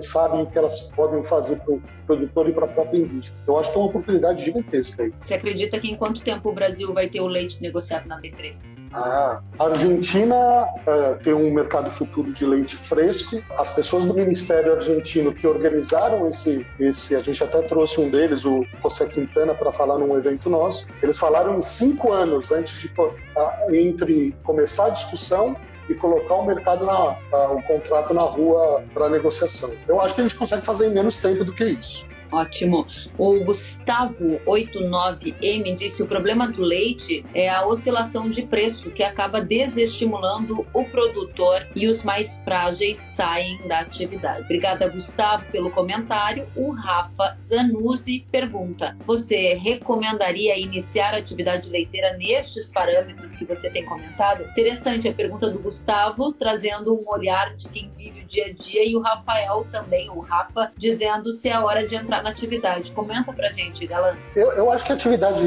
sabem 0.00 0.42
o 0.42 0.46
que 0.46 0.58
elas 0.58 0.90
podem 0.94 1.22
fazer 1.24 1.56
para 1.60 1.74
produtor 2.08 2.48
e 2.48 2.52
para 2.52 2.64
a 2.64 2.68
própria 2.68 2.98
indústria. 2.98 3.38
Eu 3.46 3.58
acho 3.58 3.70
que 3.70 3.76
é 3.76 3.80
uma 3.80 3.88
oportunidade 3.88 4.44
gigantesca 4.44 5.02
aí. 5.02 5.12
Você 5.20 5.34
acredita 5.34 5.78
que 5.78 5.90
em 5.90 5.96
quanto 5.96 6.24
tempo 6.24 6.48
o 6.48 6.52
Brasil 6.52 6.92
vai 6.94 7.08
ter 7.08 7.20
o 7.20 7.26
leite 7.26 7.60
negociado 7.60 8.06
na 8.06 8.18
B3? 8.18 8.74
Ah, 8.92 9.42
a 9.58 9.64
Argentina 9.64 10.34
uh, 10.34 11.22
tem 11.22 11.34
um 11.34 11.52
mercado 11.52 11.90
futuro 11.90 12.32
de 12.32 12.46
leite 12.46 12.76
fresco. 12.76 13.42
As 13.58 13.74
pessoas 13.74 14.06
do 14.06 14.14
Ministério 14.14 14.72
Argentino 14.72 15.34
que 15.34 15.46
organizaram 15.46 16.26
esse, 16.26 16.66
esse 16.80 17.14
a 17.14 17.20
gente 17.20 17.44
até 17.44 17.60
trouxe 17.62 18.00
um 18.00 18.08
deles, 18.08 18.46
o 18.46 18.64
José 18.82 19.06
Quintana, 19.06 19.54
para 19.54 19.70
falar 19.70 19.98
num 19.98 20.16
evento 20.16 20.48
nosso. 20.48 20.88
Eles 21.02 21.18
falaram 21.18 21.58
em 21.58 21.62
cinco 21.62 22.10
anos 22.10 22.50
antes 22.50 22.80
de 22.80 22.88
uh, 22.98 23.74
entre 23.74 24.34
começar 24.42 24.86
a 24.86 24.90
discussão 24.90 25.54
e 25.88 25.94
colocar 25.94 26.34
o 26.34 26.44
mercado 26.44 26.84
na, 26.84 27.16
o 27.50 27.62
contrato 27.62 28.12
na 28.12 28.22
rua 28.22 28.82
para 28.92 29.08
negociação. 29.08 29.72
Eu 29.86 30.00
acho 30.00 30.14
que 30.14 30.20
a 30.20 30.24
gente 30.24 30.36
consegue 30.36 30.64
fazer 30.64 30.86
em 30.86 30.94
menos 30.94 31.18
tempo 31.18 31.44
do 31.44 31.52
que 31.52 31.64
isso. 31.64 32.06
Ótimo. 32.30 32.86
O 33.16 33.42
Gustavo 33.44 34.40
89M 34.46 35.74
disse: 35.74 36.02
o 36.02 36.06
problema 36.06 36.48
do 36.48 36.62
leite 36.62 37.24
é 37.34 37.48
a 37.48 37.66
oscilação 37.66 38.28
de 38.28 38.42
preço 38.42 38.90
que 38.90 39.02
acaba 39.02 39.40
desestimulando 39.40 40.66
o 40.72 40.84
produtor 40.84 41.66
e 41.74 41.88
os 41.88 42.02
mais 42.02 42.36
frágeis 42.38 42.98
saem 42.98 43.66
da 43.66 43.80
atividade. 43.80 44.42
Obrigada, 44.42 44.88
Gustavo, 44.88 45.44
pelo 45.50 45.70
comentário. 45.70 46.46
O 46.54 46.70
Rafa 46.70 47.34
Zanuzzi 47.40 48.26
pergunta: 48.30 48.96
você 49.06 49.54
recomendaria 49.54 50.58
iniciar 50.58 51.14
a 51.14 51.18
atividade 51.18 51.70
leiteira 51.70 52.16
nestes 52.16 52.70
parâmetros 52.70 53.36
que 53.36 53.44
você 53.44 53.70
tem 53.70 53.84
comentado? 53.84 54.42
Interessante 54.42 55.08
a 55.08 55.12
pergunta 55.12 55.50
do 55.50 55.58
Gustavo, 55.58 56.32
trazendo 56.32 56.94
um 56.94 57.08
olhar 57.08 57.54
de 57.56 57.68
quem 57.68 57.90
vive 57.96 58.20
o 58.20 58.26
dia 58.26 58.46
a 58.46 58.52
dia, 58.52 58.86
e 58.86 58.94
o 58.94 59.00
Rafael 59.00 59.66
também, 59.70 60.10
o 60.10 60.20
Rafa, 60.20 60.72
dizendo 60.76 61.32
se 61.32 61.48
é 61.48 61.58
hora 61.58 61.86
de 61.86 61.94
entrar 61.94 62.17
na 62.22 62.30
atividade. 62.30 62.92
Comenta 62.92 63.32
pra 63.32 63.50
gente, 63.50 63.86
Galan. 63.86 64.16
Eu, 64.34 64.52
eu 64.52 64.70
acho 64.70 64.84
que 64.84 64.92
a 64.92 64.94
atividade 64.94 65.44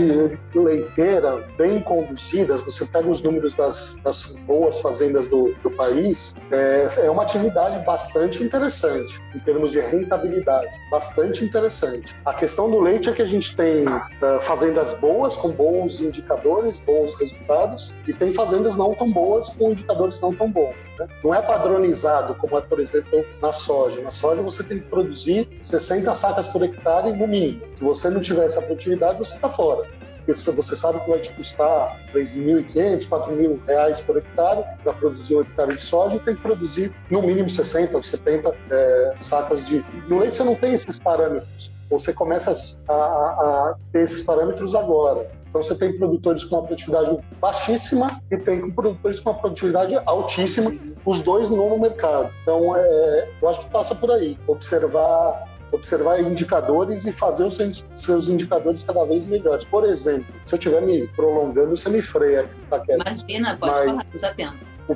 leiteira, 0.53 1.37
bem 1.57 1.79
conduzida, 1.79 2.57
você 2.57 2.85
pega 2.85 3.07
os 3.07 3.21
números 3.21 3.55
das, 3.55 3.97
das 4.03 4.35
boas 4.47 4.79
fazendas 4.79 5.27
do, 5.27 5.53
do 5.63 5.71
país, 5.71 6.35
é, 6.51 6.87
é 7.05 7.09
uma 7.09 7.23
atividade 7.23 7.83
bastante 7.85 8.43
interessante, 8.43 9.21
em 9.35 9.39
termos 9.39 9.71
de 9.71 9.79
rentabilidade, 9.79 10.71
bastante 10.89 11.43
interessante. 11.43 12.15
A 12.25 12.33
questão 12.33 12.69
do 12.69 12.79
leite 12.79 13.09
é 13.09 13.13
que 13.13 13.21
a 13.21 13.25
gente 13.25 13.55
tem 13.55 13.85
uh, 13.87 14.41
fazendas 14.41 14.93
boas, 14.95 15.35
com 15.35 15.49
bons 15.51 15.99
indicadores, 15.99 16.79
bons 16.79 17.13
resultados, 17.15 17.93
e 18.07 18.13
tem 18.13 18.33
fazendas 18.33 18.77
não 18.77 18.93
tão 18.93 19.11
boas, 19.11 19.49
com 19.49 19.71
indicadores 19.71 20.19
não 20.19 20.33
tão 20.33 20.49
bons. 20.49 20.75
Né? 21.01 21.07
Não 21.23 21.33
é 21.33 21.41
padronizado, 21.41 22.35
como 22.35 22.57
é, 22.57 22.61
por 22.61 22.79
exemplo, 22.79 23.25
na 23.41 23.51
soja. 23.51 24.01
Na 24.01 24.11
soja 24.11 24.41
você 24.41 24.63
tem 24.63 24.79
que 24.79 24.85
produzir 24.85 25.49
60 25.61 26.13
sacas 26.13 26.47
por 26.47 26.63
hectare 26.63 27.11
no 27.13 27.27
mínimo. 27.27 27.61
Se 27.75 27.83
você 27.83 28.09
não 28.09 28.21
tiver 28.21 28.45
essa 28.45 28.61
produtividade, 28.61 29.17
você 29.17 29.35
está 29.35 29.49
fora. 29.49 29.87
porque 30.25 30.33
você 30.33 30.75
sabe 30.75 30.99
que 30.99 31.09
vai 31.09 31.19
te 31.19 31.31
custar 31.31 31.99
3.500, 32.13 33.09
4.000 33.09 33.59
reais 33.65 34.01
por 34.01 34.17
hectare 34.17 34.63
para 34.83 34.93
produzir 34.93 35.35
um 35.35 35.41
hectare 35.41 35.75
de 35.75 35.81
soja 35.81 36.19
tem 36.19 36.35
que 36.35 36.41
produzir 36.41 36.93
no 37.09 37.21
mínimo 37.21 37.49
60 37.49 37.97
ou 37.97 38.03
70 38.03 38.55
é, 38.69 39.15
sacas 39.19 39.65
de. 39.65 39.83
No 40.07 40.19
leite 40.19 40.35
você 40.35 40.43
não 40.43 40.55
tem 40.55 40.73
esses 40.73 40.99
parâmetros. 40.99 41.71
Você 41.89 42.13
começa 42.13 42.53
a, 42.87 42.93
a, 42.93 42.95
a 42.95 43.75
ter 43.91 44.01
esses 44.01 44.21
parâmetros 44.21 44.75
agora. 44.75 45.40
Então 45.51 45.61
você 45.61 45.75
tem 45.75 45.97
produtores 45.97 46.45
com 46.45 46.55
uma 46.55 46.63
produtividade 46.63 47.17
baixíssima 47.41 48.21
e 48.31 48.37
tem 48.37 48.71
produtores 48.71 49.19
com 49.19 49.31
uma 49.31 49.37
produtividade 49.37 49.99
altíssima, 50.05 50.71
os 51.05 51.21
dois 51.21 51.49
no 51.49 51.77
mercado. 51.77 52.31
Então 52.41 52.73
é, 52.73 53.29
eu 53.41 53.49
acho 53.49 53.65
que 53.65 53.69
passa 53.69 53.93
por 53.93 54.09
aí, 54.11 54.39
observar 54.47 55.50
observar 55.71 56.19
indicadores 56.19 57.05
e 57.05 57.11
fazer 57.11 57.45
os 57.45 57.57
seus 57.95 58.27
indicadores 58.27 58.83
cada 58.83 59.05
vez 59.05 59.25
melhores. 59.25 59.63
Por 59.65 59.85
exemplo, 59.85 60.33
se 60.45 60.53
eu 60.53 60.57
estiver 60.57 60.81
me 60.81 61.07
prolongando, 61.09 61.75
você 61.75 61.89
me 61.89 62.01
freia. 62.01 62.49
Tá 62.69 62.81
Imagina, 62.87 63.57
pode 63.57 63.71
Mas 63.71 63.85
falar, 63.85 64.05
os 64.13 64.23
atentos. 64.23 64.81
O, 64.87 64.93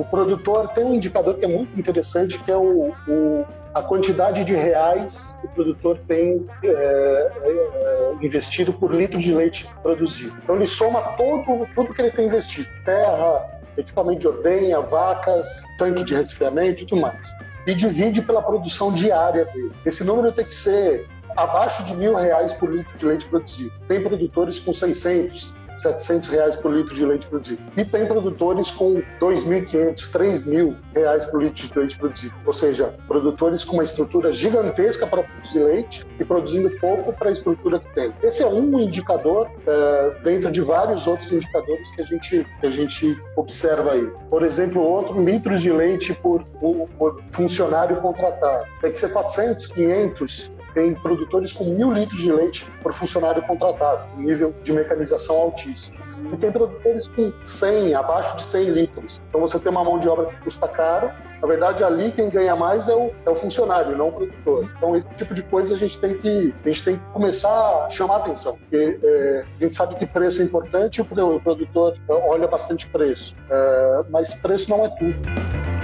o, 0.00 0.04
produtor 0.04 0.68
tem 0.68 0.84
um 0.84 0.94
indicador 0.94 1.36
que 1.36 1.44
é 1.44 1.48
muito 1.48 1.78
interessante, 1.78 2.38
que 2.38 2.50
é 2.50 2.56
o, 2.56 2.92
o 3.08 3.46
a 3.76 3.82
quantidade 3.82 4.42
de 4.42 4.54
reais 4.54 5.36
que 5.38 5.46
o 5.46 5.50
produtor 5.50 5.98
tem 6.08 6.46
é, 6.64 6.68
é, 6.68 8.14
investido 8.22 8.72
por 8.72 8.94
litro 8.94 9.20
de 9.20 9.34
leite 9.34 9.68
produzido. 9.82 10.34
Então 10.42 10.56
ele 10.56 10.66
soma 10.66 11.02
todo, 11.18 11.68
tudo 11.74 11.92
que 11.92 12.00
ele 12.00 12.10
tem 12.10 12.24
investido: 12.24 12.66
terra, 12.86 13.55
equipamento 13.76 14.20
de 14.20 14.28
ordenha, 14.28 14.80
vacas, 14.80 15.62
tanque 15.78 16.04
de 16.04 16.14
resfriamento 16.14 16.82
e 16.82 16.86
tudo 16.86 17.00
mais 17.00 17.32
e 17.66 17.74
divide 17.74 18.22
pela 18.22 18.40
produção 18.40 18.92
diária 18.92 19.44
dele. 19.46 19.72
Esse 19.84 20.04
número 20.04 20.30
tem 20.32 20.44
que 20.44 20.54
ser 20.54 21.08
abaixo 21.36 21.82
de 21.84 21.94
mil 21.94 22.14
reais 22.14 22.52
por 22.52 22.72
litro 22.72 22.96
de 22.96 23.04
leite 23.04 23.26
produzido. 23.26 23.72
Tem 23.88 24.02
produtores 24.02 24.60
com 24.60 24.72
600, 24.72 25.52
700 25.76 26.28
reais 26.28 26.56
por 26.56 26.72
litro 26.72 26.94
de 26.94 27.04
leite 27.04 27.26
produzido. 27.26 27.62
E 27.76 27.84
tem 27.84 28.06
produtores 28.06 28.70
com 28.70 29.02
2.500, 29.20 30.10
3.000 30.10 30.76
reais 30.94 31.26
por 31.26 31.42
litro 31.42 31.68
de 31.68 31.78
leite 31.78 31.98
produzido. 31.98 32.34
Ou 32.44 32.52
seja, 32.52 32.94
produtores 33.06 33.64
com 33.64 33.74
uma 33.74 33.84
estrutura 33.84 34.32
gigantesca 34.32 35.06
para 35.06 35.22
produzir 35.22 35.60
leite 35.60 36.06
e 36.18 36.24
produzindo 36.24 36.70
pouco 36.78 37.12
para 37.12 37.28
a 37.28 37.32
estrutura 37.32 37.78
que 37.78 37.94
tem. 37.94 38.12
Esse 38.22 38.42
é 38.42 38.46
um 38.46 38.78
indicador 38.80 39.50
é, 39.66 40.16
dentro 40.22 40.50
de 40.50 40.60
vários 40.60 41.06
outros 41.06 41.30
indicadores 41.32 41.90
que 41.94 42.02
a 42.02 42.04
gente, 42.04 42.46
que 42.60 42.66
a 42.66 42.70
gente 42.70 43.20
observa 43.36 43.92
aí. 43.92 44.10
Por 44.30 44.42
exemplo, 44.42 44.82
outro, 44.82 45.22
litros 45.22 45.60
de 45.60 45.72
leite 45.72 46.14
por, 46.14 46.44
por, 46.60 46.88
por 46.98 47.22
funcionário 47.32 48.00
contratado. 48.00 48.66
Tem 48.80 48.92
que 48.92 48.98
ser 48.98 49.12
400, 49.12 49.66
500 49.66 50.55
tem 50.76 50.94
produtores 50.94 51.52
com 51.52 51.64
mil 51.64 51.90
litros 51.90 52.20
de 52.20 52.30
leite 52.30 52.70
por 52.82 52.92
funcionário 52.92 53.42
contratado, 53.46 54.06
nível 54.18 54.54
de 54.62 54.74
mecanização 54.74 55.34
altíssimo. 55.34 55.96
E 56.30 56.36
tem 56.36 56.52
produtores 56.52 57.08
com 57.08 57.32
100, 57.42 57.94
abaixo 57.94 58.36
de 58.36 58.42
100 58.44 58.64
litros. 58.68 59.22
Então 59.30 59.40
você 59.40 59.58
tem 59.58 59.72
uma 59.72 59.82
mão 59.82 59.98
de 59.98 60.06
obra 60.06 60.26
que 60.26 60.36
custa 60.42 60.68
caro. 60.68 61.10
Na 61.40 61.48
verdade, 61.48 61.82
ali 61.82 62.12
quem 62.12 62.28
ganha 62.28 62.54
mais 62.54 62.90
é 62.90 62.94
o, 62.94 63.10
é 63.24 63.30
o 63.30 63.34
funcionário, 63.34 63.96
não 63.96 64.08
o 64.08 64.12
produtor. 64.12 64.70
Então 64.76 64.94
esse 64.94 65.08
tipo 65.16 65.32
de 65.32 65.42
coisa 65.44 65.74
a 65.74 65.78
gente 65.78 65.98
tem 65.98 66.18
que, 66.18 66.54
a 66.62 66.68
gente 66.68 66.84
tem 66.84 66.96
que 66.96 67.04
começar 67.06 67.86
a 67.86 67.88
chamar 67.88 68.16
atenção. 68.16 68.58
Porque 68.58 69.00
é, 69.02 69.44
a 69.58 69.64
gente 69.64 69.74
sabe 69.74 69.94
que 69.94 70.04
preço 70.04 70.42
é 70.42 70.44
importante, 70.44 71.00
o 71.00 71.40
produtor 71.40 71.94
olha 72.08 72.46
bastante 72.46 72.86
preço. 72.90 73.34
É, 73.50 74.04
mas 74.10 74.34
preço 74.34 74.68
não 74.68 74.84
é 74.84 74.90
tudo 74.90 75.75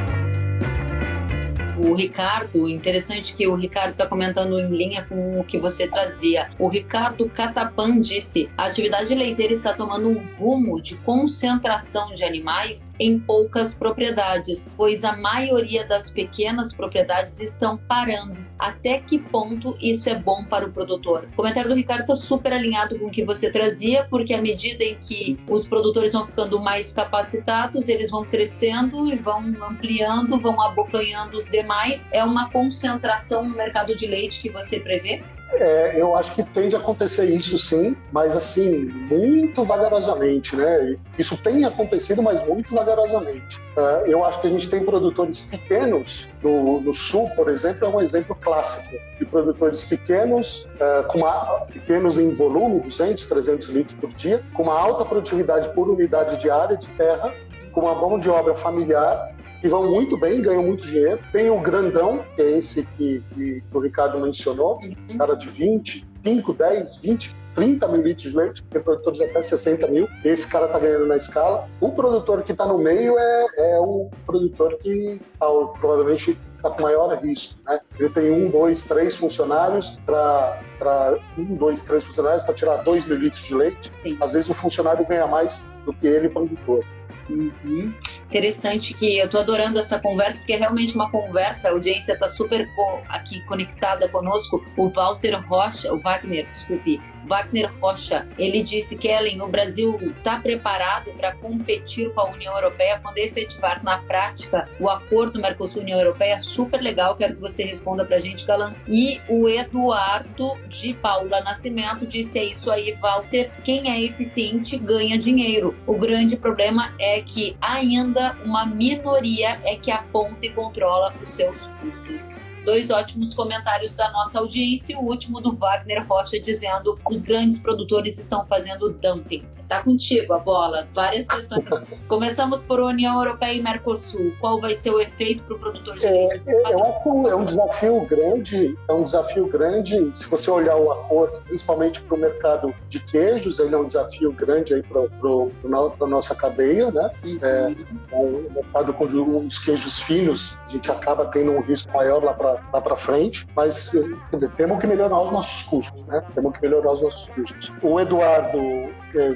o 1.83 1.95
Ricardo, 1.95 2.69
interessante 2.69 3.35
que 3.35 3.47
o 3.47 3.55
Ricardo 3.55 3.93
está 3.93 4.07
comentando 4.07 4.59
em 4.59 4.69
linha 4.69 5.05
com 5.05 5.41
o 5.41 5.45
que 5.45 5.59
você 5.59 5.89
trazia. 5.89 6.51
O 6.59 6.69
Ricardo 6.69 7.29
Catapan 7.29 8.01
disse: 8.01 8.51
a 8.57 8.67
atividade 8.67 9.15
leiteira 9.15 9.53
está 9.53 9.75
tomando 9.75 10.09
um 10.09 10.37
rumo 10.39 10.81
de 10.81 10.97
concentração 10.99 12.13
de 12.13 12.25
animais 12.25 12.93
em 12.99 13.19
poucas 13.19 13.75
propriedades, 13.75 14.71
pois 14.77 15.05
a 15.05 15.17
maioria 15.17 15.87
das 15.87 16.11
pequenas 16.11 16.73
propriedades 16.73 17.41
estão 17.41 17.77
parando. 17.77 18.37
Até 18.63 19.01
que 19.01 19.19
ponto 19.19 19.77
isso 19.81 20.09
é 20.09 20.15
bom 20.15 20.45
para 20.45 20.67
o 20.67 20.73
produtor? 20.73 21.29
O 21.33 21.37
comentário 21.37 21.69
do 21.69 21.75
Ricardo 21.75 22.03
está 22.03 22.15
super 22.15 22.53
alinhado 22.53 22.99
com 22.99 23.07
o 23.07 23.11
que 23.11 23.25
você 23.25 23.51
trazia, 23.51 24.07
porque 24.09 24.33
à 24.33 24.41
medida 24.41 24.85
em 24.85 24.97
que 24.97 25.37
os 25.49 25.67
produtores 25.67 26.13
vão 26.13 26.27
ficando 26.27 26.61
mais 26.61 26.93
capacitados, 26.93 27.89
eles 27.89 28.11
vão 28.11 28.25
crescendo 28.25 29.13
e 29.13 29.17
vão 29.17 29.41
ampliando, 29.69 30.41
vão 30.41 30.63
abocanhando 30.63 31.37
os 31.37 31.47
demais 31.51 31.73
mais 31.73 32.09
é 32.13 32.23
uma 32.23 32.51
concentração 32.51 33.49
no 33.49 33.57
mercado 33.57 33.97
de 33.97 34.07
leite 34.07 34.41
que 34.43 34.51
você 34.51 34.79
prevê? 34.79 35.25
É, 35.55 36.01
eu 36.01 36.17
acho 36.17 36.35
que 36.35 36.43
tende 36.43 36.75
a 36.75 36.79
acontecer 36.79 37.27
isso 37.27 37.59
sim, 37.59 37.97
mas 38.11 38.37
assim, 38.37 38.85
muito 38.85 39.63
vagarosamente, 39.65 40.57
né? 40.57 40.97
Isso 41.19 41.37
tem 41.43 41.65
acontecido, 41.65 42.23
mas 42.23 42.45
muito 42.47 42.75
vagarosamente. 42.75 43.61
Uh, 43.77 44.07
eu 44.07 44.25
acho 44.25 44.41
que 44.41 44.47
a 44.47 44.51
gente 44.51 44.69
tem 44.69 44.85
produtores 44.85 45.43
pequenos, 45.43 46.31
no, 46.43 46.81
no, 46.81 46.95
sul, 46.95 47.29
por 47.37 47.49
exemplo, 47.49 47.87
é 47.87 47.89
um 47.89 48.01
exemplo 48.01 48.37
clássico 48.41 48.97
de 49.19 49.25
produtores 49.25 49.85
pequenos, 49.85 50.69
uh, 50.77 51.07
com 51.09 51.19
uma, 51.19 51.67
pequenos 51.73 52.19
em 52.19 52.31
volume, 52.31 52.81
200, 52.81 53.27
300 53.27 53.69
litros 53.69 53.99
por 53.99 54.13
dia, 54.15 54.43
com 54.55 54.65
uma 54.65 54.79
alta 54.79 55.05
produtividade 55.05 55.69
por 55.75 55.89
unidade 55.89 56.39
de 56.39 56.51
área 56.51 56.77
de 56.77 56.89
terra, 56.91 57.33
com 57.73 57.83
uma 57.83 57.95
mão 57.95 58.19
de 58.19 58.29
obra 58.29 58.55
familiar 58.55 59.33
que 59.63 59.69
vão 59.69 59.89
muito 59.89 60.19
bem, 60.19 60.43
ganham 60.43 60.65
muito 60.65 60.87
dinheiro. 60.89 61.21
Tem 61.31 61.49
o 61.49 61.61
grandão, 61.61 62.25
que 62.35 62.43
é 62.43 62.59
esse 62.59 62.85
que, 62.99 63.23
que 63.33 63.63
o 63.73 63.79
Ricardo 63.79 64.19
mencionou, 64.19 64.81
uhum. 64.83 65.17
cara 65.17 65.35
de 65.35 65.49
20, 65.49 66.05
5, 66.25 66.53
10, 66.53 66.97
20, 66.97 67.37
30 67.55 67.89
mil 67.89 68.03
litros 68.03 68.31
de 68.31 68.37
leite, 68.37 68.65
tem 68.65 68.83
produtores 68.83 69.21
até 69.21 69.41
60 69.41 69.87
mil. 69.87 70.09
Esse 70.25 70.49
cara 70.49 70.67
está 70.67 70.81
ganhando 70.81 71.07
na 71.07 71.17
escala. 71.17 71.69
O 71.81 71.93
produtor 71.93 72.43
que 72.43 72.51
está 72.51 72.67
no 72.67 72.79
meio 72.79 73.17
é, 73.17 73.47
é 73.59 73.79
o 73.79 74.11
produtor 74.27 74.77
que 74.79 75.21
tá, 75.39 75.47
provavelmente 75.79 76.37
está 76.57 76.71
com 76.71 76.83
maior 76.83 77.15
risco. 77.19 77.61
Né? 77.65 77.81
Ele 78.01 78.09
tem 78.09 78.31
um, 78.33 78.51
dois, 78.51 78.83
três 78.85 79.15
funcionários 79.15 79.99
para 80.05 81.19
um, 81.39 81.55
dois, 81.55 81.85
três 81.85 82.03
funcionários 82.03 82.43
para 82.43 82.55
tirar 82.55 82.77
dois 82.79 83.07
mil 83.07 83.19
litros 83.19 83.45
de 83.45 83.55
leite. 83.55 83.93
Sim. 84.03 84.19
Às 84.21 84.33
vezes 84.33 84.51
o 84.51 84.55
funcionário 84.55 85.07
ganha 85.07 85.27
mais 85.27 85.63
do 85.85 85.93
que 85.93 86.07
ele, 86.07 86.29
produtor. 86.29 86.85
Uhum. 87.29 87.95
Interessante 88.27 88.95
que 88.95 89.19
eu 89.19 89.29
tô 89.29 89.39
adorando 89.39 89.79
essa 89.79 89.99
conversa, 89.99 90.41
porque 90.41 90.55
é 90.55 90.57
realmente 90.57 90.95
uma 90.95 91.11
conversa, 91.11 91.69
a 91.69 91.73
audiência 91.73 92.19
tá 92.19 92.27
super 92.27 92.69
aqui 93.09 93.41
conectada 93.43 94.09
conosco. 94.09 94.65
O 94.77 94.89
Walter 94.89 95.35
Rocha, 95.47 95.93
o 95.93 95.99
Wagner, 95.99 96.49
desculpe, 96.49 97.01
Wagner 97.27 97.71
Rocha, 97.81 98.27
ele 98.39 98.63
disse 98.63 98.97
que 98.97 99.09
Ellen, 99.09 99.43
o 99.43 99.49
Brasil 99.49 99.99
está 100.17 100.39
preparado 100.41 101.13
para 101.13 101.35
competir 101.37 102.13
com 102.13 102.21
a 102.21 102.31
União 102.31 102.55
Europeia 102.55 103.01
quando 103.01 103.19
efetivar 103.19 103.83
na 103.83 103.99
prática 103.99 104.69
o 104.79 104.89
acordo 104.89 105.41
Mercosul-União 105.41 105.99
Europeia. 105.99 106.41
Super 106.41 106.81
legal, 106.81 107.17
quero 107.17 107.35
que 107.35 107.41
você 107.41 107.65
responda 107.65 108.05
para 108.05 108.17
a 108.17 108.21
gente, 108.21 108.47
Galan. 108.47 108.75
E 108.87 109.21
o 109.29 109.49
Eduardo 109.49 110.57
de 110.69 110.95
Paula 110.95 111.41
Nascimento 111.41 112.07
disse: 112.07 112.39
é 112.39 112.45
isso 112.45 112.71
aí, 112.71 112.93
Walter. 112.93 113.51
Quem 113.65 113.91
é 113.91 114.03
eficiente 114.03 114.77
ganha 114.77 115.19
dinheiro. 115.19 115.77
O 115.87 115.95
grande 115.95 116.37
problema 116.37 116.95
é 116.99 117.21
que 117.23 117.57
ainda 117.61 118.37
uma 118.45 118.67
minoria 118.67 119.61
é 119.65 119.77
que 119.77 119.91
aponta 119.91 120.47
e 120.47 120.51
controla 120.51 121.15
os 121.23 121.31
seus 121.31 121.67
custos 121.81 122.31
dois 122.65 122.91
ótimos 122.91 123.35
comentários 123.35 123.95
da 123.95 124.11
nossa 124.11 124.39
audiência 124.39 124.93
e 124.93 124.97
o 124.97 125.01
último 125.01 125.41
do 125.41 125.55
Wagner 125.55 126.07
Rocha 126.07 126.41
dizendo 126.41 126.99
os 127.11 127.23
grandes 127.23 127.61
produtores 127.61 128.19
estão 128.19 128.47
fazendo 128.47 128.91
dumping. 128.91 129.45
Tá 129.73 129.83
contigo 129.83 130.35
a 130.35 130.39
bola. 130.39 130.87
Várias 130.93 131.27
questões. 131.27 132.05
Começamos 132.07 132.67
por 132.67 132.79
União 132.79 133.23
Europeia 133.23 133.55
e 133.55 133.63
Mercosul. 133.63 134.35
Qual 134.39 134.61
vai 134.61 134.75
ser 134.75 134.91
o 134.91 135.01
efeito 135.01 135.45
para 135.45 135.57
o 135.57 135.59
produtor 135.59 135.97
de 135.97 136.07
leite? 136.07 136.43
É, 136.47 136.53
é, 136.53 136.75
eu 136.75 136.85
acho 136.85 137.03
que 137.03 137.09
é 137.09 137.35
um 137.35 137.45
desafio 137.47 138.07
grande. 138.07 138.79
É 138.87 138.93
um 138.93 139.03
desafio 139.03 139.47
grande. 139.47 140.11
Se 140.13 140.27
você 140.27 140.51
olhar 140.51 140.77
o 140.77 140.93
acordo, 140.93 141.41
principalmente 141.47 142.03
para 142.03 142.15
o 142.15 142.21
mercado 142.21 142.75
de 142.91 143.01
queijos, 143.01 143.59
ele 143.61 143.75
é 143.75 143.79
um 143.79 143.87
desafio 143.87 144.31
grande 144.33 144.75
aí 144.75 144.83
para 144.83 145.01
a 145.01 146.07
nossa 146.07 146.35
cadeia, 146.35 146.91
né? 146.91 147.11
Uhum. 147.25 147.39
É, 147.41 147.75
o 148.13 148.53
mercado 148.55 148.93
com 148.93 149.07
os 149.07 149.59
queijos 149.59 150.01
finos, 150.01 150.59
a 150.67 150.69
gente 150.69 150.91
acaba 150.91 151.25
tendo 151.25 151.51
um 151.51 151.63
risco 151.63 151.91
maior 151.95 152.23
lá 152.23 152.35
para 152.35 152.63
lá 152.71 152.81
para 152.83 152.97
frente, 152.97 153.47
mas 153.57 153.89
quer 153.89 154.37
dizer, 154.37 154.51
temos 154.51 154.79
que 154.79 154.87
melhorar 154.87 155.19
os 155.23 155.31
nossos 155.31 155.63
custos, 155.63 156.05
né? 156.05 156.23
Temos 156.35 156.53
que 156.53 156.61
melhorar 156.61 156.93
os 156.93 157.01
nossos 157.01 157.29
custos. 157.31 157.73
O 157.83 157.99
Eduardo 157.99 158.61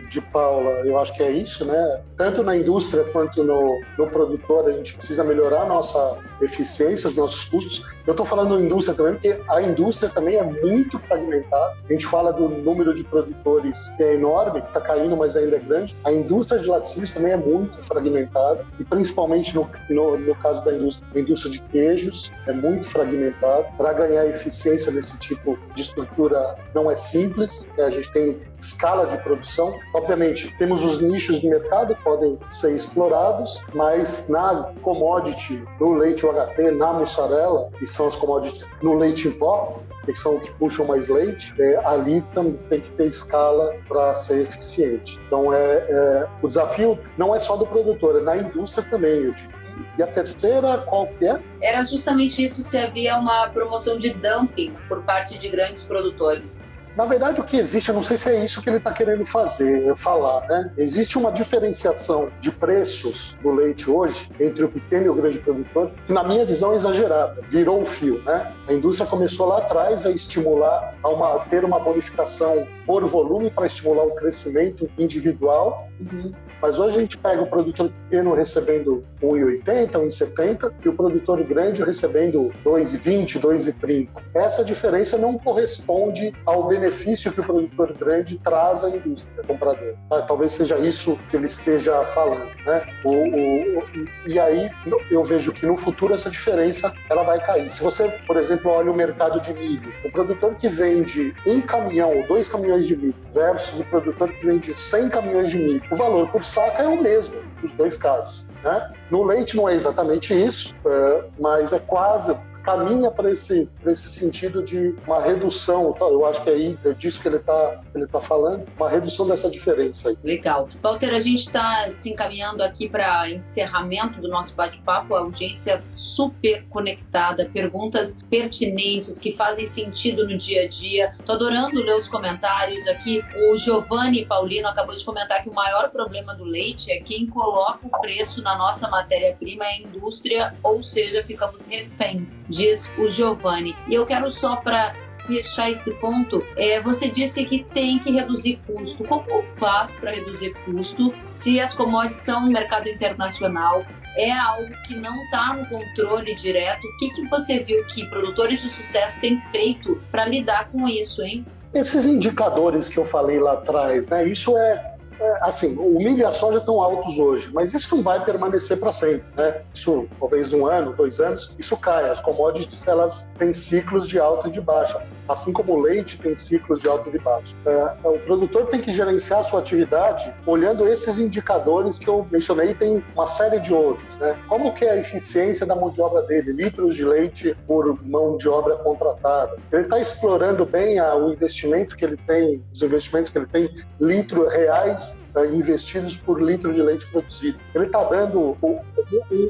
de 0.09 0.21
Paula, 0.21 0.83
eu 0.85 0.99
acho 0.99 1.15
que 1.15 1.23
é 1.23 1.31
isso, 1.31 1.65
né? 1.65 2.01
Tanto 2.17 2.43
na 2.43 2.57
indústria 2.57 3.05
quanto 3.05 3.43
no, 3.45 3.81
no 3.99 4.07
produtor, 4.09 4.69
a 4.69 4.73
gente 4.73 4.97
precisa 4.97 5.23
melhorar 5.23 5.63
a 5.63 5.67
nossa 5.67 6.19
eficiência, 6.41 7.09
os 7.09 7.17
nossos 7.17 7.45
custos. 7.45 7.95
Eu 8.07 8.13
estou 8.13 8.27
falando 8.27 8.61
indústria 8.61 8.97
também, 8.97 9.15
porque 9.15 9.41
a 9.49 9.63
indústria 9.63 10.11
também 10.11 10.37
é 10.37 10.43
muito 10.43 10.99
fragmentada. 10.99 11.77
A 11.89 11.93
gente 11.93 12.07
fala 12.07 12.33
do 12.33 12.49
número 12.49 12.95
de 12.95 13.05
produtores 13.05 13.91
que 13.97 14.03
é 14.03 14.15
enorme, 14.15 14.61
que 14.61 14.69
está 14.69 14.81
caindo, 14.81 15.17
mas 15.17 15.37
ainda 15.37 15.57
é 15.57 15.61
grande. 15.61 15.97
A 16.05 16.13
indústria 16.13 16.61
de 16.61 16.67
laticínios 16.67 17.13
também 17.13 17.33
é 17.33 17.37
muito 17.37 17.81
fragmentada, 17.83 18.65
e 18.79 18.85
principalmente 18.85 19.55
no, 19.55 19.69
no, 19.91 20.19
no 20.19 20.35
caso 20.37 20.65
da 20.65 20.75
indústria, 20.75 21.09
a 21.15 21.19
indústria 21.19 21.53
de 21.53 21.61
queijos 21.63 22.33
é 22.47 22.53
muito 22.53 22.89
fragmentada. 22.89 23.67
Para 23.77 23.93
ganhar 23.93 24.27
eficiência 24.27 24.93
nesse 24.93 25.19
tipo 25.19 25.59
de 25.75 25.83
estrutura 25.83 26.57
não 26.75 26.91
é 26.91 26.97
simples, 26.97 27.69
a 27.79 27.91
gente 27.91 28.11
tem 28.13 28.41
escala 28.59 29.07
de 29.07 29.17
produção. 29.19 29.66
Obviamente, 29.95 30.55
temos 30.59 30.85
os 30.85 31.01
nichos 31.01 31.41
de 31.41 31.49
mercado 31.49 31.95
que 31.95 32.03
podem 32.03 32.39
ser 32.51 32.75
explorados, 32.75 33.63
mas 33.75 34.29
na 34.29 34.73
commodity, 34.83 35.63
no 35.81 35.95
leite 35.95 36.27
UHT, 36.27 36.71
na 36.73 36.93
mussarela, 36.93 37.71
que 37.79 37.87
são 37.87 38.09
as 38.09 38.17
commodities 38.17 38.71
no 38.83 38.95
leite 38.97 39.29
em 39.29 39.33
pó, 39.33 39.81
que 40.05 40.17
são 40.17 40.39
que 40.39 40.51
puxam 40.53 40.87
mais 40.87 41.09
leite, 41.09 41.53
é, 41.59 41.77
ali 41.85 42.23
também 42.35 42.55
tem 42.69 42.81
que 42.81 42.91
ter 42.93 43.09
escala 43.09 43.75
para 43.89 44.15
ser 44.15 44.43
eficiente. 44.43 45.21
Então, 45.27 45.53
é, 45.53 45.85
é, 45.89 46.27
o 46.43 46.49
desafio 46.49 46.99
não 47.19 47.35
é 47.35 47.41
só 47.41 47.57
do 47.57 47.67
produtor, 47.67 48.21
é 48.21 48.23
na 48.23 48.37
indústria 48.37 48.87
também, 48.89 49.25
eu 49.25 49.33
digo. 49.33 49.53
E 49.99 50.03
a 50.03 50.07
terceira, 50.07 50.79
qual 50.79 51.07
que 51.07 51.27
é? 51.27 51.39
Era 51.61 51.85
justamente 51.85 52.43
isso, 52.45 52.63
se 52.63 52.79
havia 52.79 53.19
uma 53.19 53.49
promoção 53.51 53.99
de 53.99 54.15
dumping 54.15 54.75
por 54.89 55.03
parte 55.03 55.37
de 55.39 55.49
grandes 55.49 55.85
produtores. 55.85 56.71
Na 56.97 57.05
verdade, 57.05 57.39
o 57.43 57.45
que 57.45 57.59
existe, 57.59 57.91
eu 57.91 57.95
não 57.95 58.03
sei 58.03 58.17
se 58.17 58.31
é 58.31 58.43
isso 58.43 58.63
que 58.63 58.71
ele 58.71 58.79
está 58.79 58.91
querendo 58.91 59.25
fazer, 59.27 59.95
falar, 59.97 60.47
né? 60.49 60.73
Existe 60.79 61.19
uma 61.19 61.31
diferenciação 61.31 62.31
de 62.41 62.51
preços 62.51 63.37
do 63.43 63.51
leite 63.51 63.91
hoje 63.91 64.31
entre 64.41 64.65
o 64.65 64.69
pequeno 64.69 65.05
e 65.05 65.09
o 65.11 65.15
grande 65.15 65.39
produtor, 65.39 65.91
que 66.07 66.13
na 66.15 66.25
minha 66.25 66.47
visão 66.47 66.73
é 66.73 66.77
exagerada, 66.77 67.43
virou 67.51 67.83
o 67.83 67.85
fio, 67.85 68.23
né? 68.23 68.51
A 68.67 68.73
indústria 68.73 69.07
começou 69.07 69.47
lá 69.47 69.59
atrás 69.59 70.07
a 70.07 70.11
estimular, 70.11 70.95
a 71.03 71.09
uma, 71.11 71.41
ter 71.41 71.67
uma 71.67 71.79
bonificação 71.79 72.67
por 72.87 73.05
volume 73.05 73.51
para 73.51 73.67
estimular 73.67 74.05
o 74.05 74.15
crescimento 74.15 74.89
individual. 74.97 75.89
Uhum. 76.01 76.33
Mas 76.61 76.79
hoje 76.79 76.97
a 76.97 77.01
gente 77.01 77.19
pega 77.19 77.43
o 77.43 77.47
produtor 77.47 77.91
pequeno 77.91 78.35
recebendo 78.35 79.05
1,80, 79.23 79.93
1,70 79.93 80.73
e 80.85 80.89
o 80.89 80.93
produtor 80.95 81.43
grande 81.45 81.83
recebendo 81.83 82.53
2,20, 82.65 83.41
2,30. 83.41 84.09
Essa 84.35 84.65
diferença 84.65 85.19
não 85.19 85.39
corresponde 85.39 86.35
ao 86.45 86.67
benefício 86.69 87.33
que 87.33 87.41
o 87.41 87.45
produtor 87.45 87.93
grande 87.95 88.39
traz 88.39 88.85
à 88.85 88.91
indústria 88.91 89.43
compradora. 89.45 89.97
Ah, 90.11 90.23
talvez 90.23 90.53
seja 90.53 90.79
isso 90.79 91.19
que 91.31 91.37
ele 91.37 91.47
esteja 91.47 92.05
falando, 92.07 92.51
né? 92.65 92.83
O, 93.05 93.11
o, 93.11 94.07
e 94.27 94.39
aí 94.39 94.71
eu 95.11 95.23
vejo 95.23 95.53
que 95.53 95.67
no 95.67 95.77
futuro 95.77 96.15
essa 96.15 96.31
diferença 96.31 96.93
ela 97.09 97.23
vai 97.23 97.39
cair. 97.45 97.71
Se 97.71 97.83
você, 97.83 98.09
por 98.27 98.37
exemplo, 98.37 98.71
olha 98.71 98.91
o 98.91 98.97
mercado 98.97 99.41
de 99.41 99.53
milho, 99.55 99.93
o 100.05 100.11
produtor 100.11 100.55
que 100.55 100.69
vende 100.69 101.35
um 101.47 101.61
caminhão 101.61 102.17
ou 102.17 102.27
dois 102.27 102.49
caminhões 102.49 102.87
de 102.87 102.97
milho 102.97 103.15
versus 103.33 103.81
o 103.81 103.85
produtor 103.85 104.33
que 104.33 104.47
vende 104.47 104.75
100 104.75 105.09
caminhões 105.11 105.51
de 105.51 105.59
milho, 105.59 105.83
o 105.91 105.97
valor 105.97 106.29
por 106.31 106.43
saca 106.47 106.83
é 106.83 106.89
o 106.89 107.01
mesmo 107.03 107.43
nos 107.61 107.73
dois 107.75 107.97
casos. 107.97 108.47
Né? 108.63 108.93
No 109.11 109.25
leite 109.25 109.57
não 109.57 109.69
é 109.69 109.75
exatamente 109.75 110.33
isso, 110.33 110.75
é, 110.87 111.25
mas 111.39 111.73
é 111.73 111.79
quase 111.79 112.37
caminha 112.67 113.13
para 113.13 113.31
esse, 113.31 113.71
esse 113.87 114.09
sentido 114.09 114.61
de 114.61 114.93
uma 115.07 115.23
redução, 115.23 115.93
tá? 115.93 116.05
eu 116.05 116.27
acho 116.27 116.43
que 116.43 116.51
é, 116.51 116.53
aí, 116.53 116.79
é 116.85 116.93
disso 116.93 117.23
que 117.23 117.29
ele 117.29 117.37
está 117.37 117.81
ele 117.95 118.07
tá 118.09 118.21
falando, 118.21 118.67
uma 118.77 118.91
redução 118.91 119.29
dessa 119.29 119.49
diferença. 119.49 120.09
Aí. 120.09 120.19
Legal. 120.25 120.69
Walter, 120.83 121.15
a 121.15 121.21
gente 121.21 121.41
está 121.41 121.89
se 121.91 122.11
encaminhando 122.11 122.63
aqui 122.63 122.89
para 122.89 123.31
encerramento 123.31 124.21
do 124.21 124.29
nosso 124.29 124.55
bate-papo, 124.55 125.15
a 125.15 125.21
audiência 125.21 125.83
super 125.93 126.65
conectada, 126.69 127.49
perguntas 127.53 128.19
pertinentes 128.29 129.21
que 129.21 129.37
fazem 129.37 129.67
sentido 129.67 130.27
no 130.27 130.37
dia 130.37 130.65
a 130.65 130.69
dia. 130.69 131.15
Tô 131.25 131.33
adorando 131.33 131.81
ler 131.81 131.95
os 131.95 132.09
comentários 132.09 132.87
aqui. 132.89 133.23
O 133.49 133.57
Giovanni 133.57 134.27
Paulino 134.27 134.67
acabou 134.67 134.95
de 134.95 135.05
comentar 135.05 135.43
que 135.43 135.49
o 135.49 135.55
maior 135.55 135.91
problema 135.91 136.35
do 136.35 136.45
leite 136.45 136.91
é 136.91 137.01
quem 137.01 137.27
coloca 137.27 137.87
o 137.87 138.01
preço 138.01 138.43
na 138.43 138.59
nossa 138.59 138.89
matéria-prima 138.89 139.65
é 139.65 139.69
a 139.69 139.81
indústria, 139.83 140.55
ou 140.63 140.83
seja, 140.83 141.23
ficamos 141.23 141.65
reféns 141.65 142.41
diz 142.57 142.89
o 142.99 143.09
Giovanni. 143.09 143.77
E 143.89 143.95
eu 143.95 144.07
quero 144.07 144.31
só 144.31 144.57
para 144.57 144.95
fechar 145.27 145.71
esse 145.71 145.91
ponto, 145.95 146.43
é, 146.57 146.81
você 146.81 147.09
disse 147.09 147.45
que 147.45 147.65
tem 147.65 147.99
que 147.99 148.11
reduzir 148.11 148.61
custo. 148.67 149.05
Como 149.05 149.43
faz 149.43 149.97
para 149.97 150.13
reduzir 150.13 150.55
custo 150.65 151.13
se 151.29 151.61
as 151.61 151.75
commodities 151.75 152.17
são 152.17 152.43
no 152.43 152.53
mercado 152.53 152.89
internacional? 152.89 153.85
É 154.17 154.33
algo 154.33 154.71
que 154.87 154.97
não 154.97 155.15
está 155.25 155.55
no 155.55 155.67
controle 155.67 156.35
direto. 156.35 156.81
O 156.87 156.97
que, 156.99 157.11
que 157.11 157.29
você 157.29 157.59
viu 157.59 157.85
que 157.87 158.09
produtores 158.09 158.63
de 158.63 158.71
sucesso 158.71 159.21
têm 159.21 159.39
feito 159.39 160.01
para 160.11 160.25
lidar 160.25 160.71
com 160.71 160.89
isso, 160.89 161.23
hein? 161.23 161.45
Esses 161.75 162.07
indicadores 162.07 162.89
que 162.89 162.97
eu 162.97 163.05
falei 163.05 163.39
lá 163.39 163.55
atrás, 163.55 164.09
né? 164.09 164.27
Isso 164.27 164.57
é, 164.57 164.96
assim, 165.41 165.77
o 165.77 165.99
milho 165.99 166.19
e 166.19 166.25
a 166.25 166.33
soja 166.33 166.59
estão 166.59 166.81
altos 166.81 167.19
hoje, 167.19 167.49
mas 167.53 167.75
isso 167.75 167.97
não 167.97 168.03
vai 168.03 168.25
permanecer 168.25 168.79
para 168.79 168.93
sempre, 168.93 169.25
né? 169.37 169.63
Isso, 169.75 170.09
talvez 170.19 170.53
um 170.53 170.67
ano, 170.67 170.93
dois 170.95 171.21
anos, 171.21 171.55
isso 171.59 171.77
cai. 171.77 172.11
As 172.11 172.21
commodities, 172.21 172.87
elas 172.87 173.33
têm 173.39 173.53
ciclos 173.53 174.07
de 174.09 174.19
alta 174.19 174.49
e 174.49 174.51
de 174.51 174.61
baixa, 174.61 175.03
assim 175.29 175.53
como 175.53 175.75
o 175.75 175.81
leite 175.81 176.19
tem 176.19 176.35
ciclos 176.37 176.81
de 176.81 176.89
alta 176.89 177.09
e 177.09 177.13
de 177.13 177.19
baixa. 177.19 177.55
É, 177.67 178.09
o 178.09 178.19
produtor 178.21 178.67
tem 178.67 178.81
que 178.81 178.91
gerenciar 178.91 179.41
a 179.41 179.45
sua 179.45 179.61
atividade 179.61 180.33
olhando 180.47 180.87
esses 180.89 181.19
indicadores 181.19 181.99
que 181.99 182.09
eu 182.09 182.27
mencionei, 182.31 182.75
tem 182.75 183.03
uma 183.15 183.27
série 183.27 183.61
de 183.61 183.73
outros, 183.73 184.19
né? 184.19 184.39
Como 184.49 184.73
que 184.75 184.85
é 184.85 184.91
a 184.91 184.97
eficiência 184.97 185.67
da 185.67 185.75
mão 185.75 185.91
de 185.91 186.01
obra 186.01 186.23
dele, 186.23 186.53
litros 186.53 186.95
de 186.95 187.05
leite 187.05 187.57
por 187.67 187.99
mão 188.05 188.37
de 188.37 188.49
obra 188.49 188.77
contratada. 188.77 189.57
Ele 189.73 189.83
está 189.83 189.99
explorando 189.99 190.65
bem 190.65 190.99
a, 190.99 191.15
o 191.17 191.33
investimento 191.33 191.97
que 191.97 192.05
ele 192.05 192.17
tem, 192.17 192.65
os 192.73 192.83
investimentos 192.83 193.31
que 193.31 193.39
ele 193.39 193.47
tem, 193.47 193.71
litros 194.01 194.53
reais 194.53 195.06
uh, 195.35 195.45
investidos 195.45 196.17
por 196.17 196.41
litro 196.41 196.73
de 196.73 196.83
leite 196.83 197.07
produzido. 197.11 197.59
Ele 197.75 197.87
está 197.87 198.05
dando 198.05 198.57
um, 198.63 198.81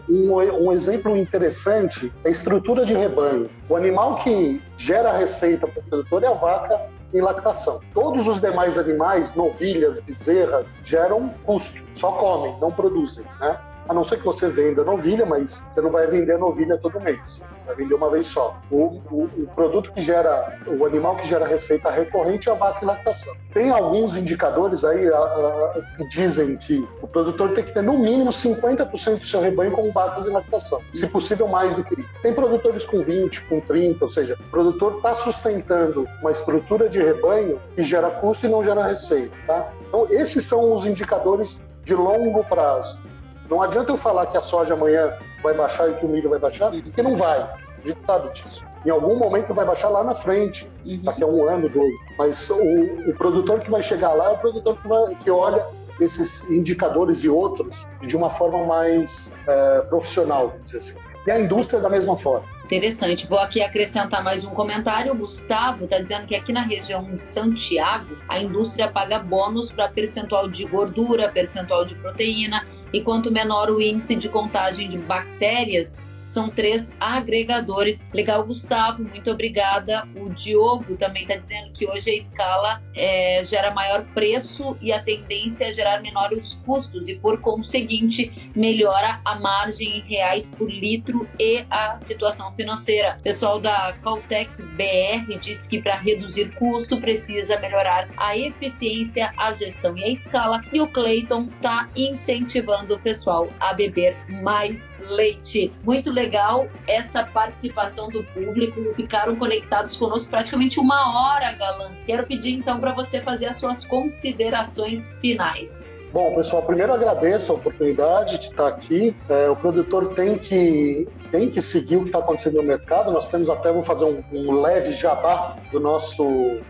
um, 0.09 0.67
um, 0.67 0.73
exemplo 0.73 1.17
interessante, 1.17 2.13
a 2.25 2.29
estrutura 2.29 2.85
de 2.85 2.95
rebanho. 2.95 3.49
O 3.69 3.77
animal 3.77 4.17
que 4.17 4.63
gera 4.77 5.13
receita 5.13 5.67
para 5.67 5.81
o 5.81 5.85
produtor 5.85 6.23
é 6.25 6.27
a 6.27 6.35
vaca 6.35 6.97
em 7.15 7.21
lactação. 7.21 7.81
Todos 7.95 8.27
os 8.27 8.41
demais 8.41 8.79
animais, 8.79 9.35
novilhas, 9.35 9.99
bezerras, 9.99 10.73
geram 10.83 11.31
custo, 11.45 11.83
só 11.95 12.13
comem, 12.13 12.57
não 12.61 12.71
produzem, 12.73 13.25
né? 13.41 13.59
A 13.89 13.95
não 13.95 14.05
ser 14.05 14.19
que 14.19 14.25
você 14.25 14.49
venda 14.49 14.85
novilha, 14.85 15.25
mas 15.25 15.67
você 15.71 15.81
não 15.81 15.91
vai 15.91 16.07
vender 16.07 16.39
novilha 16.39 16.79
todo 16.79 17.01
mês, 17.01 17.45
você 17.57 17.67
vai 17.67 17.77
vender 17.77 17.95
uma 17.95 18.11
vez 18.11 18.27
só. 18.27 18.59
O, 18.71 19.01
o, 19.11 19.25
o 19.25 19.49
produto 19.55 19.93
que 19.93 20.01
gera, 20.01 20.59
o 20.67 20.85
animal 20.85 21.17
que 21.17 21.27
gera 21.27 21.47
receita 21.47 21.91
recorrente 21.91 22.49
é 22.49 22.53
a 22.53 22.55
vaca 22.55 22.85
em 22.85 22.87
lactação. 22.87 23.35
Tem 23.53 23.71
alguns 23.71 24.17
indicadores 24.17 24.85
aí 24.85 25.09
a, 25.09 25.17
a, 25.17 25.83
que 25.97 26.09
dizem 26.09 26.57
que 26.57 26.87
o 27.01 27.07
produtor 27.07 27.53
tem 27.53 27.65
que 27.65 27.73
ter 27.73 27.83
no 27.83 27.99
mínimo 27.99 28.31
50% 28.31 29.19
do 29.19 29.27
seu 29.27 29.41
rebanho 29.41 29.73
com 29.73 29.93
vacas 29.93 30.27
em 30.27 30.31
lactação, 30.31 30.81
se 30.93 31.07
possível 31.07 31.49
mais 31.49 31.75
do 31.75 31.85
que 31.85 32.01
isso. 32.01 32.11
Tem 32.23 32.35
produtores 32.35 32.85
com 32.85 33.03
20, 33.03 33.47
com 33.47 33.61
30, 33.61 34.05
ou 34.05 34.09
seja, 34.11 34.35
o 34.35 34.51
produtor 34.51 34.97
está 34.97 35.15
sustentando 35.15 36.07
uma 36.21 36.31
estrutura 36.31 36.89
de 36.89 36.99
rebanho 36.99 37.61
que 37.75 37.83
gera 37.83 38.11
custo 38.11 38.47
e 38.47 38.49
não 38.49 38.63
gera 38.63 38.87
receita. 38.87 39.35
Tá? 39.47 39.73
Então, 39.89 40.07
esses 40.11 40.45
são 40.45 40.73
os 40.73 40.85
indicadores 40.85 41.63
de 41.85 41.95
longo 41.95 42.45
prazo. 42.45 43.01
Não 43.49 43.63
adianta 43.63 43.93
eu 43.93 43.97
falar 43.97 44.27
que 44.27 44.37
a 44.37 44.43
soja 44.43 44.75
amanhã 44.75 45.13
vai 45.43 45.55
baixar 45.55 45.89
e 45.91 45.95
que 45.95 46.05
o 46.05 46.09
milho 46.09 46.31
vai 46.31 46.39
baixar, 46.39 46.71
porque 46.71 47.03
não 47.03 47.15
vai. 47.15 47.39
A 47.39 47.87
gente 47.87 47.99
sabe 48.07 48.33
disso. 48.33 48.65
Em 48.85 48.91
algum 48.91 49.17
momento 49.17 49.55
vai 49.55 49.65
baixar 49.65 49.89
lá 49.89 50.03
na 50.03 50.15
frente, 50.15 50.69
uhum. 50.85 51.01
daqui 51.03 51.23
a 51.23 51.27
um 51.27 51.49
ano, 51.49 51.69
dois. 51.69 51.93
Mas 52.19 52.51
o, 52.51 53.11
o, 53.11 53.15
produtor 53.15 53.61
que 53.61 53.71
vai 53.71 53.83
chegar 53.83 54.13
lá 54.13 54.31
é 54.31 54.33
o 54.33 54.39
produtor 54.39 54.77
que, 54.79 54.89
vai, 54.89 55.15
que 55.17 55.31
olha 55.31 55.65
esses 56.01 56.49
indicadores 56.51 57.21
e 57.25 57.29
outros 57.29 57.87
de 58.03 58.17
uma 58.17 58.31
forma 58.31 58.65
mais 58.65 59.33
é, 59.47 59.81
profissional, 59.83 60.49
vamos 60.49 60.65
dizer 60.65 60.79
assim. 60.79 60.99
E 61.27 61.31
a 61.31 61.41
indústria 61.41 61.81
da 61.81 61.89
mesma 61.89 62.17
forma. 62.17 62.47
Interessante. 62.65 63.27
Vou 63.27 63.39
aqui 63.39 63.61
acrescentar 63.61 64.23
mais 64.23 64.45
um 64.45 64.51
comentário. 64.51 65.13
O 65.13 65.17
Gustavo 65.17 65.85
está 65.85 65.99
dizendo 65.99 66.27
que 66.27 66.35
aqui 66.35 66.53
na 66.53 66.63
região 66.63 67.03
de 67.03 67.23
Santiago, 67.23 68.17
a 68.29 68.41
indústria 68.41 68.89
paga 68.89 69.19
bônus 69.19 69.73
para 69.73 69.89
percentual 69.89 70.49
de 70.49 70.65
gordura, 70.65 71.29
percentual 71.29 71.85
de 71.85 71.97
proteína, 71.97 72.65
e 72.97 73.03
quanto 73.03 73.31
menor 73.31 73.69
o 73.71 73.79
índice 73.79 74.17
de 74.17 74.27
contagem 74.27 74.89
de 74.89 74.97
bactérias 74.97 76.03
são 76.27 76.51
três 76.51 76.95
agregadores. 76.99 78.05
Legal, 78.13 78.45
Gustavo, 78.45 79.05
muito 79.05 79.31
obrigada. 79.31 80.07
O 80.17 80.29
Diogo 80.29 80.97
também 80.97 81.23
está 81.23 81.37
dizendo 81.37 81.73
que 81.73 81.87
hoje 81.87 82.11
a 82.11 82.15
escala 82.15 82.83
é, 82.95 83.43
gera 83.45 83.73
maior 83.73 84.05
preço 84.07 84.77
e 84.81 84.93
a 84.93 85.01
tendência 85.01 85.67
é 85.67 85.73
gerar 85.73 86.03
menores 86.03 86.59
custos 86.67 87.07
e, 87.09 87.15
por 87.15 87.41
conseguinte, 87.41 88.51
melhora 88.57 89.21
a 89.25 89.39
margem 89.39 89.99
em 89.99 90.01
reais 90.01 90.51
por 90.51 90.69
litro 90.69 91.29
e 91.39 91.65
a 91.71 91.97
situação 91.99 92.53
financeira. 92.55 93.17
O 93.21 93.23
pessoal 93.23 93.61
da 93.61 93.95
Caltech 94.03 94.51
BR 94.61 95.39
disse 95.39 95.69
que 95.69 95.81
para 95.81 95.95
reduzir 95.95 96.51
custo 96.57 97.01
precisa 97.01 97.59
melhorar 97.61 98.09
a 98.17 98.37
eficiência, 98.37 99.33
a 99.37 99.53
gestão 99.53 99.97
e 99.97 100.03
a 100.03 100.09
escala. 100.09 100.61
E 100.73 100.81
o 100.81 100.89
Clayton 100.89 101.49
está 101.55 101.89
incentivando 101.97 102.97
o 102.97 102.99
pessoal 102.99 103.49
a 103.61 103.73
beber 103.73 104.17
mais 104.43 104.91
leite. 104.99 105.73
Muito 105.85 106.16
legal 106.17 106.69
essa 106.89 107.25
participação 107.25 108.09
do 108.09 108.25
público, 108.25 108.81
ficaram 108.95 109.37
conectados 109.37 109.97
conosco 109.97 110.31
praticamente 110.31 110.81
uma 110.81 111.35
hora, 111.35 111.53
Galan. 111.53 111.93
Quero 112.07 112.27
pedir 112.27 112.55
então 112.55 112.81
para 112.81 112.93
você 112.93 113.21
fazer 113.21 113.47
as 113.47 113.57
suas 113.57 113.87
considerações 113.87 115.13
finais. 115.21 115.95
Bom, 116.13 116.35
pessoal, 116.35 116.63
primeiro 116.63 116.95
agradeço 116.95 117.53
a 117.53 117.57
oportunidade 117.57 118.39
de 118.39 118.47
estar 118.47 118.69
aqui. 118.69 119.15
É, 119.29 119.51
o 119.51 119.57
produtor 119.57 120.15
tem 120.15 120.39
que 120.39 121.07
tem 121.27 121.51
que 121.51 121.61
seguir 121.61 121.97
o 121.97 122.01
que 122.01 122.07
está 122.07 122.19
acontecendo 122.19 122.57
no 122.57 122.63
mercado. 122.63 123.11
Nós 123.13 123.29
temos 123.29 123.51
até, 123.51 123.73
vou 123.73 123.83
fazer 123.83 124.05
um, 124.05 124.23
um, 124.33 124.61
leve 124.61 124.93
jabá 124.93 125.57
do 125.71 125.81
nosso 125.81 126.25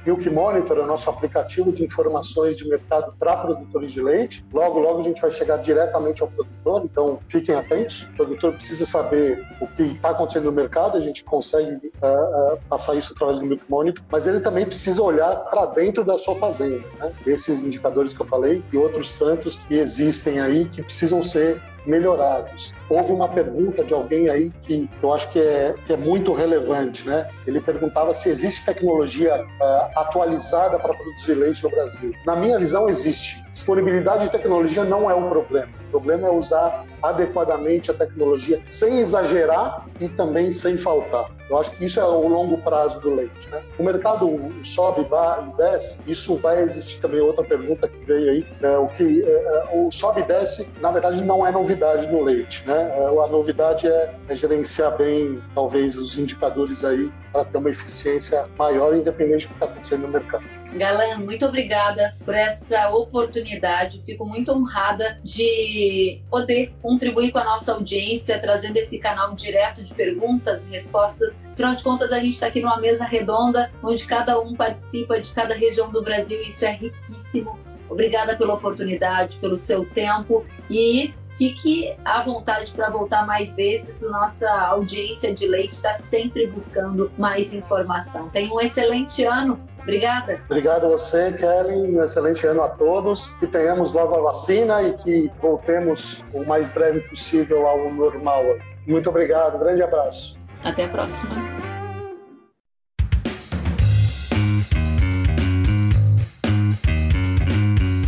Milk 0.05 0.29
Monitor, 0.31 0.79
o 0.79 0.87
nosso 0.87 1.09
aplicativo 1.11 1.73
de 1.73 1.85
informações 1.85 2.57
de 2.57 2.69
mercado 2.69 3.15
para 3.19 3.37
produtores 3.37 3.93
de 3.93 4.03
leite. 4.03 4.45
Logo, 4.53 4.79
logo 4.79 5.01
a 5.01 5.05
gente 5.05 5.21
vai 5.21 5.31
chegar 5.31 5.59
diretamente 5.59 6.23
ao 6.23 6.29
produtor, 6.29 6.83
então 6.85 7.19
fiquem 7.29 7.55
atentos. 7.55 8.03
O 8.03 8.13
produtor 8.13 8.53
precisa 8.55 8.87
saber 8.87 9.47
o 9.61 9.67
que 9.67 9.83
está 9.83 10.11
acontecendo 10.11 10.45
no 10.45 10.53
mercado, 10.53 10.97
a 10.97 11.01
gente 11.01 11.25
consegue 11.25 11.93
uh, 12.03 12.55
uh, 12.55 12.59
passar 12.69 12.95
isso 12.95 13.13
através 13.13 13.39
do 13.41 13.47
Milk 13.47 13.65
Monitor, 13.69 14.05
mas 14.11 14.27
ele 14.27 14.41
também 14.41 14.67
precisa 14.67 15.03
olhar 15.03 15.37
para 15.51 15.67
dentro 15.67 16.05
da 16.05 16.19
sua 16.19 16.35
fazenda. 16.37 16.85
Né? 16.99 17.13
Esses 17.27 17.63
indicadores 17.63 18.13
que 18.13 18.21
eu 18.21 18.27
falei 18.27 18.63
e 18.73 18.77
outros 18.77 19.13
tantos 19.15 19.57
que 19.57 19.75
existem 19.75 20.41
aí 20.41 20.67
que 20.67 20.83
precisam 20.83 21.23
ser 21.23 21.61
melhorados. 21.87 22.75
Houve 22.89 23.13
uma 23.13 23.29
pergunta 23.29 23.85
de 23.85 23.95
alguém 23.95 24.29
aí 24.29 24.51
que 24.63 24.89
eu 25.03 25.13
acho 25.13 25.31
que 25.31 25.39
é, 25.39 25.75
que 25.87 25.93
é 25.93 25.97
muito 25.97 26.33
relevante, 26.33 27.07
né? 27.07 27.29
Ele 27.47 27.61
perguntava 27.61 28.13
se 28.13 28.29
existe 28.29 28.65
tecnologia 28.65 29.43
uh, 29.43 29.99
atualizada 29.99 30.79
para 30.79 30.95
produzir 30.95 31.35
leite 31.35 31.63
no 31.63 31.71
Brasil. 31.71 32.13
Na 32.25 32.35
minha 32.35 32.59
visão, 32.59 32.89
existe. 32.89 33.46
Disponibilidade 33.57 34.25
de 34.25 34.31
tecnologia 34.31 34.85
não 34.85 35.11
é 35.11 35.15
um 35.15 35.31
problema. 35.31 35.73
O 35.89 35.91
problema 35.93 36.29
é 36.29 36.31
usar 36.31 36.85
adequadamente 37.03 37.91
a 37.91 37.95
tecnologia 37.95 38.61
sem 38.69 38.99
exagerar 38.99 39.87
e 39.99 40.11
também 40.11 40.53
sem 40.53 40.77
faltar. 40.77 41.31
Eu 41.49 41.59
acho 41.59 41.71
que 41.71 41.87
isso 41.87 41.99
é 41.99 42.05
o 42.05 42.29
longo 42.29 42.59
prazo 42.59 43.01
do 43.01 43.15
leite. 43.15 43.49
Né? 43.49 43.63
O 43.79 43.83
mercado 43.83 44.53
sobe, 44.63 45.05
vai 45.05 45.49
e 45.49 45.57
desce. 45.57 46.03
Isso 46.07 46.37
vai 46.37 46.61
existir 46.63 47.01
também 47.01 47.21
outra 47.21 47.43
pergunta 47.43 47.89
que 47.89 48.05
veio 48.05 48.31
aí. 48.31 48.47
É, 48.61 48.77
o 48.77 48.89
que 48.89 49.23
é, 49.25 49.27
é 49.27 49.71
o 49.73 49.91
sobe 49.91 50.21
e 50.21 50.25
desce, 50.25 50.75
na 50.79 50.91
verdade, 50.91 51.25
não 51.25 51.47
é 51.47 51.51
novidade 51.51 52.07
no 52.09 52.23
leite. 52.23 52.63
Né? 52.67 52.93
É, 52.95 53.07
a 53.07 53.27
novidade 53.27 53.89
é, 53.89 54.15
é 54.29 54.35
gerenciar 54.35 54.99
bem, 54.99 55.43
talvez, 55.55 55.97
os 55.97 56.19
indicadores 56.19 56.85
aí 56.85 57.11
para 57.37 57.45
ter 57.45 57.59
uma 57.59 57.71
eficiência 57.71 58.49
maior, 58.57 58.97
independente 58.97 59.47
do 59.47 59.49
que 59.49 59.55
está 59.55 59.67
acontecendo 59.67 60.03
no 60.03 60.09
mercado. 60.09 60.45
Galan, 60.75 61.19
muito 61.19 61.45
obrigada 61.45 62.17
por 62.25 62.35
essa 62.35 62.89
oportunidade. 62.91 64.03
Fico 64.05 64.25
muito 64.25 64.53
honrada 64.53 65.21
de 65.23 66.23
poder 66.31 66.73
contribuir 66.81 67.33
com 67.33 67.39
a 67.39 67.45
nossa 67.45 67.73
audiência, 67.73 68.39
trazendo 68.39 68.77
esse 68.79 68.99
canal 68.99 69.35
direto 69.35 69.83
de 69.83 69.95
perguntas 69.95 70.67
e 70.67 70.73
respostas. 70.73 71.43
Afinal 71.53 71.75
de 71.75 71.83
contas, 71.83 72.11
a 72.13 72.19
gente 72.19 72.35
está 72.35 72.47
aqui 72.47 72.61
numa 72.61 72.81
mesa 72.81 73.05
redonda, 73.05 73.71
onde 73.83 74.07
cada 74.07 74.41
um 74.41 74.55
participa 74.55 75.21
de 75.21 75.33
cada 75.33 75.55
região 75.55 75.91
do 75.91 76.03
Brasil 76.03 76.43
e 76.43 76.49
isso 76.49 76.65
é 76.65 76.73
riquíssimo. 76.73 77.59
Obrigada 77.89 78.37
pela 78.37 78.55
oportunidade, 78.55 79.37
pelo 79.39 79.57
seu 79.57 79.85
tempo 79.85 80.45
e 80.69 81.15
fique 81.37 81.97
à 82.05 82.23
vontade 82.23 82.73
para 82.73 82.91
voltar 82.91 83.27
mais 83.27 83.55
vezes. 83.55 84.09
Nossa 84.11 84.51
audiência 84.69 85.35
de 85.35 85.47
leite 85.47 85.73
está 85.73 85.95
sempre 85.95 86.47
buscando 86.47 87.11
mais 87.17 87.53
informação. 87.53 88.29
Tenha 88.31 88.53
um 88.53 88.61
excelente 88.61 89.25
ano. 89.25 89.61
Obrigada. 89.81 90.41
Obrigado 90.47 90.87
a 90.87 90.89
você, 90.89 91.33
Kelly. 91.33 91.97
Um 91.97 92.03
excelente 92.03 92.45
ano 92.47 92.63
a 92.63 92.69
todos. 92.69 93.35
Que 93.35 93.47
tenhamos 93.47 93.93
logo 93.93 94.17
a 94.17 94.21
vacina 94.21 94.83
e 94.83 94.95
que 94.95 95.31
voltemos 95.41 96.25
o 96.33 96.45
mais 96.45 96.69
breve 96.69 97.01
possível 97.03 97.67
ao 97.69 97.93
normal. 97.93 98.43
Muito 98.87 99.09
obrigado. 99.09 99.59
Grande 99.59 99.83
abraço. 99.83 100.41
Até 100.65 100.87
a 100.87 100.89
próxima. 100.89 101.76